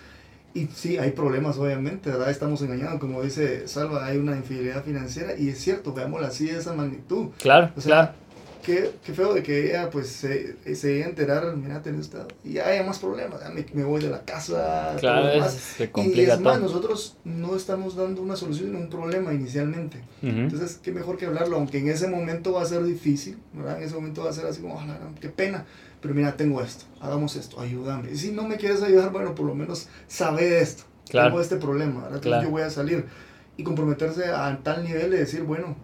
Y 0.54 0.66
sí, 0.66 0.98
hay 0.98 1.12
problemas, 1.12 1.56
obviamente, 1.56 2.10
¿verdad? 2.10 2.30
Estamos 2.30 2.60
engañados, 2.60 3.00
como 3.00 3.22
dice 3.22 3.66
Salva, 3.68 4.04
hay 4.04 4.18
una 4.18 4.36
infidelidad 4.36 4.84
financiera 4.84 5.36
y 5.36 5.48
es 5.48 5.58
cierto, 5.58 5.94
veámosla 5.94 6.28
así 6.28 6.46
de 6.46 6.58
esa 6.58 6.74
magnitud. 6.74 7.28
Claro, 7.38 7.72
o 7.74 7.80
sea, 7.80 7.90
claro. 7.90 8.12
Qué, 8.62 8.92
qué 9.04 9.12
feo 9.12 9.34
de 9.34 9.42
que 9.42 9.70
ella 9.70 9.90
pues 9.90 10.08
se, 10.08 10.56
se 10.74 10.96
iba 10.96 11.06
a 11.06 11.08
enterar, 11.08 11.56
mira, 11.56 11.82
tenés 11.82 12.02
esta, 12.02 12.26
y 12.44 12.54
ya 12.54 12.68
hay 12.68 12.84
más 12.84 12.98
problemas, 12.98 13.40
me, 13.52 13.66
me, 13.74 13.84
voy 13.84 14.00
de 14.00 14.08
la 14.10 14.24
casa. 14.24 14.96
Claro, 15.00 15.28
es, 15.28 15.52
se 15.52 15.90
complica 15.90 16.20
y 16.22 16.24
es 16.30 16.40
más, 16.40 16.54
todo. 16.58 16.66
nosotros 16.68 17.16
no 17.24 17.56
estamos 17.56 17.96
dando 17.96 18.22
una 18.22 18.36
solución, 18.36 18.68
sino 18.68 18.78
un 18.78 18.88
problema 18.88 19.32
inicialmente. 19.34 19.98
Ujú. 20.22 20.30
Entonces, 20.30 20.78
qué 20.82 20.92
mejor 20.92 21.18
que 21.18 21.26
hablarlo, 21.26 21.56
aunque 21.56 21.78
en 21.78 21.88
ese 21.88 22.08
momento 22.08 22.52
va 22.52 22.62
a 22.62 22.66
ser 22.66 22.82
difícil, 22.84 23.38
¿verdad? 23.52 23.78
En 23.78 23.84
ese 23.84 23.94
momento 23.94 24.24
va 24.24 24.30
a 24.30 24.32
ser 24.32 24.46
así 24.46 24.60
como, 24.62 24.80
"Ah, 24.80 24.86
la 24.86 24.96
gran, 24.98 25.14
qué 25.16 25.28
pena, 25.28 25.66
pero 26.00 26.14
mira, 26.14 26.36
tengo 26.36 26.62
esto, 26.62 26.84
hagamos 27.00 27.36
esto, 27.36 27.60
ayúdame. 27.60 28.10
Y 28.12 28.16
si 28.16 28.32
no 28.32 28.44
me 28.44 28.56
quieres 28.56 28.82
ayudar, 28.82 29.10
bueno, 29.12 29.34
por 29.34 29.46
lo 29.46 29.54
menos 29.54 29.88
sabe 30.06 30.48
de 30.48 30.60
esto, 30.60 30.84
Claro. 31.08 31.28
tengo 31.28 31.42
este 31.42 31.56
problema, 31.56 32.02
¿verdad? 32.04 32.16
Entonces 32.16 32.30
Claro. 32.30 32.44
yo 32.44 32.50
voy 32.50 32.62
a 32.62 32.70
salir 32.70 33.04
y 33.56 33.64
comprometerse 33.64 34.26
a 34.26 34.60
tal 34.62 34.84
nivel 34.84 35.10
de 35.10 35.18
decir, 35.18 35.42
bueno, 35.42 35.76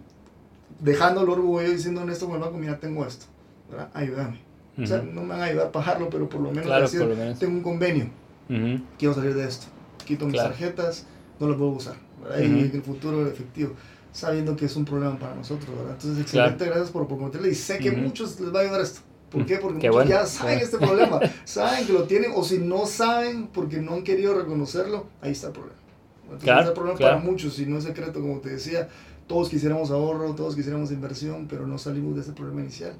dejando 0.79 1.21
el 1.21 1.29
orgullo 1.29 1.69
diciendo 1.69 2.01
en 2.01 2.09
esto 2.09 2.25
con 2.27 2.35
el 2.35 2.41
banco, 2.41 2.57
mira, 2.57 2.79
tengo 2.79 3.05
esto, 3.05 3.25
¿verdad? 3.69 3.89
Ayúdame. 3.93 4.39
O 4.81 4.87
sea, 4.87 5.01
no 5.01 5.21
me 5.23 5.29
van 5.29 5.41
a 5.41 5.43
ayudar 5.45 5.67
a 5.67 5.71
pagarlo, 5.73 6.09
pero 6.09 6.29
por 6.29 6.39
lo 6.39 6.51
menos 6.51 6.67
Claro, 6.67 6.83
decir, 6.83 7.01
por 7.01 7.09
lo 7.09 7.15
menos. 7.17 7.37
tengo 7.37 7.53
un 7.53 7.61
convenio, 7.61 8.05
Ujú. 8.49 8.79
quiero 8.97 9.13
salir 9.13 9.33
de 9.33 9.45
esto. 9.45 9.67
Quito 10.05 10.25
mis 10.25 10.35
Claro. 10.35 10.49
tarjetas, 10.49 11.05
no 11.39 11.47
las 11.47 11.57
puedo 11.57 11.71
usar. 11.71 11.95
¿verdad? 12.23 12.39
Y 12.39 12.45
en 12.45 12.71
el 12.75 12.81
futuro 12.81 13.27
efectivo, 13.27 13.73
sabiendo 14.13 14.55
que 14.55 14.65
es 14.65 14.75
un 14.77 14.85
problema 14.85 15.19
para 15.19 15.35
nosotros. 15.35 15.69
¿verdad? 15.75 15.93
Entonces, 15.93 16.21
excelente, 16.21 16.65
gracias 16.65 16.91
por, 16.91 17.07
comentarle. 17.09 17.49
Y 17.49 17.55
sé 17.55 17.79
que 17.79 17.89
Ujú. 17.91 17.99
muchos 17.99 18.39
les 18.39 18.53
va 18.53 18.59
a 18.59 18.63
ayudar 18.63 18.81
esto. 18.81 19.01
¿Por 19.29 19.45
qué? 19.45 19.57
Porque 19.57 19.79
Qué 19.79 19.89
muchos 19.89 20.05
bueno, 20.07 20.09
ya 20.09 20.25
saben 20.25 20.59
este 20.59 20.77
problema, 20.77 21.19
saben 21.45 21.85
que 21.85 21.93
lo 21.93 22.05
tienen, 22.05 22.31
o 22.33 22.43
si 22.43 22.57
no 22.57 22.85
saben 22.85 23.47
porque 23.47 23.77
no 23.77 23.93
han 23.95 24.03
querido 24.03 24.33
reconocerlo, 24.33 25.07
ahí 25.21 25.31
está 25.31 25.47
el 25.47 25.53
problema. 25.53 25.77
Entonces, 26.23 26.43
Claro, 26.45 26.59
está 26.61 26.69
el 26.69 26.75
problema 26.75 26.97
claro. 26.97 27.15
para 27.17 27.25
muchos, 27.29 27.59
y 27.59 27.65
no 27.65 27.77
es 27.77 27.83
secreto, 27.83 28.21
como 28.21 28.39
te 28.39 28.49
decía, 28.49 28.87
todos 29.29 29.47
quisiéramos 29.47 29.91
ahorro, 29.91 30.33
todos 30.33 30.55
quisiéramos 30.55 30.91
inversión, 30.91 31.47
pero 31.47 31.67
no 31.67 31.77
salimos 31.77 32.15
de 32.15 32.21
ese 32.21 32.31
problema 32.33 32.61
inicial. 32.61 32.93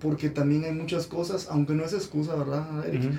Porque 0.00 0.28
también 0.28 0.64
hay 0.64 0.72
muchas 0.72 1.06
cosas, 1.06 1.46
aunque 1.50 1.72
no 1.72 1.84
es 1.84 1.92
excusa, 1.92 2.34
¿verdad, 2.34 2.84
Eric? 2.86 3.04
Ujú. 3.04 3.12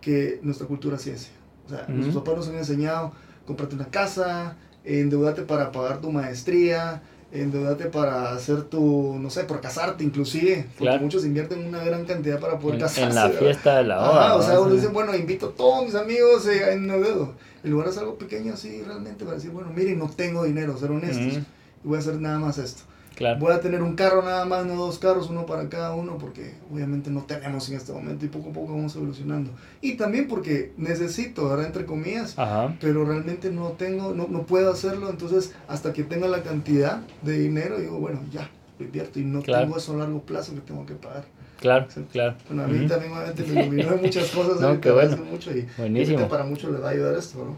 que 0.00 0.38
nuestra 0.42 0.66
cultura 0.66 0.96
sí 0.98 1.10
es. 1.10 1.30
O 1.66 1.70
sea, 1.70 1.82
Ujú. 1.84 1.92
nuestros 1.92 2.22
papás 2.22 2.36
nos 2.36 2.48
han 2.48 2.56
enseñado, 2.56 3.12
comprarte 3.46 3.74
una 3.74 3.86
casa, 3.86 4.56
endeudarte 4.84 5.42
para 5.42 5.72
pagar 5.72 6.00
tu 6.02 6.12
maestría, 6.12 7.02
endeudarte 7.32 7.86
para 7.86 8.32
hacer 8.32 8.64
tu, 8.64 9.16
no 9.18 9.30
sé, 9.30 9.44
por 9.44 9.60
casarte 9.62 10.04
inclusive, 10.04 10.66
porque 10.76 10.76
Claro. 10.84 11.02
muchos 11.02 11.24
invierten 11.24 11.66
una 11.66 11.82
gran 11.82 12.04
cantidad 12.04 12.38
para 12.38 12.58
poder 12.58 12.74
En, 12.76 12.80
casarse. 12.82 13.02
en 13.08 13.14
la 13.14 13.26
¿verdad? 13.26 13.40
fiesta 13.40 13.76
de 13.78 13.84
la 13.84 13.94
Ajá, 13.96 14.10
boda. 14.10 14.36
o 14.36 14.42
sea, 14.42 14.54
¿no? 14.54 14.62
uno 14.62 14.74
dice, 14.74 14.86
bueno, 14.88 15.16
invito 15.16 15.46
a 15.46 15.52
todos 15.54 15.84
mis 15.86 15.94
amigos 15.94 16.46
eh, 16.48 16.72
en 16.72 16.84
endeudo. 16.90 17.34
En 17.64 17.70
lugar 17.70 17.88
hacer 17.88 18.00
algo 18.02 18.16
pequeño 18.18 18.52
así, 18.52 18.82
realmente 18.82 19.24
para 19.24 19.36
decir, 19.38 19.50
bueno, 19.52 19.70
miren, 19.74 19.98
no 19.98 20.08
tengo 20.10 20.44
dinero, 20.44 20.76
ser 20.76 20.90
honestos, 20.90 21.26
Ujú. 21.38 21.38
y 21.38 21.44
voy 21.84 21.96
a 21.96 22.00
hacer 22.00 22.20
nada 22.20 22.38
más 22.38 22.58
esto. 22.58 22.82
Claro. 23.14 23.38
Voy 23.38 23.52
a 23.52 23.60
tener 23.60 23.80
un 23.80 23.94
carro 23.94 24.22
nada 24.22 24.44
más, 24.44 24.66
no 24.66 24.74
dos 24.74 24.98
carros, 24.98 25.30
uno 25.30 25.46
para 25.46 25.68
cada 25.68 25.94
uno, 25.94 26.18
porque 26.18 26.54
obviamente 26.72 27.10
no 27.10 27.22
tenemos 27.22 27.68
en 27.68 27.76
este 27.76 27.92
momento 27.92 28.24
y 28.24 28.28
poco 28.28 28.50
a 28.50 28.52
poco 28.52 28.72
vamos 28.74 28.96
evolucionando. 28.96 29.52
Y 29.80 29.96
también 29.96 30.26
porque 30.26 30.72
necesito, 30.78 31.48
¿verdad? 31.48 31.66
Entre 31.66 31.86
comillas, 31.86 32.36
Ajá. 32.36 32.74
pero 32.80 33.04
realmente 33.04 33.52
no 33.52 33.68
tengo, 33.72 34.12
no, 34.14 34.26
no 34.26 34.42
puedo 34.42 34.72
hacerlo, 34.72 35.10
entonces 35.10 35.52
hasta 35.68 35.92
que 35.92 36.02
tenga 36.02 36.26
la 36.26 36.42
cantidad 36.42 37.02
de 37.22 37.38
dinero, 37.38 37.78
digo, 37.78 38.00
bueno, 38.00 38.18
ya, 38.32 38.50
lo 38.80 38.84
invierto 38.84 39.20
y 39.20 39.24
no 39.24 39.42
Claro. 39.42 39.66
tengo 39.66 39.78
eso 39.78 39.92
a 39.92 39.98
largo 39.98 40.22
plazo 40.22 40.52
que 40.54 40.60
tengo 40.62 40.84
que 40.84 40.94
pagar. 40.94 41.24
Claro, 41.60 41.86
Sí. 41.94 42.04
claro. 42.10 42.34
Bueno, 42.48 42.64
a 42.64 42.66
mí 42.66 42.78
Ujú. 42.80 42.88
también 42.88 43.12
obviamente 43.12 43.44
me 43.44 43.62
iluminó 43.62 43.96
muchas 43.96 44.28
cosas, 44.30 44.60
No, 44.60 44.80
qué 44.80 44.90
bueno. 44.90 45.16
mucho 45.30 45.56
y 45.56 45.68
Buenísimo. 45.78 46.28
para 46.28 46.42
muchos 46.42 46.72
les 46.72 46.82
va 46.82 46.88
a 46.88 46.90
ayudar 46.90 47.14
esto, 47.14 47.44
¿no? 47.44 47.56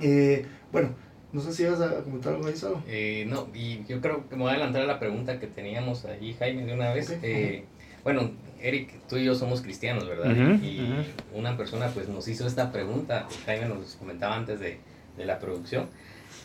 Eh, 0.00 0.46
bueno, 0.70 0.90
no 1.32 1.40
sé 1.40 1.52
si 1.52 1.64
vas 1.64 1.80
a 1.80 2.02
comentar 2.02 2.34
algo 2.34 2.46
ahí, 2.46 2.56
Salo. 2.56 2.82
Eh, 2.88 3.24
no, 3.28 3.48
y 3.54 3.84
yo 3.84 4.00
creo 4.00 4.28
que 4.28 4.36
me 4.36 4.42
voy 4.42 4.50
a 4.50 4.54
adelantar 4.54 4.82
a 4.82 4.86
la 4.86 4.98
pregunta 4.98 5.38
que 5.38 5.46
teníamos 5.46 6.04
ahí, 6.04 6.34
Jaime, 6.38 6.64
de 6.64 6.74
una 6.74 6.92
vez. 6.92 7.10
Ok, 7.10 7.18
Eh, 7.22 7.64
bueno, 8.04 8.30
Eric, 8.62 8.92
tú 9.08 9.16
y 9.16 9.24
yo 9.24 9.34
somos 9.34 9.60
cristianos, 9.60 10.08
¿verdad? 10.08 10.32
Ujú, 10.32 10.64
y 10.64 10.78
ujú. 10.80 11.38
una 11.38 11.56
persona 11.56 11.88
pues 11.88 12.08
nos 12.08 12.26
hizo 12.28 12.46
esta 12.46 12.72
pregunta, 12.72 13.28
Jaime 13.44 13.66
nos 13.66 13.96
comentaba 13.96 14.36
antes 14.36 14.58
de, 14.60 14.78
de 15.16 15.26
la 15.26 15.38
producción, 15.38 15.88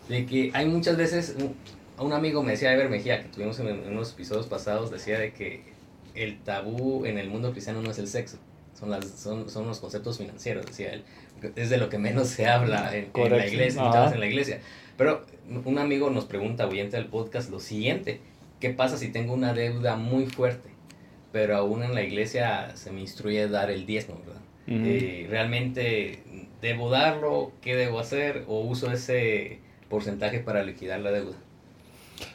de 0.10 0.26
que 0.26 0.52
hay 0.54 0.68
muchas 0.68 0.98
veces, 0.98 1.36
un, 1.38 1.56
un 2.06 2.14
amigo 2.14 2.44
me 2.44 2.52
decía, 2.52 2.74
Ever 2.74 2.90
Mejía, 2.90 3.22
que 3.22 3.30
tuvimos 3.30 3.60
en, 3.60 3.68
en 3.70 3.88
unos 3.94 4.12
episodios 4.14 4.48
pasados, 4.48 4.92
decía 4.92 5.18
de 5.18 5.32
que 5.32 5.62
el 6.16 6.40
tabú 6.44 7.06
en 7.06 7.18
el 7.18 7.30
mundo 7.30 7.52
cristiano 7.52 7.82
no 7.82 7.90
es 7.92 8.00
el 8.00 8.08
sexo, 8.08 8.38
son, 8.78 8.90
las, 8.90 9.06
son, 9.10 9.50
son 9.50 9.66
los 9.68 9.80
conceptos 9.80 10.18
financieros, 10.18 10.66
decía 10.66 10.94
él. 10.94 11.04
Es 11.56 11.70
de 11.70 11.78
lo 11.78 11.90
que 11.90 11.98
menos 11.98 12.28
se 12.28 12.48
habla 12.48 12.96
en, 12.96 13.10
en 13.14 13.32
la 13.32 13.48
iglesia, 13.48 14.12
en 14.14 14.20
la 14.20 14.26
iglesia. 14.26 14.60
Pero 14.98 15.26
un 15.66 15.78
amigo 15.78 16.10
nos 16.10 16.26
pregunta, 16.26 16.68
oyente 16.68 16.98
del 16.98 17.08
podcast, 17.08 17.50
lo 17.50 17.60
siguiente, 17.60 18.20
¿qué 18.60 18.70
pasa 18.70 18.98
si 18.98 19.12
tengo 19.12 19.34
una 19.34 19.54
deuda 19.54 19.96
muy 19.96 20.26
fuerte? 20.26 20.70
Pero 21.32 21.58
aún 21.58 21.84
en 21.84 21.96
la 21.96 22.04
iglesia 22.04 22.76
se 22.76 22.92
me 22.92 23.02
instruye 23.02 23.48
dar 23.48 23.72
el 23.72 23.86
diezmo, 23.86 24.20
¿verdad? 24.26 24.42
Eh, 24.68 25.28
¿Realmente 25.30 26.24
debo 26.62 26.90
darlo? 26.90 27.52
¿Qué 27.62 27.76
debo 27.76 28.00
hacer? 28.00 28.44
¿O 28.48 28.62
uso 28.62 28.92
ese 28.92 29.60
porcentaje 29.90 30.40
para 30.40 30.64
liquidar 30.64 31.02
la 31.02 31.12
deuda? 31.12 31.36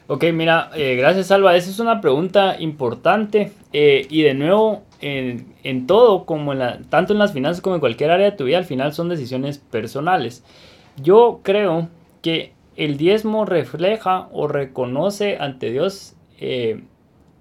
Ok, 0.09 0.25
mira, 0.33 0.71
eh, 0.75 0.97
gracias 0.97 1.31
Alba. 1.31 1.57
Esa 1.57 1.71
es 1.71 1.79
una 1.79 2.01
pregunta 2.01 2.57
importante 2.59 3.53
eh, 3.73 4.07
y 4.11 4.23
de 4.23 4.35
nuevo, 4.35 4.83
en, 5.01 5.87
todo, 5.87 6.25
como 6.25 6.53
en 6.53 6.59
la, 6.59 6.79
tanto 6.91 7.13
en 7.13 7.19
las 7.19 7.33
finanzas 7.33 7.61
como 7.61 7.77
en 7.77 7.81
cualquier 7.81 8.11
área 8.11 8.31
de 8.31 8.37
tu 8.37 8.45
vida, 8.45 8.59
al 8.59 8.65
final 8.65 8.93
son 8.93 9.09
decisiones 9.09 9.59
personales. 9.59 10.45
Yo 11.01 11.41
creo 11.43 11.89
que 12.23 12.53
el 12.77 12.97
diezmo 12.97 13.45
refleja 13.45 14.29
o 14.33 14.49
reconoce 14.49 15.37
ante 15.39 15.71
Dios 15.71 16.15
eh, 16.41 16.83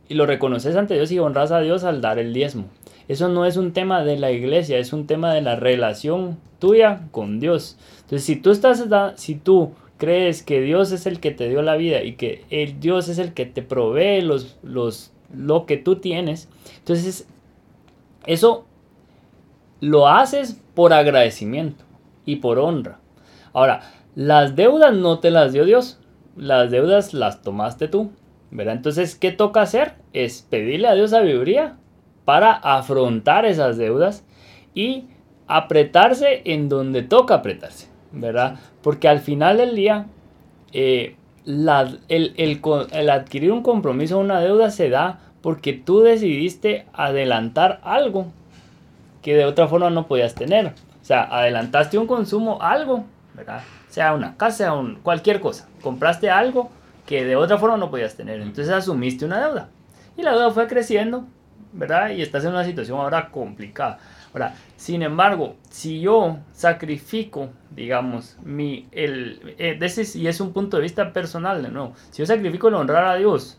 y 0.09 0.13
lo 0.13 0.25
reconoces 0.25 0.75
ante 0.75 0.95
Dios 0.95 1.11
y 1.11 1.19
honras 1.19 1.51
a 1.51 1.59
Dios 1.59 1.83
al 1.83 2.01
dar 2.01 2.19
el 2.19 2.33
diezmo. 2.33 2.65
Eso 3.07 3.29
no 3.29 3.45
es 3.45 3.57
un 3.57 3.71
tema 3.71 4.03
de 4.03 4.17
la 4.17 4.31
iglesia, 4.31 4.77
es 4.77 4.93
un 4.93 5.07
tema 5.07 5.33
de 5.33 5.41
la 5.41 5.55
relación 5.55 6.37
tuya 6.59 7.07
con 7.11 7.39
Dios. 7.39 7.77
Entonces, 8.01 8.23
si 8.23 8.35
tú 8.35 8.51
estás, 8.51 8.83
si 9.15 9.35
tú 9.35 9.71
crees 9.97 10.43
que 10.43 10.61
Dios 10.61 10.91
es 10.91 11.05
el 11.05 11.19
que 11.19 11.31
te 11.31 11.49
dio 11.49 11.61
la 11.61 11.75
vida 11.75 12.03
y 12.03 12.13
que 12.13 12.43
el 12.49 12.79
Dios 12.79 13.09
es 13.09 13.17
el 13.17 13.33
que 13.33 13.45
te 13.45 13.61
provee 13.61 14.21
los, 14.21 14.57
los, 14.61 15.11
lo 15.33 15.65
que 15.65 15.77
tú 15.77 15.97
tienes, 15.97 16.49
entonces 16.79 17.27
eso 18.27 18.65
lo 19.79 20.07
haces 20.07 20.61
por 20.73 20.93
agradecimiento 20.93 21.83
y 22.25 22.37
por 22.37 22.59
honra. 22.59 22.99
Ahora, 23.53 23.81
las 24.15 24.55
deudas 24.55 24.93
no 24.93 25.19
te 25.19 25.31
las 25.31 25.53
dio 25.53 25.65
Dios, 25.65 25.99
las 26.35 26.71
deudas 26.71 27.13
las 27.13 27.41
tomaste 27.41 27.87
tú, 27.87 28.11
¿verdad? 28.51 28.75
Entonces, 28.75 29.15
¿qué 29.15 29.31
toca 29.31 29.61
hacer? 29.61 29.95
Es 30.13 30.41
pedirle 30.49 30.87
a 30.87 30.95
Dios 30.95 31.11
sabiduría 31.11 31.77
para 32.25 32.51
afrontar 32.53 33.45
esas 33.45 33.77
deudas 33.77 34.25
y 34.73 35.05
apretarse 35.47 36.41
en 36.45 36.69
donde 36.69 37.03
toca 37.03 37.35
apretarse, 37.35 37.87
¿verdad? 38.11 38.59
Porque 38.81 39.07
al 39.07 39.19
final 39.19 39.57
del 39.57 39.75
día, 39.75 40.07
eh, 40.73 41.15
la- 41.45 41.97
el, 42.09 42.33
el 42.37 42.59
el 42.91 43.09
adquirir 43.09 43.51
un 43.51 43.63
compromiso 43.63 44.17
o 44.17 44.21
una 44.21 44.41
deuda 44.41 44.69
se 44.69 44.89
da 44.89 45.21
porque 45.41 45.73
tú 45.73 46.01
decidiste 46.01 46.85
adelantar 46.93 47.79
algo 47.83 48.27
que 49.21 49.35
de 49.35 49.45
otra 49.45 49.67
forma 49.67 49.89
no 49.89 50.07
podías 50.07 50.35
tener. 50.35 50.67
O 50.67 51.05
sea, 51.07 51.23
adelantaste 51.23 51.97
un 51.97 52.07
consumo, 52.07 52.59
algo, 52.61 53.05
¿verdad? 53.33 53.61
Sea 53.89 54.13
una 54.13 54.35
casa, 54.37 54.57
sea 54.57 54.73
un, 54.73 54.95
cualquier 54.95 55.39
cosa. 55.39 55.67
Compraste 55.81 56.29
algo 56.29 56.69
que 57.05 57.23
de 57.23 57.35
otra 57.35 57.57
forma 57.57 57.77
no 57.77 57.89
podías 57.89 58.15
tener. 58.15 58.41
Entonces 58.41 58.69
asumiste 58.69 59.25
una 59.25 59.39
deuda. 59.39 59.69
Y 60.17 60.21
la 60.23 60.31
deuda 60.31 60.51
fue 60.51 60.67
creciendo, 60.67 61.25
¿verdad? 61.71 62.09
Y 62.09 62.21
estás 62.21 62.43
en 62.43 62.51
una 62.51 62.65
situación 62.65 62.99
ahora 62.99 63.29
complicada. 63.29 63.99
Ahora, 64.33 64.55
sin 64.75 65.01
embargo, 65.01 65.55
si 65.69 66.01
yo 66.01 66.37
sacrifico, 66.51 67.49
digamos, 67.71 68.37
mi, 68.43 68.87
el, 68.91 69.55
eh, 69.57 69.77
de 69.79 69.85
ese- 69.85 70.17
y 70.17 70.27
es 70.27 70.41
un 70.41 70.51
punto 70.53 70.77
de 70.77 70.83
vista 70.83 71.13
personal, 71.13 71.63
de 71.63 71.69
nuevo, 71.69 71.93
si 72.11 72.19
yo 72.19 72.25
sacrifico 72.25 72.67
el 72.67 72.75
honrar 72.75 73.05
a 73.05 73.15
Dios, 73.15 73.57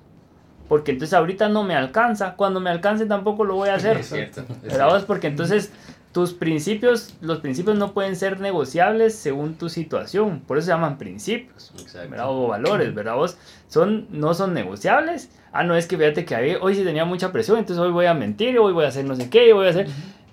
porque 0.69 0.93
entonces 0.93 1.15
ahorita 1.15 1.49
no 1.49 1.65
me 1.65 1.75
alcanza, 1.75 2.35
cuando 2.37 2.61
me 2.61 2.71
alcance 2.71 3.07
tampoco 3.07 3.45
lo 3.45 3.55
voy 3.57 3.69
a 3.71 3.75
hacer. 3.75 3.97
Es 4.01 4.09
cierto. 4.09 4.41
es 4.43 4.49
¿Verdad 4.63 4.63
cierto. 4.77 4.95
vos? 4.95 5.05
Porque 5.05 5.27
entonces 5.29 5.73
tus 6.13 6.33
principios, 6.33 7.15
los 7.21 7.39
principios 7.41 7.77
no 7.77 7.93
pueden 7.93 8.17
ser 8.17 8.41
negociables 8.41 9.15
según 9.15 9.55
tu 9.55 9.69
situación. 9.69 10.41
Por 10.47 10.59
eso 10.59 10.67
se 10.67 10.73
llaman 10.73 10.99
principios. 10.99 11.73
Exacto. 11.81 12.11
¿verdad? 12.11 12.27
O 12.31 12.49
valores, 12.49 12.95
¿verdad 12.95 13.15
vos? 13.15 13.37
Son, 13.69 14.07
no 14.11 14.35
son 14.35 14.55
negociables. 14.55 15.31
Ah, 15.53 15.65
no, 15.65 15.77
es 15.77 15.87
que 15.87 15.97
fíjate 15.97 16.25
que 16.25 16.35
ahí- 16.35 16.57
hoy 16.61 16.75
sí 16.75 16.85
tenía 16.85 17.05
mucha 17.05 17.31
presión, 17.33 17.59
entonces 17.59 17.83
hoy 17.83 17.91
voy 17.93 18.07
a 18.07 18.15
mentir, 18.15 18.59
hoy 18.59 18.73
voy 18.73 18.85
a 18.85 18.89
hacer 18.89 19.05
no 19.05 19.15
sé 19.17 19.31
qué, 19.31 19.45
hoy 19.47 19.53
voy 19.53 19.67
a 19.67 19.71
hacer... 19.71 19.87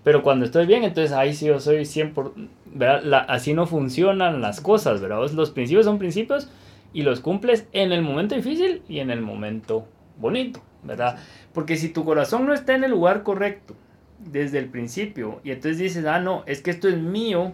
Pero 0.04 0.22
cuando 0.22 0.46
estoy 0.46 0.66
bien, 0.68 0.84
entonces 0.84 1.12
ahí 1.14 1.34
sí 1.34 1.48
yo 1.48 1.60
soy 1.60 1.78
100%, 1.86 2.14
por, 2.14 2.34
¿verdad? 2.66 3.02
La- 3.04 3.20
así 3.20 3.54
no 3.54 3.66
funcionan 3.66 4.40
las 4.42 4.62
cosas, 4.62 5.02
¿verdad? 5.02 5.18
vos? 5.18 5.34
Los 5.34 5.50
principios 5.52 5.86
son 5.86 5.98
principios 5.98 6.48
y 6.94 7.02
los 7.02 7.22
cumples 7.22 7.66
en 7.74 7.92
el 7.92 8.02
momento 8.04 8.36
difícil 8.36 8.82
y 8.88 9.00
en 9.00 9.10
el 9.10 9.22
momento 9.22 9.88
bonito, 10.18 10.61
¿verdad? 10.84 11.18
Porque 11.53 11.78
si 11.78 11.89
tu 11.89 12.05
corazón 12.05 12.45
no 12.45 12.53
está 12.53 12.76
en 12.76 12.84
el 12.84 12.91
lugar 12.91 13.24
correcto 13.24 13.76
desde 14.20 14.59
el 14.59 14.70
principio 14.70 15.41
y 15.43 15.51
entonces 15.51 15.78
dices, 15.78 16.05
ah, 16.05 16.20
no, 16.20 16.43
es 16.45 16.61
que 16.61 16.72
esto 16.72 16.88
es 16.88 16.97
mío 16.97 17.53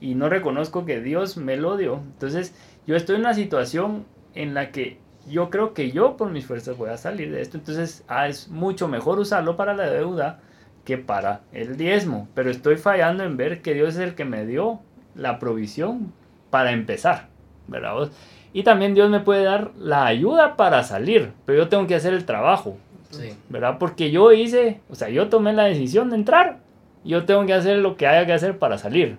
y 0.00 0.14
no 0.14 0.28
reconozco 0.28 0.84
que 0.84 1.00
Dios 1.00 1.36
me 1.36 1.56
lo 1.56 1.76
dio, 1.76 1.96
entonces 1.96 2.54
yo 2.86 2.96
estoy 2.96 3.16
en 3.16 3.22
una 3.22 3.34
situación 3.34 4.04
en 4.34 4.54
la 4.54 4.70
que 4.70 4.98
yo 5.28 5.50
creo 5.50 5.74
que 5.74 5.90
yo 5.90 6.16
por 6.16 6.30
mis 6.30 6.46
fuerzas 6.46 6.76
voy 6.76 6.90
a 6.90 6.96
salir 6.96 7.32
de 7.32 7.40
esto. 7.40 7.56
Entonces 7.56 8.04
ah, 8.08 8.28
es 8.28 8.48
mucho 8.48 8.88
mejor 8.88 9.18
usarlo 9.18 9.56
para 9.56 9.74
la 9.74 9.88
deuda 9.90 10.40
que 10.84 10.98
para 10.98 11.42
el 11.52 11.76
diezmo. 11.76 12.28
Pero 12.34 12.50
estoy 12.50 12.76
fallando 12.76 13.24
en 13.24 13.36
ver 13.36 13.62
que 13.62 13.74
Dios 13.74 13.94
es 13.94 14.00
el 14.00 14.14
que 14.14 14.24
me 14.24 14.46
dio 14.46 14.80
la 15.14 15.38
provisión 15.38 16.12
para 16.50 16.72
empezar. 16.72 17.28
¿Verdad? 17.66 18.10
Y 18.52 18.62
también 18.62 18.94
Dios 18.94 19.10
me 19.10 19.20
puede 19.20 19.44
dar 19.44 19.72
la 19.76 20.06
ayuda 20.06 20.56
para 20.56 20.84
salir, 20.84 21.32
pero 21.44 21.64
yo 21.64 21.68
tengo 21.68 21.86
que 21.86 21.96
hacer 21.96 22.14
el 22.14 22.24
trabajo. 22.24 22.78
¿Verdad? 23.48 23.78
Porque 23.78 24.10
yo 24.10 24.32
hice, 24.32 24.80
o 24.88 24.94
sea, 24.94 25.08
yo 25.08 25.28
tomé 25.28 25.52
la 25.52 25.64
decisión 25.64 26.10
de 26.10 26.16
entrar. 26.16 26.58
Yo 27.04 27.24
tengo 27.24 27.44
que 27.46 27.52
hacer 27.52 27.78
lo 27.78 27.96
que 27.96 28.06
haya 28.06 28.26
que 28.26 28.32
hacer 28.32 28.58
para 28.58 28.78
salir. 28.78 29.18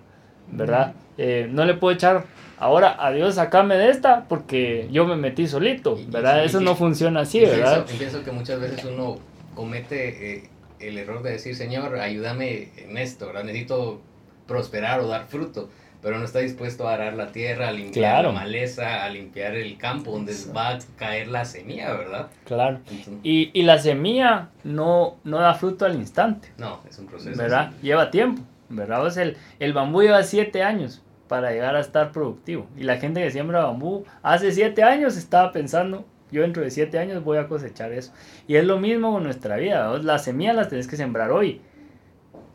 ¿Verdad? 0.50 0.94
Eh, 1.18 1.48
no 1.50 1.64
le 1.64 1.74
puedo 1.74 1.94
echar 1.94 2.24
ahora 2.58 2.96
a 2.98 3.10
Dios 3.10 3.34
sacame 3.34 3.76
de 3.76 3.90
esta 3.90 4.24
porque 4.28 4.88
yo 4.90 5.06
me 5.06 5.16
metí 5.16 5.46
solito. 5.46 5.98
¿Verdad? 6.08 6.44
Eso 6.44 6.60
no 6.60 6.76
funciona 6.76 7.20
así, 7.20 7.40
¿verdad? 7.40 7.84
Pienso, 7.84 7.98
pienso, 7.98 8.24
que 8.24 8.32
muchas 8.32 8.60
veces 8.60 8.84
uno 8.84 9.18
comete 9.54 10.34
eh, 10.34 10.50
el 10.78 10.98
error 10.98 11.22
de 11.22 11.32
decir, 11.32 11.56
Señor, 11.56 11.96
ayúdame 11.98 12.70
en 12.76 12.98
esto, 12.98 13.26
¿verdad? 13.26 13.44
Necesito 13.44 14.00
prosperar 14.46 15.00
o 15.00 15.08
dar 15.08 15.26
fruto 15.26 15.68
pero 16.06 16.20
no 16.20 16.24
está 16.24 16.38
dispuesto 16.38 16.86
a 16.86 16.94
arar 16.94 17.14
la 17.14 17.32
tierra, 17.32 17.66
a 17.66 17.72
limpiar 17.72 18.26
la 18.26 18.30
maleza, 18.30 19.02
a 19.02 19.08
limpiar 19.08 19.56
el 19.56 19.76
campo 19.76 20.12
donde 20.12 20.36
va 20.56 20.68
a 20.68 20.78
caer 20.96 21.26
la 21.26 21.44
semilla, 21.44 21.92
¿verdad? 21.94 22.28
Claro. 22.44 22.78
y, 23.24 23.50
y, 23.52 23.62
la 23.64 23.80
semilla 23.80 24.50
no, 24.62 25.16
no 25.24 25.40
da 25.40 25.54
fruto 25.54 25.84
al 25.84 25.96
instante. 25.96 26.52
No, 26.58 26.78
es 26.88 26.96
un 27.00 27.06
proceso. 27.06 27.36
¿Verdad? 27.36 27.72
Lleva 27.82 28.12
tiempo, 28.12 28.40
¿verdad? 28.68 29.04
O 29.04 29.20
el, 29.20 29.36
el 29.58 29.72
bambú 29.72 30.00
lleva 30.00 30.22
siete 30.22 30.62
años 30.62 31.02
para 31.26 31.50
llegar 31.50 31.74
a 31.74 31.80
estar 31.80 32.12
productivo. 32.12 32.68
Y 32.76 32.84
la 32.84 32.98
gente 32.98 33.20
que 33.20 33.32
siembra 33.32 33.64
bambú 33.64 34.04
hace 34.22 34.52
siete 34.52 34.84
años 34.84 35.16
estaba 35.16 35.50
pensando, 35.50 36.04
yo 36.30 36.42
dentro 36.42 36.62
de 36.62 36.70
siete 36.70 37.00
años 37.00 37.24
voy 37.24 37.38
a 37.38 37.48
cosechar 37.48 37.90
eso. 37.90 38.12
Y 38.46 38.54
es 38.54 38.64
lo 38.64 38.78
mismo 38.78 39.12
con 39.12 39.24
nuestra 39.24 39.56
vida. 39.56 39.88
¿verdad? 39.90 40.04
Las 40.04 40.22
semillas 40.22 40.54
las 40.54 40.68
tenés 40.68 40.86
que 40.86 40.96
sembrar 40.96 41.32
hoy. 41.32 41.62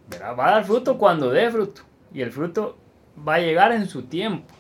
¿verdad? 0.10 0.38
Va 0.40 0.48
a 0.48 0.52
dar 0.52 0.64
fruto 0.64 0.98
cuando 0.98 1.32
dé 1.32 1.52
fruto. 1.52 1.82
Y 2.14 2.22
el 2.22 2.32
fruto 2.32 2.78
va 3.18 3.36
a 3.36 3.40
llegar 3.40 3.72
en 3.72 3.88
su 3.88 4.04
tiempo. 4.04 4.54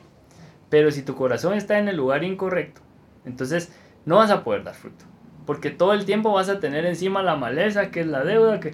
Pero 0.69 0.91
si 0.91 1.03
tu 1.03 1.15
corazón 1.15 1.53
está 1.53 1.79
en 1.79 1.89
el 1.89 1.97
lugar 1.97 2.23
incorrecto, 2.23 2.81
entonces 3.25 3.73
no 4.05 4.17
vas 4.17 4.31
a 4.31 4.43
poder 4.43 4.63
dar 4.63 4.75
fruto. 4.75 5.05
Porque 5.45 5.69
todo 5.69 5.93
el 5.93 6.05
tiempo 6.05 6.31
vas 6.31 6.49
a 6.49 6.59
tener 6.59 6.85
encima 6.85 7.23
la 7.23 7.35
maleza, 7.35 7.91
que 7.91 8.01
es 8.01 8.07
la 8.07 8.23
deuda, 8.23 8.59
que 8.59 8.73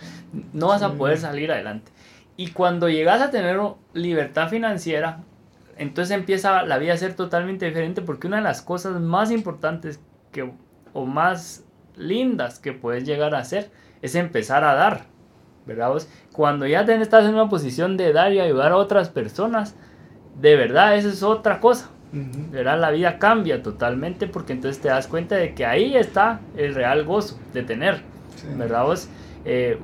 no 0.53 0.67
vas 0.67 0.83
a 0.83 0.93
poder 0.93 1.17
salir 1.17 1.51
adelante. 1.51 1.91
Y 2.35 2.51
cuando 2.51 2.89
llegas 2.89 3.21
a 3.21 3.31
tener 3.31 3.59
libertad 3.93 4.49
financiera, 4.49 5.23
entonces 5.77 6.15
empieza 6.15 6.63
la 6.63 6.77
vida 6.77 6.93
a 6.93 6.97
ser 6.97 7.15
totalmente 7.15 7.65
diferente 7.65 8.01
porque 8.01 8.27
una 8.27 8.37
de 8.37 8.43
las 8.43 8.61
cosas 8.61 8.99
más 8.99 9.31
importantes 9.31 9.99
que, 10.31 10.51
o 10.93 11.05
más 11.05 11.63
lindas 11.95 12.59
que 12.59 12.73
puedes 12.73 13.05
llegar 13.05 13.33
a 13.33 13.39
hacer 13.39 13.71
es 14.01 14.13
empezar 14.15 14.63
a 14.63 14.75
dar. 14.75 15.05
¿verdad? 15.67 16.01
Cuando 16.37 16.67
ya 16.67 16.81
estás 16.81 17.25
en 17.25 17.33
una 17.33 17.49
posición 17.49 17.97
de 17.97 18.13
dar 18.13 18.31
y 18.31 18.39
ayudar 18.39 18.71
a 18.71 18.77
otras 18.77 19.09
personas, 19.09 19.75
de 20.39 20.55
verdad, 20.55 20.95
eso 20.95 21.09
es 21.09 21.23
otra 21.23 21.59
cosa. 21.59 21.89
¿verdad? 22.11 22.79
La 22.79 22.91
vida 22.91 23.17
cambia 23.17 23.63
totalmente 23.63 24.27
porque 24.27 24.53
entonces 24.53 24.79
te 24.79 24.87
das 24.87 25.07
cuenta 25.07 25.35
de 25.35 25.55
que 25.55 25.65
ahí 25.65 25.97
está 25.97 26.39
el 26.55 26.75
real 26.75 27.05
gozo 27.05 27.39
de 27.53 27.63
tener. 27.63 28.01
¿Verdad? 28.55 28.85
Eh, 29.45 29.79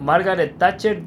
Margaret 0.00 0.56
Thatcher 0.56 1.02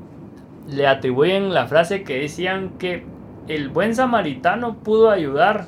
le 0.68 0.88
atribuyen 0.88 1.54
la 1.54 1.68
frase 1.68 2.04
que 2.04 2.20
decían 2.20 2.72
que 2.78 3.06
el 3.48 3.70
buen 3.70 3.96
samaritano 3.96 4.80
pudo 4.80 5.10
ayudar 5.10 5.68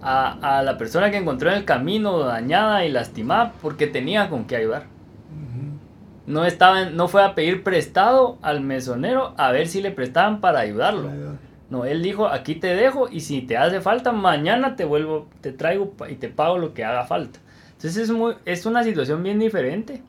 a, 0.00 0.58
a 0.58 0.62
la 0.62 0.78
persona 0.78 1.10
que 1.10 1.18
encontró 1.18 1.50
en 1.50 1.58
el 1.58 1.64
camino 1.66 2.20
dañada 2.20 2.86
y 2.86 2.90
lastimada 2.90 3.52
porque 3.60 3.86
tenía 3.86 4.30
con 4.30 4.46
qué 4.46 4.56
ayudar. 4.56 4.97
No, 6.28 6.44
estaba, 6.44 6.84
no 6.84 7.08
fue 7.08 7.24
a 7.24 7.34
pedir 7.34 7.62
prestado 7.62 8.36
al 8.42 8.60
mesonero 8.60 9.32
a 9.38 9.50
ver 9.50 9.66
si 9.66 9.80
le 9.80 9.90
prestaban 9.90 10.42
para 10.42 10.60
ayudarlo. 10.60 11.10
No, 11.70 11.86
él 11.86 12.02
dijo, 12.02 12.28
aquí 12.28 12.54
te 12.54 12.76
dejo 12.76 13.08
y 13.08 13.20
si 13.20 13.40
te 13.40 13.56
hace 13.56 13.80
falta, 13.80 14.12
mañana 14.12 14.76
te 14.76 14.84
vuelvo, 14.84 15.26
te 15.40 15.52
traigo 15.52 15.94
y 16.06 16.16
te 16.16 16.28
pago 16.28 16.58
lo 16.58 16.74
que 16.74 16.84
haga 16.84 17.04
falta. 17.04 17.38
Entonces 17.72 17.96
es, 17.96 18.10
muy, 18.10 18.34
es 18.44 18.66
una 18.66 18.84
situación 18.84 19.22
bien 19.22 19.38
diferente 19.38 20.02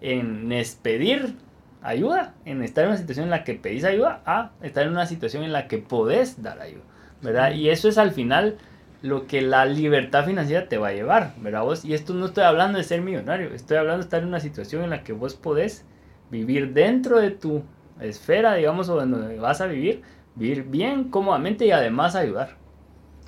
en 0.00 0.50
pedir 0.82 1.36
ayuda, 1.82 2.32
en 2.46 2.62
estar 2.62 2.84
en 2.84 2.90
una 2.90 2.98
situación 2.98 3.24
en 3.24 3.30
la 3.30 3.44
que 3.44 3.54
pedís 3.54 3.84
ayuda, 3.84 4.22
a 4.24 4.52
estar 4.62 4.86
en 4.86 4.92
una 4.92 5.04
situación 5.04 5.44
en 5.44 5.52
la 5.52 5.68
que 5.68 5.76
podés 5.76 6.42
dar 6.42 6.60
ayuda, 6.62 6.84
¿verdad? 7.20 7.52
Y 7.52 7.68
eso 7.68 7.90
es 7.90 7.98
al 7.98 8.12
final 8.12 8.56
lo 9.02 9.26
que 9.26 9.42
la 9.42 9.64
libertad 9.64 10.24
financiera 10.24 10.68
te 10.68 10.78
va 10.78 10.88
a 10.88 10.92
llevar, 10.92 11.34
¿verdad 11.40 11.62
vos? 11.62 11.84
Y 11.84 11.94
esto 11.94 12.14
no 12.14 12.26
estoy 12.26 12.44
hablando 12.44 12.78
de 12.78 12.84
ser 12.84 13.00
millonario, 13.00 13.54
estoy 13.54 13.76
hablando 13.76 13.98
de 13.98 14.04
estar 14.04 14.22
en 14.22 14.28
una 14.28 14.40
situación 14.40 14.82
en 14.82 14.90
la 14.90 15.04
que 15.04 15.12
vos 15.12 15.34
podés 15.34 15.84
vivir 16.30 16.72
dentro 16.72 17.20
de 17.20 17.30
tu 17.30 17.62
esfera, 18.00 18.54
digamos, 18.54 18.88
o 18.88 18.96
donde 18.96 19.38
vas 19.38 19.60
a 19.60 19.66
vivir, 19.66 20.02
vivir 20.34 20.64
bien, 20.64 21.10
cómodamente 21.10 21.66
y 21.66 21.70
además 21.70 22.16
ayudar, 22.16 22.56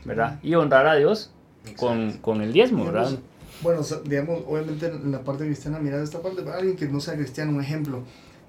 ¿verdad? 0.05 0.41
Y 0.43 0.55
honrar 0.55 0.87
a 0.87 0.97
Dios 0.97 1.33
con, 1.77 2.13
con, 2.19 2.41
el 2.41 2.53
diezmo, 2.53 2.87
¿verdad? 2.87 3.19
Bueno, 3.63 3.83
digamos, 4.05 4.43
obviamente 4.47 4.87
en 4.87 5.13
la 5.13 5.23
parte 5.23 5.45
cristiana, 5.45 5.79
mirar 5.79 6.01
esta 6.01 6.21
parte, 6.21 6.43
para 6.43 6.59
alguien 6.59 6.77
que 6.77 6.87
no 6.87 7.01
sea 7.01 7.15
cristiano, 7.15 7.53
un 7.53 7.61
ejemplo, 7.61 8.03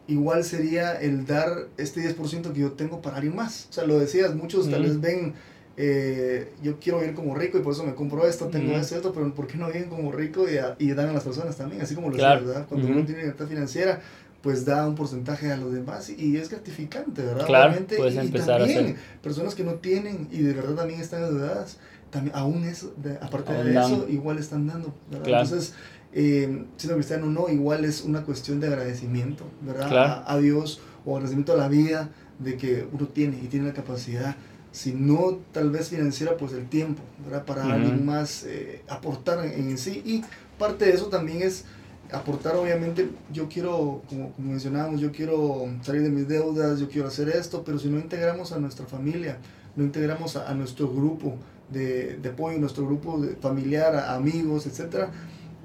igual 0.08 0.44
sería 0.44 0.94
el 0.94 1.26
dar 1.26 1.68
este 1.78 2.02
10% 2.02 2.54
que 2.54 2.60
yo 2.60 2.72
tengo 2.72 3.02
para 3.02 3.18
alguien 3.18 3.36
más. 3.36 3.68
O 3.70 3.74
sea, 3.74 3.86
lo 3.86 4.00
decías, 4.00 4.34
muchos 4.36 4.70
tal 4.70 4.84
vez 4.84 5.00
ven 5.02 5.34
eh, 5.78 6.52
yo 6.62 6.80
quiero 6.80 7.00
vivir 7.00 7.16
como 7.16 7.34
rico 7.34 7.58
y 7.58 7.62
por 7.62 7.74
eso 7.74 7.84
me 7.84 7.96
compro 7.96 8.28
esto, 8.28 8.48
tengo 8.48 8.74
esto, 8.74 8.96
esto, 8.96 9.14
pero 9.14 9.34
¿por 9.34 9.48
qué 9.48 9.58
no 9.58 9.68
viven 9.68 9.90
como 9.90 10.12
rico 10.12 10.46
y, 10.48 10.84
y, 10.84 10.92
dan 10.94 11.10
a 11.10 11.14
las 11.14 11.24
personas 11.24 11.56
también? 11.56 11.82
Así 11.82 11.96
como 11.96 12.10
lo 12.10 12.18
claro. 12.18 12.46
¿verdad? 12.46 12.66
Cuando 12.68 12.88
uno 12.88 13.06
tiene 13.06 13.22
libertad 13.22 13.48
financiera, 13.48 14.02
pues 14.42 14.66
da 14.66 14.88
un 14.88 14.96
porcentaje 14.96 15.52
a 15.52 15.58
los 15.58 15.72
demás 15.72 16.10
y, 16.10 16.36
es 16.36 16.50
gratificante, 16.50 17.24
¿verdad? 17.24 17.46
Claro, 17.46 17.86
puedes 17.96 18.14
y 18.16 18.32
también, 18.32 18.98
personas 19.22 19.56
que 19.56 19.64
no 19.64 19.76
tienen 19.76 20.28
y 20.32 20.42
de 20.42 20.54
verdad 20.54 20.76
también 20.76 21.00
están 21.00 21.24
endeudadas, 21.24 21.78
también, 22.10 22.36
aún 22.36 22.64
eso, 22.66 22.94
aparte 23.22 23.54
de 23.54 23.72
eso, 23.72 24.08
igual 24.10 24.40
están 24.40 24.68
dando, 24.68 24.94
¿verdad? 25.10 25.44
Entonces, 25.44 25.74
eh, 26.14 26.66
siendo 26.76 26.96
cristiano 26.96 27.28
no, 27.28 27.48
igual 27.50 27.86
es 27.86 28.02
una 28.02 28.24
cuestión 28.24 28.60
de 28.60 28.68
agradecimiento, 28.68 29.46
¿verdad? 29.62 30.24
A, 30.26 30.34
a 30.34 30.38
Dios 30.40 30.82
o 31.06 31.16
agradecimiento 31.16 31.54
a 31.54 31.58
la 31.58 31.70
vida 31.70 32.10
de 32.40 32.58
que 32.58 32.88
uno 32.92 33.08
tiene 33.08 33.38
y 33.42 33.48
tiene 33.48 33.68
la 33.68 33.74
capacidad 33.74 34.36
si 34.72 34.94
no 34.94 35.40
tal 35.52 35.70
vez 35.70 35.90
financiera, 35.90 36.38
pues 36.38 36.54
el 36.54 36.68
tiempo, 36.68 37.02
¿verdad? 37.26 37.46
Para 37.46 37.74
alguien 37.74 38.06
más 38.06 38.44
eh, 38.46 38.82
aportar 38.88 39.46
en, 39.46 39.78
sí. 39.78 40.02
Y 40.06 40.24
parte 40.58 40.86
de 40.86 40.94
eso 40.94 41.08
también 41.08 41.42
es 41.42 41.66
aportar, 42.12 42.56
obviamente, 42.56 43.10
yo 43.32 43.48
quiero, 43.50 44.02
como, 44.08 44.34
mencionábamos, 44.38 45.02
yo 45.02 45.12
quiero 45.12 45.68
salir 45.82 46.04
de 46.04 46.10
mis 46.10 46.28
deudas, 46.28 46.80
yo 46.80 46.90
quiero 46.90 47.08
hacer 47.08 47.30
esto, 47.30 47.64
pero 47.64 47.80
si 47.80 47.90
no 47.90 48.00
integramos 48.00 48.52
a 48.52 48.60
nuestra 48.60 48.86
familia, 48.86 49.38
no 49.76 49.84
integramos 49.84 50.36
a, 50.36 50.54
nuestro 50.54 50.90
grupo 50.90 51.36
de, 51.70 52.18
de, 52.18 52.30
apoyo, 52.30 52.58
nuestro 52.58 52.86
grupo 52.86 53.20
de 53.20 53.36
familiar, 53.36 53.96
amigos, 53.96 54.66
etcétera, 54.68 55.12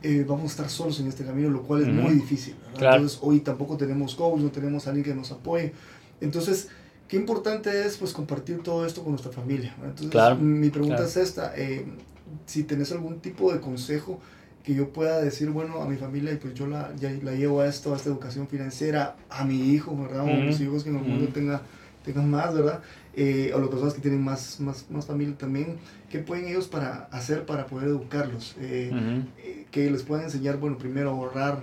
eh, 0.02 0.24
vamos 0.26 0.44
a 0.44 0.46
estar 0.46 0.70
solos 0.70 1.00
en 1.00 1.08
este 1.08 1.24
camino, 1.24 1.48
lo 1.50 1.62
cual 1.62 1.82
es 1.82 1.88
muy 1.88 2.14
difícil. 2.14 2.54
Entonces, 2.74 3.18
hoy 3.22 3.40
tampoco 3.40 3.76
tenemos 3.76 4.14
coach, 4.14 4.40
no 4.40 4.50
tenemos 4.50 4.86
a 4.86 4.90
alguien 4.90 5.04
que 5.04 5.14
nos 5.14 5.32
apoye. 5.32 5.72
Entonces, 6.20 6.68
qué 7.08 7.16
importante 7.16 7.86
es 7.86 7.96
pues 7.96 8.12
compartir 8.12 8.62
todo 8.62 8.86
esto 8.86 9.02
con 9.02 9.12
nuestra 9.12 9.32
familia. 9.32 9.74
Entonces, 9.82 10.38
mi 10.40 10.70
pregunta 10.70 11.04
es 11.04 11.16
esta, 11.16 11.52
eh, 11.56 11.86
si 12.46 12.64
tenés 12.64 12.92
algún 12.92 13.20
tipo 13.20 13.52
de 13.52 13.60
consejo 13.60 14.20
que 14.64 14.74
yo 14.74 14.88
pueda 14.92 15.20
decir, 15.20 15.50
bueno, 15.50 15.80
a 15.80 15.88
mi 15.88 15.96
familia, 15.96 16.36
pues 16.40 16.54
yo 16.54 16.66
la, 16.66 16.92
ya, 16.96 17.10
la 17.22 17.32
llevo 17.34 17.60
a 17.60 17.68
esto, 17.68 17.94
a 17.94 17.96
esta 17.96 18.08
educación 18.08 18.48
financiera, 18.48 19.14
a 19.30 19.44
mi 19.44 19.70
hijo, 19.70 19.96
¿verdad? 19.96 20.24
O 20.24 20.28
a 20.28 20.44
mis 20.44 20.60
hijos 20.60 20.82
que 20.82 20.90
en 20.90 20.96
el 20.96 21.02
mundo 21.02 21.28
tenga, 21.32 21.62
tengan 22.04 22.28
más, 22.28 22.52
¿verdad? 22.52 22.82
Eh, 23.14 23.52
o 23.54 23.60
las 23.60 23.68
personas 23.68 23.94
que 23.94 24.00
tienen 24.00 24.24
más, 24.24 24.58
más, 24.58 24.86
más 24.90 25.06
familia 25.06 25.38
también, 25.38 25.76
¿qué 26.10 26.18
pueden 26.18 26.48
ellos 26.48 26.66
para 26.66 27.04
hacer 27.12 27.46
para 27.46 27.66
poder 27.66 27.88
educarlos? 27.88 28.56
Eh, 28.58 29.22
que 29.70 29.88
les 29.88 30.02
puedan 30.02 30.24
enseñar, 30.24 30.56
bueno, 30.56 30.76
primero 30.78 31.10
ahorrar, 31.10 31.60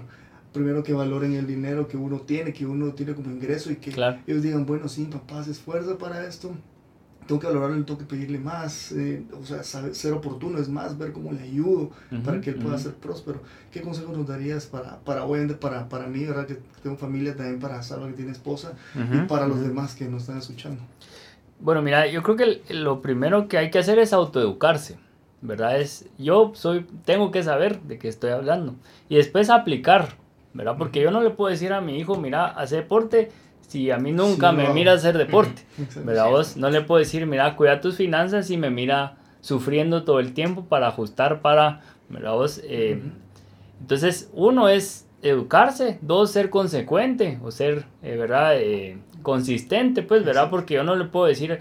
primero 0.54 0.84
que 0.84 0.93
valoren 0.93 1.34
el 1.34 1.47
dinero 1.47 1.88
que 1.88 1.97
uno 1.97 2.20
tiene, 2.22 2.54
que 2.54 2.66
uno 2.66 2.93
tiene 2.93 3.14
como 3.14 3.32
ingreso 3.32 3.72
y 3.72 3.78
que 3.78 3.89
ellos 4.28 4.43
digan, 4.43 4.66
bueno, 4.66 4.88
sí, 4.88 5.06
papá 5.06 5.43
se 5.43 5.51
esfuerza 5.51 5.97
para 5.97 6.26
esto, 6.26 6.51
tengo 7.28 7.39
que 7.39 7.47
valorarlo, 7.47 7.84
tengo 7.86 7.99
que 7.99 8.06
pedirle 8.06 8.38
más, 8.38 8.91
eh, 8.91 9.24
o 9.34 9.45
sea, 9.45 9.64
ser 9.64 10.14
oportuno 10.14 10.60
es 10.60 10.70
más, 10.70 10.97
ver 10.97 11.12
cómo 11.12 11.32
le 11.32 11.41
ayudo 11.41 11.91
para 12.24 12.39
que 12.41 12.51
él 12.51 12.58
pueda 12.58 12.78
ser 12.78 12.93
próspero. 12.93 13.41
¿Qué 13.72 13.82
consejos 13.82 14.16
nos 14.16 14.28
darías 14.28 14.66
para, 14.66 14.99
para 14.99 15.26
para, 15.60 15.89
para 15.89 16.08
mí, 16.08 16.26
¿verdad? 16.26 16.45
que 16.45 16.58
tengo 16.82 16.95
familia, 16.97 17.36
también 17.36 17.60
para 17.60 17.82
Salva 17.82 18.08
que 18.08 18.14
tiene 18.14 18.32
esposa 18.32 18.74
y 18.95 19.26
para 19.28 19.47
los 19.47 19.62
demás 19.62 19.95
que 19.95 20.06
nos 20.06 20.24
están 20.24 20.38
escuchando? 20.38 20.82
Bueno, 21.60 21.82
mira, 21.82 22.08
yo 22.08 22.22
creo 22.24 22.36
que 22.36 22.74
lo 22.74 23.01
primero 23.01 23.47
que 23.47 23.58
hay 23.58 23.72
que 23.72 23.80
hacer 23.80 23.99
es 23.99 24.14
autoeducarse. 24.14 24.97
¿verdad? 25.43 25.80
Es, 25.80 26.06
yo 26.18 26.54
soy, 26.56 26.86
tengo 27.06 27.32
que 27.32 27.43
saber 27.43 27.82
de 27.82 27.99
qué 27.99 28.08
estoy 28.08 28.32
hablando 28.32 28.76
y 29.10 29.18
después 29.18 29.49
aplicar, 29.49 30.16
¿verdad? 30.54 30.76
Porque 30.78 31.01
yo 31.01 31.12
no 31.12 31.22
le 31.22 31.32
puedo 31.32 31.49
decir 31.49 31.74
a 31.74 31.82
mi 31.82 31.97
hijo, 31.97 32.16
mira, 32.16 32.45
hace 32.45 32.78
deporte, 32.78 33.32
si 33.68 33.89
a 33.91 33.97
mí 33.97 34.12
nunca 34.12 34.51
me 34.51 34.70
mira 34.70 34.93
hacer 34.93 35.18
deporte, 35.18 35.64
¿verdad? 36.04 36.30
Vos 36.30 36.58
no 36.58 36.70
le 36.70 36.82
puedo 36.82 36.99
decir, 36.99 37.26
mira, 37.26 37.56
cuida 37.56 37.82
tus 37.82 37.97
finanzas 37.97 38.49
y 38.49 38.58
me 38.58 38.70
mira 38.70 39.18
sufriendo 39.41 40.04
todo 40.04 40.20
el 40.20 40.34
tiempo 40.34 40.66
para 40.66 40.88
ajustar 40.88 41.41
para, 41.41 41.82
¿verdad? 42.10 42.34
Vos, 42.34 42.62
eh, 42.64 43.01
Entonces, 43.82 44.30
uno 44.34 44.70
es 44.70 45.08
educarse, 45.22 45.97
dos, 46.01 46.32
ser 46.32 46.49
consecuente 46.49 47.39
o 47.43 47.51
ser, 47.51 47.86
eh, 48.04 48.16
¿verdad? 48.16 48.58
Eh, 48.58 48.97
consistente, 49.22 50.04
pues, 50.04 50.24
¿verdad? 50.24 50.49
Porque 50.49 50.76
yo 50.76 50.84
no 50.84 50.95
le 50.95 51.06
puedo 51.06 51.26
decir, 51.26 51.60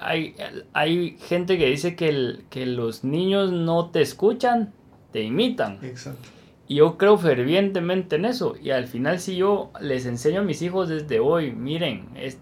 hay, 0.00 0.34
hay 0.72 1.16
gente 1.26 1.58
que 1.58 1.66
dice 1.66 1.96
que, 1.96 2.10
el, 2.10 2.44
que 2.50 2.66
los 2.66 3.04
niños 3.04 3.52
no 3.52 3.90
te 3.90 4.02
escuchan, 4.02 4.72
te 5.12 5.22
imitan. 5.22 5.78
Exacto. 5.82 6.28
Y 6.70 6.76
yo 6.76 6.96
creo 6.98 7.18
fervientemente 7.18 8.14
en 8.14 8.24
eso. 8.24 8.54
Y 8.62 8.70
al 8.70 8.86
final 8.86 9.18
si 9.18 9.34
yo 9.34 9.72
les 9.80 10.06
enseño 10.06 10.42
a 10.42 10.44
mis 10.44 10.62
hijos 10.62 10.88
desde 10.88 11.18
hoy, 11.18 11.50
miren, 11.50 12.08
es, 12.14 12.38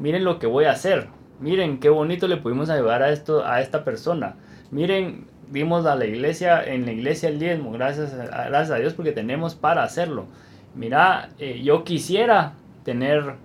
miren 0.00 0.24
lo 0.24 0.40
que 0.40 0.48
voy 0.48 0.64
a 0.64 0.72
hacer. 0.72 1.06
Miren 1.38 1.78
qué 1.78 1.88
bonito 1.88 2.26
le 2.26 2.38
pudimos 2.38 2.70
ayudar 2.70 3.04
a, 3.04 3.10
esto, 3.10 3.46
a 3.46 3.60
esta 3.60 3.84
persona. 3.84 4.34
Miren, 4.72 5.28
dimos 5.48 5.86
a 5.86 5.94
la 5.94 6.06
iglesia, 6.06 6.60
en 6.64 6.86
la 6.86 6.90
iglesia 6.90 7.28
el 7.28 7.38
diezmo, 7.38 7.70
gracias 7.70 8.14
a, 8.14 8.48
gracias 8.48 8.72
a 8.72 8.80
Dios 8.80 8.94
porque 8.94 9.12
tenemos 9.12 9.54
para 9.54 9.84
hacerlo. 9.84 10.26
Mira, 10.74 11.28
eh, 11.38 11.62
yo 11.62 11.84
quisiera 11.84 12.54
tener 12.82 13.36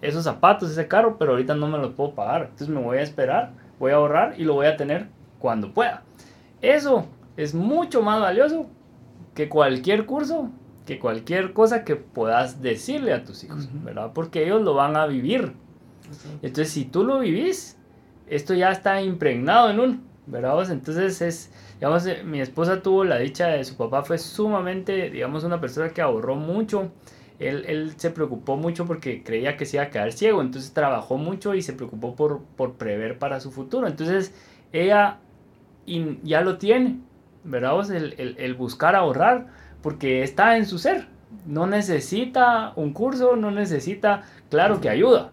esos 0.00 0.24
zapatos, 0.24 0.70
ese 0.70 0.88
carro, 0.88 1.18
pero 1.18 1.32
ahorita 1.32 1.54
no 1.56 1.68
me 1.68 1.76
los 1.76 1.92
puedo 1.92 2.14
pagar. 2.14 2.44
Entonces 2.44 2.70
me 2.70 2.80
voy 2.80 2.96
a 2.96 3.02
esperar, 3.02 3.50
voy 3.78 3.92
a 3.92 3.96
ahorrar 3.96 4.34
y 4.40 4.44
lo 4.44 4.54
voy 4.54 4.64
a 4.64 4.78
tener 4.78 5.08
cuando 5.38 5.74
pueda. 5.74 6.04
Eso 6.62 7.04
es 7.36 7.52
mucho 7.52 8.00
más 8.00 8.18
valioso 8.18 8.66
que 9.34 9.48
cualquier 9.48 10.06
curso, 10.06 10.50
que 10.86 10.98
cualquier 10.98 11.52
cosa 11.52 11.84
que 11.84 11.96
puedas 11.96 12.62
decirle 12.62 13.12
a 13.12 13.24
tus 13.24 13.44
hijos, 13.44 13.68
¿verdad? 13.82 14.12
Porque 14.14 14.44
ellos 14.44 14.62
lo 14.62 14.74
van 14.74 14.96
a 14.96 15.06
vivir. 15.06 15.52
Entonces, 16.42 16.70
si 16.70 16.84
tú 16.84 17.04
lo 17.04 17.20
vivís, 17.20 17.76
esto 18.28 18.54
ya 18.54 18.70
está 18.70 19.02
impregnado 19.02 19.70
en 19.70 19.80
un, 19.80 20.02
¿verdad? 20.26 20.70
Entonces, 20.70 21.20
es, 21.22 21.50
digamos, 21.74 22.06
eh, 22.06 22.22
mi 22.24 22.40
esposa 22.40 22.82
tuvo 22.82 23.04
la 23.04 23.18
dicha 23.18 23.48
de 23.48 23.64
su 23.64 23.76
papá, 23.76 24.02
fue 24.02 24.18
sumamente, 24.18 25.10
digamos, 25.10 25.44
una 25.44 25.60
persona 25.60 25.90
que 25.90 26.02
ahorró 26.02 26.36
mucho. 26.36 26.90
Él, 27.38 27.64
él, 27.66 27.94
se 27.96 28.10
preocupó 28.10 28.56
mucho 28.56 28.86
porque 28.86 29.24
creía 29.24 29.56
que 29.56 29.66
se 29.66 29.78
iba 29.78 29.84
a 29.84 29.90
quedar 29.90 30.12
ciego, 30.12 30.40
entonces 30.40 30.72
trabajó 30.72 31.16
mucho 31.18 31.54
y 31.54 31.62
se 31.62 31.72
preocupó 31.72 32.14
por, 32.14 32.42
por 32.56 32.74
prever 32.74 33.18
para 33.18 33.40
su 33.40 33.50
futuro. 33.50 33.88
Entonces, 33.88 34.32
ella 34.72 35.18
ya 36.22 36.40
lo 36.42 36.58
tiene, 36.58 37.00
¿verdad? 37.44 37.90
El, 37.92 38.36
el, 38.38 38.54
buscar 38.54 38.96
ahorrar, 38.96 39.46
porque 39.82 40.22
está 40.22 40.56
en 40.56 40.66
su 40.66 40.78
ser. 40.78 41.06
No 41.46 41.66
necesita 41.66 42.72
un 42.76 42.92
curso, 42.92 43.36
no 43.36 43.50
necesita, 43.50 44.22
claro 44.50 44.80
que 44.80 44.88
ayuda, 44.88 45.32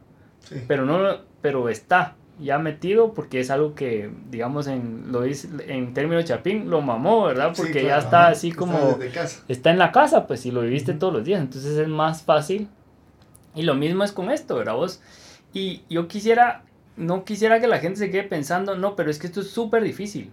pero, 0.68 0.86
no, 0.86 1.20
pero 1.42 1.70
está 1.70 2.16
ya 2.40 2.58
metido 2.58 3.14
porque 3.14 3.40
es 3.40 3.52
algo 3.52 3.76
que, 3.76 4.12
digamos, 4.30 4.68
en, 4.68 5.12
lo 5.12 5.22
dice, 5.22 5.48
en 5.68 5.94
términos 5.94 6.26
chapín, 6.26 6.70
lo 6.70 6.82
mamó, 6.82 7.26
¿verdad? 7.26 7.54
Porque 7.56 7.84
ya 7.84 8.00
está 8.00 8.28
así 8.28 8.52
como... 8.52 8.98
Está, 9.48 9.70
en 9.70 9.78
la 9.78 9.92
casa, 9.92 10.26
pues, 10.26 10.42
si 10.42 10.52
lo 10.52 10.62
viviste 10.62 10.94
todos 10.94 11.14
los 11.14 11.24
días, 11.24 11.40
entonces 11.40 11.78
es 11.78 11.88
más 11.88 12.24
fácil. 12.24 12.68
Y 13.54 13.62
lo 13.62 13.76
mismo 13.76 14.04
es 14.04 14.12
con 14.12 14.32
esto, 14.32 14.56
¿verdad? 14.56 14.74
Vos? 14.74 15.02
Y 15.54 15.84
yo 15.88 16.08
quisiera, 16.08 16.64
no 16.98 17.26
quisiera 17.26 17.60
que 17.60 17.68
la 17.68 17.78
gente 17.78 18.00
se 18.00 18.10
quede 18.10 18.24
pensando, 18.24 18.76
no, 18.76 18.96
pero 18.96 19.12
es 19.12 19.20
que 19.20 19.28
esto 19.28 19.42
es 19.42 19.52
súper 19.52 19.84
difícil 19.84 20.32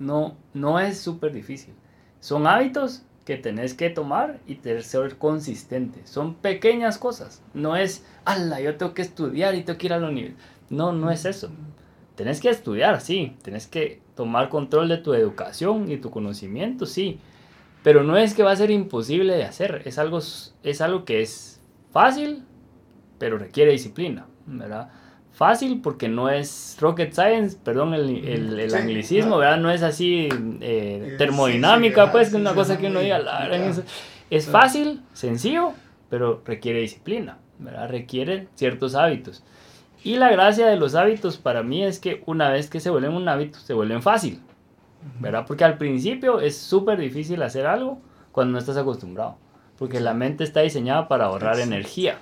no, 0.00 0.36
no 0.54 0.80
es 0.80 0.98
súper 0.98 1.32
difícil. 1.32 1.74
Son 2.18 2.46
hábitos 2.48 3.02
que 3.24 3.36
tenés 3.36 3.74
que 3.74 3.90
tomar 3.90 4.40
y 4.48 4.58
ser 4.80 5.18
consistente. 5.18 6.00
Son 6.06 6.34
pequeñas 6.34 6.98
cosas. 6.98 7.42
No 7.54 7.76
es, 7.76 8.04
ala, 8.24 8.60
yo 8.60 8.76
tengo 8.76 8.94
que 8.94 9.02
estudiar 9.02 9.54
y 9.54 9.62
tengo 9.62 9.78
que 9.78 9.86
ir 9.86 9.92
a 9.92 10.00
la 10.00 10.08
universidad. 10.08 10.40
No, 10.70 10.92
no 10.92 11.10
es 11.10 11.26
eso. 11.26 11.50
Tenés 12.16 12.40
que 12.40 12.48
estudiar, 12.48 13.00
sí. 13.02 13.36
Tenés 13.42 13.66
que 13.66 14.00
tomar 14.16 14.48
control 14.48 14.88
de 14.88 14.96
tu 14.96 15.12
educación 15.12 15.90
y 15.90 15.98
tu 15.98 16.10
conocimiento, 16.10 16.86
sí. 16.86 17.20
Pero 17.82 18.02
no 18.02 18.16
es 18.16 18.34
que 18.34 18.42
va 18.42 18.52
a 18.52 18.56
ser 18.56 18.70
imposible 18.70 19.34
de 19.34 19.44
hacer. 19.44 19.82
Es 19.84 19.98
algo, 19.98 20.18
es 20.18 20.80
algo 20.80 21.04
que 21.04 21.20
es 21.20 21.60
fácil, 21.92 22.44
pero 23.18 23.36
requiere 23.36 23.72
disciplina, 23.72 24.26
¿verdad? 24.46 24.90
Fácil 25.32 25.80
porque 25.82 26.08
no 26.08 26.28
es 26.28 26.76
rocket 26.80 27.12
science, 27.12 27.56
perdón 27.62 27.94
el, 27.94 28.58
el, 28.58 28.74
anglicismo, 28.74 29.38
¿verdad? 29.38 29.58
No 29.58 29.70
es 29.70 29.82
así 29.82 30.28
eh, 30.60 31.14
termodinámica, 31.18 32.12
pues, 32.12 32.30
que 32.30 32.36
una 32.36 32.54
cosa 32.54 32.78
que 32.78 32.88
uno 32.88 33.00
diga, 33.00 33.20
es, 34.30 34.46
fácil, 34.46 35.02
sencillo, 35.12 35.72
pero 36.08 36.42
requiere 36.44 36.80
disciplina, 36.80 37.38
¿verdad? 37.58 37.88
Requiere 37.88 38.48
ciertos 38.54 38.94
hábitos. 38.94 39.42
Y 40.02 40.16
la 40.16 40.30
gracia 40.30 40.66
de 40.66 40.76
los 40.76 40.94
hábitos 40.94 41.36
para 41.36 41.62
mí 41.62 41.84
es 41.84 41.98
que 41.98 42.22
una 42.26 42.50
vez 42.50 42.70
que 42.70 42.80
se 42.80 42.90
vuelven 42.90 43.12
un 43.12 43.28
hábito, 43.28 43.58
se 43.58 43.74
vuelven 43.74 44.02
fácil, 44.02 44.40
¿verdad? 45.20 45.44
Porque 45.46 45.64
al 45.64 45.78
principio 45.78 46.40
es 46.40 46.56
súper 46.56 46.98
difícil 46.98 47.42
hacer 47.42 47.66
algo 47.66 48.00
cuando 48.32 48.52
no 48.52 48.58
estás 48.58 48.76
acostumbrado, 48.76 49.36
porque 49.78 50.00
la 50.00 50.14
mente 50.14 50.44
está 50.44 50.60
diseñada 50.60 51.08
para 51.08 51.26
ahorrar 51.26 51.60
energía. 51.60 52.16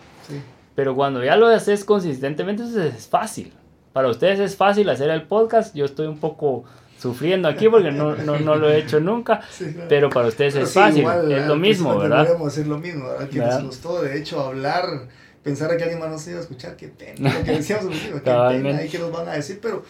Pero 0.78 0.94
cuando 0.94 1.24
ya 1.24 1.34
lo 1.34 1.48
haces 1.48 1.84
consistentemente, 1.84 2.62
es 2.62 3.08
fácil. 3.08 3.52
Para 3.92 4.06
ustedes 4.06 4.38
es 4.38 4.54
fácil 4.54 4.88
hacer 4.88 5.10
el 5.10 5.24
podcast. 5.24 5.74
Yo 5.74 5.84
estoy 5.84 6.06
un 6.06 6.20
poco 6.20 6.66
sufriendo 7.00 7.48
aquí 7.48 7.68
porque 7.68 7.90
no, 7.90 8.14
no, 8.14 8.38
no 8.38 8.54
lo 8.54 8.70
he 8.70 8.78
hecho 8.78 9.00
nunca. 9.00 9.40
Pero 9.88 10.08
para 10.08 10.28
ustedes 10.28 10.54
es 10.54 10.72
fácil. 10.72 11.04
es 11.32 11.48
lo 11.48 11.56
mismo, 11.56 11.98
¿verdad? 11.98 12.26
Podemos 12.26 12.52
hacer 12.52 12.68
lo 12.68 12.78
mismo, 12.78 13.08
¿verdad? 13.08 13.28
Que 13.28 13.40
nos 13.40 13.64
gustó, 13.64 14.02
de 14.02 14.18
hecho, 14.18 14.38
hablar, 14.38 14.84
pensar 15.42 15.76
que 15.76 15.82
alguien 15.82 15.98
más 15.98 16.10
nos 16.10 16.28
iba 16.28 16.38
a 16.38 16.42
escuchar, 16.42 16.76
qué 16.76 16.86
pena. 16.86 17.34
Lo 17.34 17.42
que 17.42 17.50
decíamos, 17.50 17.96
qué 17.98 18.20
pena, 18.20 18.84
y 18.84 18.88
qué 18.88 19.00
nos 19.00 19.10
van 19.10 19.28
a 19.30 19.32
decir, 19.32 19.58
pero 19.60 19.82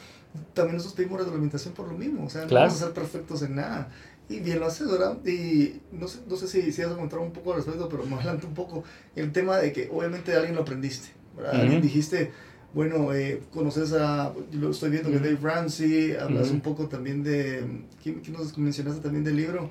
también 0.55 0.77
nosotros 0.77 0.97
pedimos 0.97 1.19
retroalimentación 1.19 1.75
por 1.75 1.87
lo 1.89 1.99
mismo. 1.99 2.25
O 2.25 2.31
sea, 2.31 2.47
no 2.47 2.55
vamos 2.55 2.81
a 2.81 2.87
ser 2.87 2.95
perfectos 2.95 3.43
en 3.43 3.57
nada. 3.57 3.89
Y 4.29 4.41
bien 4.41 4.61
lo 4.61 4.67
haces, 4.67 4.91
¿verdad? 4.91 5.17
Y 5.25 5.81
no 5.93 6.07
sé, 6.07 6.19
no 6.29 6.37
sé 6.37 6.49
si, 6.49 6.71
si 6.73 6.83
has 6.83 6.93
encontrado 6.93 7.25
un 7.25 7.33
poco 7.33 7.53
al 7.53 7.57
respecto, 7.59 7.89
pero 7.89 8.05
me 8.05 8.17
adelanto 8.21 8.47
un 8.47 8.55
poco 8.55 8.85
el 9.17 9.33
tema 9.33 9.57
de 9.57 9.73
que 9.73 9.89
obviamente 9.93 10.31
de 10.31 10.37
alguien 10.37 10.57
lo 10.57 10.63
aprendiste, 10.63 11.09
¿verdad? 11.37 11.61
Alguien 11.61 11.81
dijiste, 11.81 12.31
bueno, 12.75 13.13
eh, 13.15 13.41
conoces 13.53 13.93
a, 13.95 14.33
lo 14.53 14.71
estoy 14.71 14.91
viendo 14.91 15.11
que 15.11 15.19
Dave 15.19 15.39
Ramsey, 15.41 16.17
hablas 16.17 16.51
un 16.51 16.61
poco 16.61 16.87
también 16.87 17.23
de, 17.23 17.65
¿quién, 18.03 18.21
quién 18.21 18.37
nos 18.37 18.57
mencionaste 18.59 19.01
también 19.01 19.25
del 19.25 19.37
libro? 19.37 19.71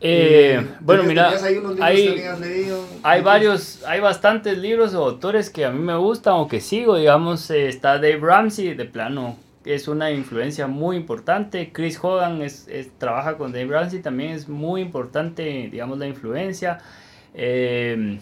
Eh, 0.00 0.58
eh 0.60 0.66
bueno, 0.80 1.04
mira, 1.04 1.32
hay, 1.80 2.22
hay 3.02 3.22
varios, 3.22 3.82
hay 3.84 4.00
bastantes 4.00 4.58
libros 4.58 4.92
o 4.94 5.02
autores 5.02 5.48
que 5.48 5.64
a 5.64 5.70
mí 5.70 5.80
me 5.80 5.96
gustan 5.96 6.34
o 6.34 6.48
que 6.48 6.60
sigo, 6.60 6.96
digamos, 6.96 7.50
eh, 7.50 7.68
está 7.68 7.94
Dave 7.94 8.18
Ramsey, 8.20 8.74
de 8.74 8.84
plano, 8.84 9.38
es 9.66 9.88
una 9.88 10.12
influencia 10.12 10.68
muy 10.68 10.96
importante. 10.96 11.70
Chris 11.72 11.98
Hogan 12.00 12.40
es, 12.40 12.68
trabaja 12.98 13.36
con 13.36 13.52
Dave 13.52 13.66
Ramsey, 13.66 14.00
también 14.00 14.30
es 14.30 14.48
muy 14.48 14.80
importante, 14.80 15.68
digamos, 15.70 15.98
la 15.98 16.06
influencia. 16.06 16.78
Eh, 17.34 18.18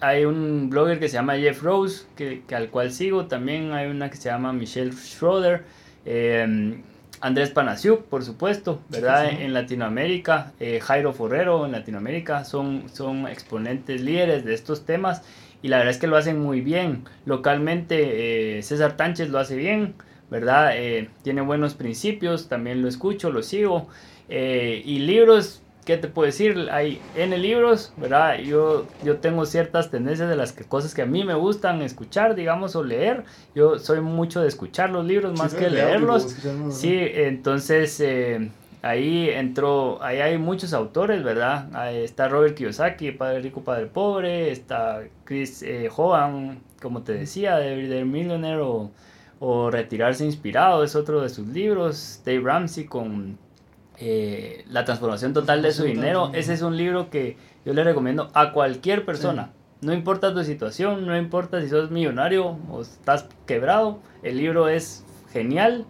hay 0.00 0.24
un 0.26 0.68
blogger 0.68 0.98
que 0.98 1.08
se 1.08 1.14
llama 1.14 1.36
Jeff 1.36 1.62
Rose, 1.62 2.04
que, 2.16 2.42
al 2.54 2.68
cual 2.68 2.92
sigo. 2.92 3.26
También 3.26 3.72
hay 3.72 3.88
una 3.88 4.10
que 4.10 4.16
se 4.16 4.28
llama 4.28 4.52
Michelle 4.52 4.92
Schroeder. 4.92 5.64
Eh, 6.04 6.82
Andrés 7.22 7.50
Panasiuk, 7.50 8.02
por 8.06 8.22
supuesto, 8.22 8.82
¿verdad? 8.90 9.30
En 9.30 9.54
Latinoamérica. 9.54 10.52
Eh, 10.60 10.80
Jairo 10.80 11.14
Forrero 11.14 11.64
en 11.64 11.72
Latinoamérica. 11.72 12.44
Son, 12.44 12.90
son 12.92 13.26
exponentes 13.26 14.02
líderes 14.02 14.44
de 14.44 14.52
estos 14.52 14.84
temas. 14.84 15.22
Y 15.62 15.68
la 15.68 15.78
verdad 15.78 15.92
es 15.92 15.98
que 15.98 16.08
lo 16.08 16.16
hacen 16.16 16.40
muy 16.40 16.60
bien. 16.60 17.04
Localmente, 17.24 18.60
César 18.62 18.96
Tánchez 18.96 19.30
lo 19.30 19.38
hace 19.38 19.56
bien. 19.56 19.94
¿Verdad? 20.32 20.70
Eh, 20.74 21.10
tiene 21.22 21.42
buenos 21.42 21.74
principios, 21.74 22.48
también 22.48 22.80
lo 22.80 22.88
escucho, 22.88 23.30
lo 23.30 23.42
sigo. 23.42 23.88
Eh, 24.30 24.82
y 24.82 25.00
libros, 25.00 25.62
¿qué 25.84 25.98
te 25.98 26.08
puedo 26.08 26.24
decir? 26.24 26.70
Hay 26.72 27.02
N 27.14 27.36
libros, 27.36 27.92
¿verdad? 27.98 28.38
Yo, 28.38 28.86
yo 29.04 29.18
tengo 29.18 29.44
ciertas 29.44 29.90
tendencias 29.90 30.30
de 30.30 30.36
las 30.36 30.52
que, 30.54 30.64
cosas 30.64 30.94
que 30.94 31.02
a 31.02 31.06
mí 31.06 31.22
me 31.22 31.34
gustan 31.34 31.82
escuchar, 31.82 32.34
digamos, 32.34 32.74
o 32.76 32.82
leer. 32.82 33.24
Yo 33.54 33.78
soy 33.78 34.00
mucho 34.00 34.40
de 34.40 34.48
escuchar 34.48 34.88
los 34.88 35.04
libros 35.04 35.38
más 35.38 35.52
que 35.54 35.68
leerlos. 35.68 36.34
Sí, 36.70 36.96
entonces... 36.98 38.00
Eh, 38.00 38.50
ahí 38.80 39.28
entró, 39.28 40.02
ahí 40.02 40.18
hay 40.18 40.38
muchos 40.38 40.72
autores, 40.72 41.22
¿verdad? 41.22 41.68
Ahí 41.72 41.98
está 41.98 42.26
Robert 42.26 42.56
Kiyosaki, 42.56 43.12
Padre 43.12 43.38
Rico, 43.38 43.60
Padre 43.62 43.86
Pobre, 43.86 44.50
está 44.50 45.02
Chris 45.22 45.62
eh, 45.62 45.88
Hogan, 45.94 46.58
como 46.80 47.02
te 47.02 47.12
decía, 47.12 47.58
de, 47.58 47.86
de 47.86 48.04
Millionaire 48.04 48.60
o 48.60 48.90
o 49.44 49.72
Retirarse 49.72 50.24
Inspirado 50.24 50.84
es 50.84 50.94
otro 50.94 51.20
de 51.20 51.28
sus 51.28 51.48
libros. 51.48 52.22
Dave 52.24 52.42
Ramsey 52.44 52.84
con 52.84 53.38
eh, 53.98 54.64
La 54.70 54.84
transformación 54.84 55.32
total 55.32 55.62
de 55.62 55.72
su 55.72 55.82
dinero. 55.82 56.30
Ese 56.32 56.54
es 56.54 56.62
un 56.62 56.76
libro 56.76 57.10
que 57.10 57.36
yo 57.64 57.72
le 57.72 57.82
recomiendo 57.82 58.30
a 58.34 58.52
cualquier 58.52 59.04
persona. 59.04 59.50
No 59.80 59.92
importa 59.92 60.32
tu 60.32 60.44
situación, 60.44 61.04
no 61.06 61.18
importa 61.18 61.60
si 61.60 61.68
sos 61.68 61.90
millonario 61.90 62.56
o 62.70 62.82
estás 62.82 63.26
quebrado, 63.44 63.98
el 64.22 64.36
libro 64.36 64.68
es 64.68 65.04
genial. 65.32 65.86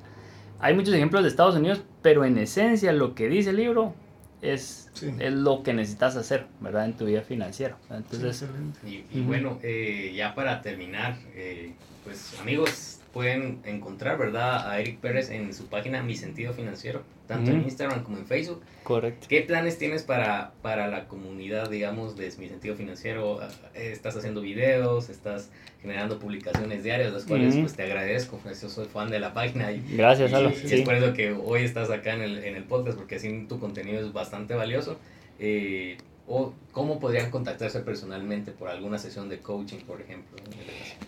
Hay 0.59 0.73
muchos 0.73 0.95
ejemplos 0.95 1.23
de 1.23 1.29
Estados 1.29 1.55
Unidos, 1.55 1.83
pero 2.01 2.25
en 2.25 2.39
esencia 2.39 2.91
lo 2.95 3.15
que 3.15 3.29
dice 3.29 3.51
el 3.51 3.57
libro 3.57 3.95
es, 4.41 4.91
es 5.19 5.33
lo 5.35 5.63
que 5.63 5.75
necesitas 5.75 6.17
hacer, 6.17 6.47
¿verdad? 6.61 6.87
En 6.87 6.95
tu 6.95 7.05
vida 7.05 7.21
financiera. 7.21 7.77
Entonces, 7.91 8.47
y, 8.83 9.21
bueno, 9.21 9.59
eh, 9.63 10.15
ya 10.17 10.35
para 10.35 10.63
terminar, 10.63 11.19
eh, 11.35 11.75
pues 12.03 12.41
amigos, 12.41 13.02
pueden 13.13 13.61
encontrar, 13.65 14.19
¿verdad? 14.19 14.71
A 14.71 14.81
Eric 14.81 14.99
Pérez 14.99 15.31
en 15.31 15.53
su 15.53 15.67
página 15.67 16.03
Mi 16.03 16.17
Sentido 16.17 16.53
Financiero, 16.55 17.03
tanto 17.27 17.51
en 17.51 17.63
Instagram 17.63 18.03
como 18.03 18.19
en 18.19 18.27
Facebook. 18.27 18.63
Correcto. 18.83 19.27
¿Qué 19.29 19.43
planes 19.43 19.79
tienes 19.79 20.03
para, 20.03 20.53
para 20.63 20.89
la 20.89 21.07
comunidad, 21.07 21.69
digamos, 21.69 22.17
de 22.17 22.33
Mi 22.39 22.49
Sentido 22.49 22.75
Financiero? 22.75 23.41
¿Estás 23.75 24.17
haciendo 24.17 24.41
videos? 24.41 25.11
¿Estás 25.11 25.51
generando 25.83 26.19
publicaciones 26.19 26.83
diarias? 26.83 27.13
Las 27.13 27.25
cuales, 27.25 27.57
pues, 27.57 27.75
te 27.75 27.83
agradezco. 27.83 28.39
Pues, 28.43 28.63
yo 28.63 28.69
soy 28.69 28.87
fan 28.87 29.11
de 29.11 29.21
la 29.21 29.35
página. 29.35 29.71
Y, 29.73 29.85
Gracias, 29.97 30.31
y, 30.31 30.69
y 30.69 30.81
es 30.81 30.83
por 30.83 30.95
eso 30.95 31.13
que 31.13 31.33
hoy 31.33 31.65
estás 31.65 31.91
acá 31.91 32.15
en 32.15 32.23
el, 32.23 32.45
en 32.45 32.57
el 32.57 32.65
podcast, 32.65 32.97
porque 32.97 33.17
así 33.17 33.47
tu 33.49 33.59
contenido 33.59 34.01
es 34.01 34.13
bastante 34.13 34.55
valioso. 34.55 34.99
Eh, 35.39 35.99
o 36.29 36.53
cómo 36.73 36.99
podrían 36.99 37.31
contactarse 37.31 37.81
personalmente 37.81 38.53
por 38.53 38.69
alguna 38.69 38.99
sesión 38.99 39.29
de 39.29 39.41
coaching, 39.41 39.81
por 39.81 40.01
ejemplo. 40.01 40.39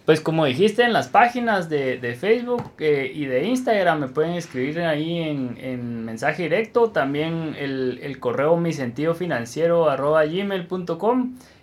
Pues 0.04 0.20
como 0.20 0.44
dijiste 0.44 0.82
en 0.82 0.92
las 0.92 1.08
páginas 1.08 1.68
de, 1.68 1.98
de 1.98 2.14
Facebook 2.14 2.62
eh, 2.78 3.10
y 3.14 3.26
de 3.26 3.44
Instagram, 3.44 4.00
me 4.00 4.08
pueden 4.08 4.32
escribir 4.32 4.80
ahí 4.80 5.20
en, 5.20 5.56
en 5.60 6.04
mensaje 6.04 6.44
directo, 6.44 6.90
también 6.90 7.54
el, 7.58 8.00
el, 8.02 8.18
correo 8.18 8.56
mi. 8.56 8.70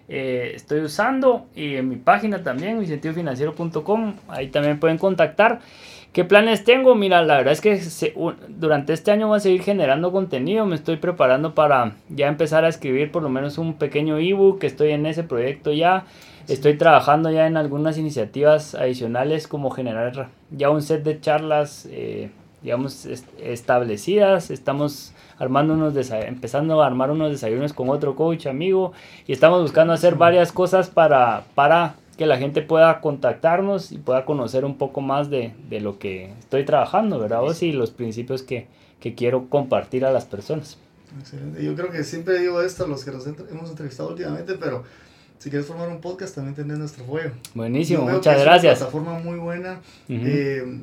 Eh, 0.07 0.53
estoy 0.55 0.81
usando 0.81 1.47
y 1.55 1.75
en 1.75 1.87
mi 1.87 1.97
página 1.97 2.43
también, 2.43 2.79
mi 2.79 2.87
sentido 2.87 3.13
financiero.com, 3.13 4.15
ahí 4.27 4.47
también 4.47 4.79
pueden 4.79 4.97
contactar. 4.97 5.59
¿Qué 6.13 6.25
planes 6.25 6.65
tengo? 6.65 6.93
Mira, 6.93 7.21
la 7.23 7.37
verdad 7.37 7.53
es 7.53 7.61
que 7.61 7.81
durante 8.49 8.91
este 8.91 9.11
año 9.11 9.29
voy 9.29 9.37
a 9.37 9.39
seguir 9.39 9.63
generando 9.63 10.11
contenido. 10.11 10.65
Me 10.65 10.75
estoy 10.75 10.97
preparando 10.97 11.55
para 11.55 11.93
ya 12.09 12.27
empezar 12.27 12.65
a 12.65 12.67
escribir 12.67 13.11
por 13.13 13.23
lo 13.23 13.29
menos 13.29 13.57
un 13.57 13.75
pequeño 13.75 14.17
ebook. 14.17 14.61
Estoy 14.65 14.91
en 14.91 15.05
ese 15.05 15.23
proyecto 15.23 15.71
ya. 15.71 16.03
Estoy 16.49 16.77
trabajando 16.77 17.31
ya 17.31 17.47
en 17.47 17.55
algunas 17.55 17.97
iniciativas 17.97 18.75
adicionales 18.75 19.47
como 19.47 19.69
generar 19.69 20.27
ya 20.49 20.69
un 20.69 20.81
set 20.81 21.03
de 21.03 21.21
charlas, 21.21 21.87
eh, 21.89 22.29
digamos, 22.61 23.05
establecidas. 23.41 24.51
Estamos 24.51 25.13
armando 25.39 25.75
unos 25.75 25.95
empezando 26.11 26.83
a 26.83 26.87
armar 26.87 27.11
unos 27.11 27.31
desayunos 27.31 27.71
con 27.71 27.87
otro 27.87 28.17
coach 28.17 28.47
amigo 28.47 28.91
y 29.27 29.31
estamos 29.31 29.61
buscando 29.61 29.93
hacer 29.93 30.15
varias 30.15 30.51
cosas 30.51 30.89
para, 30.89 31.43
para 31.55 31.95
que 32.21 32.27
la 32.27 32.37
gente 32.37 32.61
pueda 32.61 33.01
contactarnos 33.01 33.91
y 33.91 33.97
pueda 33.97 34.25
conocer 34.25 34.63
un 34.63 34.77
poco 34.77 35.01
más 35.01 35.31
de, 35.31 35.55
de 35.71 35.81
lo 35.81 35.97
que 35.97 36.31
estoy 36.37 36.63
trabajando, 36.65 37.17
¿verdad? 37.17 37.41
O 37.41 37.51
y 37.59 37.71
los 37.71 37.89
principios 37.89 38.43
que, 38.43 38.67
que, 38.99 39.15
quiero 39.15 39.49
compartir 39.49 40.05
a 40.05 40.11
las 40.11 40.25
personas. 40.25 40.77
Excelente. 41.19 41.65
Yo 41.65 41.73
creo 41.73 41.89
que 41.89 42.03
siempre 42.03 42.37
digo 42.37 42.61
esto 42.61 42.85
a 42.85 42.87
los 42.87 43.03
que 43.03 43.09
nos 43.09 43.25
hemos 43.25 43.71
entrevistado 43.71 44.09
últimamente, 44.09 44.53
pero 44.53 44.83
si 45.39 45.49
quieres 45.49 45.67
formar 45.67 45.89
un 45.89 45.99
podcast 45.99 46.35
también 46.35 46.53
tenés 46.53 46.77
nuestro 46.77 47.05
apoyo. 47.05 47.31
Buenísimo, 47.55 48.03
muchas 48.03 48.39
gracias. 48.39 48.75
Es 48.75 48.81
una 48.83 48.91
plataforma 48.91 49.19
muy 49.19 49.39
buena. 49.39 49.81
Eh, 50.07 50.79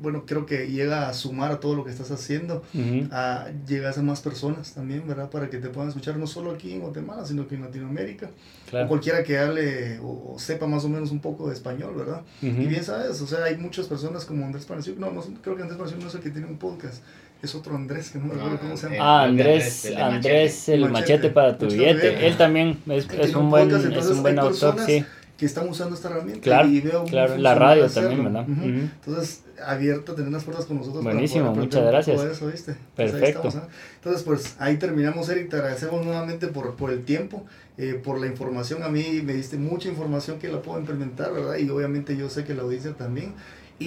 bueno, 0.00 0.24
creo 0.26 0.46
que 0.46 0.68
llega 0.70 1.08
a 1.08 1.14
sumar 1.14 1.52
a 1.52 1.60
todo 1.60 1.74
lo 1.74 1.84
que 1.84 1.90
estás 1.90 2.10
haciendo, 2.10 2.62
a 3.10 3.48
llegar 3.66 3.94
a 3.96 4.02
más 4.02 4.20
personas 4.20 4.72
también, 4.74 5.06
¿verdad? 5.06 5.30
Para 5.30 5.50
que 5.50 5.58
te 5.58 5.68
puedan 5.68 5.88
escuchar 5.88 6.16
no 6.16 6.26
solo 6.26 6.50
aquí 6.50 6.72
en 6.72 6.80
Guatemala, 6.80 7.24
sino 7.24 7.46
que 7.46 7.54
en 7.54 7.62
Latinoamérica, 7.62 8.30
o 8.72 8.86
cualquiera 8.88 9.22
que 9.22 9.38
hable 9.38 9.98
o, 10.02 10.36
sepa 10.38 10.66
más 10.66 10.84
o 10.84 10.88
menos 10.88 11.10
un 11.10 11.20
poco 11.20 11.48
de 11.48 11.54
español, 11.54 11.94
¿verdad? 11.96 12.22
Y 12.40 12.50
bien 12.50 12.84
sabes, 12.84 13.20
o 13.20 13.26
sea, 13.26 13.44
hay 13.44 13.56
muchas 13.56 13.86
personas 13.86 14.24
como 14.24 14.44
Andrés 14.44 14.64
Panaciuk, 14.64 14.98
no, 14.98 15.10
no, 15.10 15.22
creo 15.42 15.56
que 15.56 15.62
Andrés 15.62 15.78
Panaciuk 15.78 16.00
no 16.00 16.08
es 16.08 16.14
el 16.14 16.20
que 16.20 16.30
tiene 16.30 16.46
un 16.46 16.58
podcast, 16.58 17.02
es 17.42 17.54
otro 17.54 17.74
Andrés, 17.74 18.10
que 18.10 18.18
no 18.18 18.26
me 18.26 18.34
acuerdo 18.34 18.60
cómo 18.60 18.76
se 18.76 18.90
llama. 18.90 18.96
Ah, 19.00 19.24
Andrés, 19.24 19.92
Andrés, 19.96 20.68
el, 20.68 20.88
machete, 20.88 21.30
para 21.30 21.58
tu 21.58 21.66
billete. 21.66 22.26
Él 22.26 22.36
también 22.36 22.78
es, 22.86 23.10
es 23.10 23.34
un, 23.34 23.50
buen, 23.50 23.68
es 23.70 24.06
un 24.06 24.22
buen 24.22 24.38
autor, 24.38 24.76
sí 24.86 25.04
que 25.42 25.46
están 25.46 25.68
usando 25.68 25.96
esta 25.96 26.08
herramienta. 26.08 26.40
Claro, 26.40 26.68
y 26.68 26.80
veo 26.80 27.02
claro. 27.02 27.36
la 27.36 27.56
radio 27.56 27.88
también, 27.88 28.22
¿verdad? 28.22 28.46
Entonces, 28.46 29.42
abierto 29.66 30.12
a 30.12 30.14
tener 30.14 30.32
las 30.32 30.44
puertas 30.44 30.66
con 30.66 30.78
nosotros. 30.78 31.02
Buenísimo, 31.02 31.54
muchas 31.54 31.84
gracias. 31.84 32.22
Eso, 32.22 32.46
¿viste? 32.48 32.76
Perfecto. 32.96 33.42
Pues 33.42 33.56
Entonces, 33.96 34.22
pues 34.22 34.56
ahí 34.58 34.76
terminamos, 34.76 35.28
Eric. 35.28 35.50
Te 35.50 35.56
agradecemos 35.56 36.04
nuevamente 36.04 36.48
por, 36.48 36.76
por 36.76 36.90
el 36.90 37.04
tiempo, 37.04 37.44
eh, 37.78 38.00
por 38.02 38.20
la 38.20 38.26
información. 38.26 38.82
A 38.82 38.88
mí 38.88 39.22
me 39.24 39.34
diste 39.34 39.56
mucha 39.56 39.88
información 39.88 40.38
que 40.38 40.48
la 40.48 40.62
puedo 40.62 40.78
implementar, 40.78 41.32
¿verdad? 41.32 41.56
Y 41.56 41.68
obviamente 41.70 42.16
yo 42.16 42.28
sé 42.28 42.44
que 42.44 42.54
la 42.54 42.62
audiencia 42.62 42.94
también. 42.94 43.34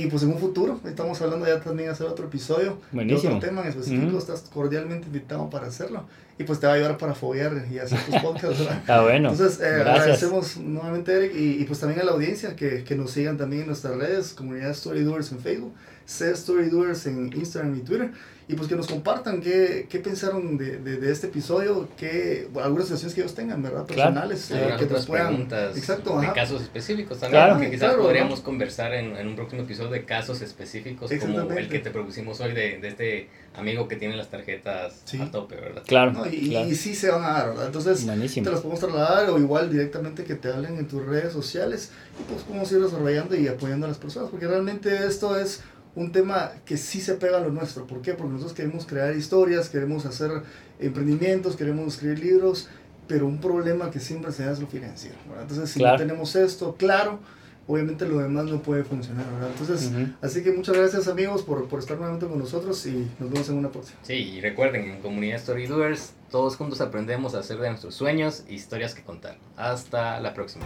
Y 0.03 0.07
pues 0.07 0.23
en 0.23 0.29
un 0.29 0.39
futuro, 0.39 0.79
estamos 0.85 1.21
hablando 1.21 1.45
ya 1.47 1.59
también 1.61 1.87
de 1.87 1.93
hacer 1.93 2.07
otro 2.07 2.25
episodio 2.25 2.77
Buenísimo. 2.91 3.29
de 3.31 3.37
otro 3.37 3.47
tema 3.47 3.61
en 3.61 3.69
específico, 3.69 4.17
estás 4.17 4.41
cordialmente 4.53 5.07
invitado 5.07 5.49
para 5.49 5.67
hacerlo. 5.67 6.03
Y 6.37 6.43
pues 6.43 6.59
te 6.59 6.67
va 6.67 6.73
a 6.73 6.75
ayudar 6.75 6.97
para 6.97 7.13
foguear 7.13 7.65
y 7.71 7.79
hacer 7.79 7.97
tus 7.99 8.15
podcasts, 8.17 8.59
¿verdad? 8.59 8.83
Ah, 8.87 9.01
bueno. 9.01 9.31
Entonces, 9.31 9.61
eh, 9.61 9.81
agradecemos 9.81 10.57
nuevamente, 10.57 11.13
Eric, 11.13 11.33
y, 11.33 11.61
y, 11.61 11.63
pues 11.63 11.79
también 11.79 12.01
a 12.01 12.03
la 12.03 12.11
audiencia 12.11 12.57
que, 12.57 12.83
que 12.83 12.95
nos 12.95 13.11
sigan 13.11 13.37
también 13.37 13.61
en 13.61 13.67
nuestras 13.67 13.95
redes, 13.95 14.33
comunidad 14.33 14.73
Storydoers 14.73 15.31
en 15.31 15.39
Facebook, 15.39 15.73
C 16.05 16.35
Storydoers 16.35 17.07
en 17.07 17.31
Instagram 17.33 17.75
y 17.75 17.79
Twitter 17.81 18.11
y 18.47 18.53
pues 18.53 18.67
que 18.67 18.75
nos 18.75 18.87
compartan 18.87 19.41
qué, 19.41 19.87
qué 19.89 19.99
pensaron 19.99 20.55
de, 20.55 20.77
de, 20.77 20.97
de, 20.97 21.11
este 21.11 21.27
episodio, 21.27 21.89
qué, 21.97 22.47
algunas 22.61 22.85
situaciones 22.85 23.15
que 23.15 23.21
ellos 23.21 23.33
tengan, 23.33 23.63
¿verdad? 23.63 23.87
Personales. 23.87 24.45
Claro. 24.47 24.75
Eh, 24.75 24.77
que 24.77 24.85
nos 24.85 25.07
puedan, 25.07 25.27
preguntas 25.29 25.75
exacto, 25.75 26.19
de 26.19 26.31
casos 26.31 26.61
específicos 26.61 27.19
también, 27.19 27.43
claro, 27.43 27.59
que 27.59 27.71
quizás 27.71 27.95
podríamos 27.95 28.41
conversar 28.41 28.93
en, 28.93 29.17
en, 29.17 29.27
un 29.27 29.35
próximo 29.35 29.63
episodio 29.63 29.89
de 29.89 30.05
casos 30.05 30.41
específicos 30.41 31.11
como 31.19 31.51
el 31.53 31.69
que 31.69 31.79
te 31.79 31.89
propusimos 31.89 32.39
hoy 32.39 32.53
de, 32.53 32.77
de 32.79 32.87
este 32.87 33.29
amigo 33.55 33.87
que 33.87 33.95
tiene 33.95 34.15
las 34.15 34.29
tarjetas 34.29 35.01
sí. 35.05 35.19
a 35.19 35.31
tope, 35.31 35.55
¿verdad? 35.55 35.81
Claro, 35.87 36.11
no, 36.11 36.27
y, 36.27 36.49
claro. 36.49 36.69
y, 36.69 36.75
sí 36.75 36.93
se 36.93 37.09
van 37.09 37.23
a 37.23 37.31
dar, 37.31 37.49
¿verdad? 37.49 37.65
Entonces 37.65 38.05
Buenísimo. 38.05 38.43
te 38.43 38.51
los 38.51 38.59
podemos 38.59 38.79
trasladar 38.79 39.29
o 39.31 39.39
igual 39.39 39.71
directamente 39.71 40.23
que 40.23 40.35
te 40.35 40.49
hablen 40.49 40.77
en 40.77 40.87
tus 40.87 41.03
redes 41.03 41.33
sociales 41.33 41.89
y 42.19 42.31
pues 42.31 42.43
podemos 42.43 42.71
ir 42.71 42.79
desarrollando 42.79 43.35
y 43.35 43.47
apoyando 43.47 43.87
a 43.87 43.89
las 43.89 43.97
personas, 43.97 44.29
porque 44.29 44.45
realmente 44.47 45.07
esto 45.07 45.39
es 45.39 45.63
un 45.95 46.11
tema 46.11 46.51
que 46.65 46.77
sí 46.77 46.99
se 46.99 47.15
pega 47.15 47.37
a 47.37 47.41
lo 47.41 47.51
nuestro. 47.51 47.87
¿Por 47.87 48.01
qué? 48.01 48.13
Porque 48.13 48.33
nosotros 48.33 48.53
queremos 48.55 48.85
crear 48.85 49.15
historias, 49.15 49.69
queremos 49.69 50.05
hacer 50.05 50.31
emprendimientos, 50.79 51.55
queremos 51.55 51.93
escribir 51.93 52.19
libros, 52.19 52.69
pero 53.07 53.27
un 53.27 53.39
problema 53.39 53.91
que 53.91 53.99
siempre 53.99 54.31
se 54.31 54.45
da 54.45 54.51
es 54.51 54.59
lo 54.59 54.67
financiero. 54.67 55.15
¿verdad? 55.27 55.43
Entonces, 55.43 55.69
si 55.69 55.79
claro. 55.79 55.97
no 55.97 56.05
tenemos 56.05 56.35
esto 56.35 56.75
claro, 56.77 57.19
obviamente 57.67 58.05
lo 58.07 58.19
demás 58.19 58.45
no 58.45 58.61
puede 58.61 58.83
funcionar. 58.83 59.25
¿verdad? 59.31 59.49
Entonces, 59.57 59.89
uh 59.89 59.97
-huh. 59.97 60.15
así 60.21 60.43
que 60.43 60.51
muchas 60.51 60.75
gracias 60.75 61.07
amigos 61.07 61.43
por, 61.43 61.67
por 61.67 61.79
estar 61.79 61.97
nuevamente 61.97 62.27
con 62.27 62.39
nosotros 62.39 62.85
y 62.85 63.07
nos 63.19 63.31
vemos 63.31 63.49
en 63.49 63.55
una 63.55 63.69
próxima. 63.69 63.97
Sí, 64.03 64.13
y 64.13 64.41
recuerden, 64.41 64.89
en 64.89 65.01
Comunidad 65.01 65.39
Storydoers, 65.39 66.11
todos 66.29 66.57
juntos 66.57 66.81
aprendemos 66.81 67.35
a 67.35 67.39
hacer 67.39 67.57
de 67.59 67.69
nuestros 67.69 67.95
sueños 67.95 68.43
historias 68.49 68.93
que 68.93 69.03
contar. 69.03 69.37
Hasta 69.55 70.19
la 70.19 70.33
próxima. 70.33 70.65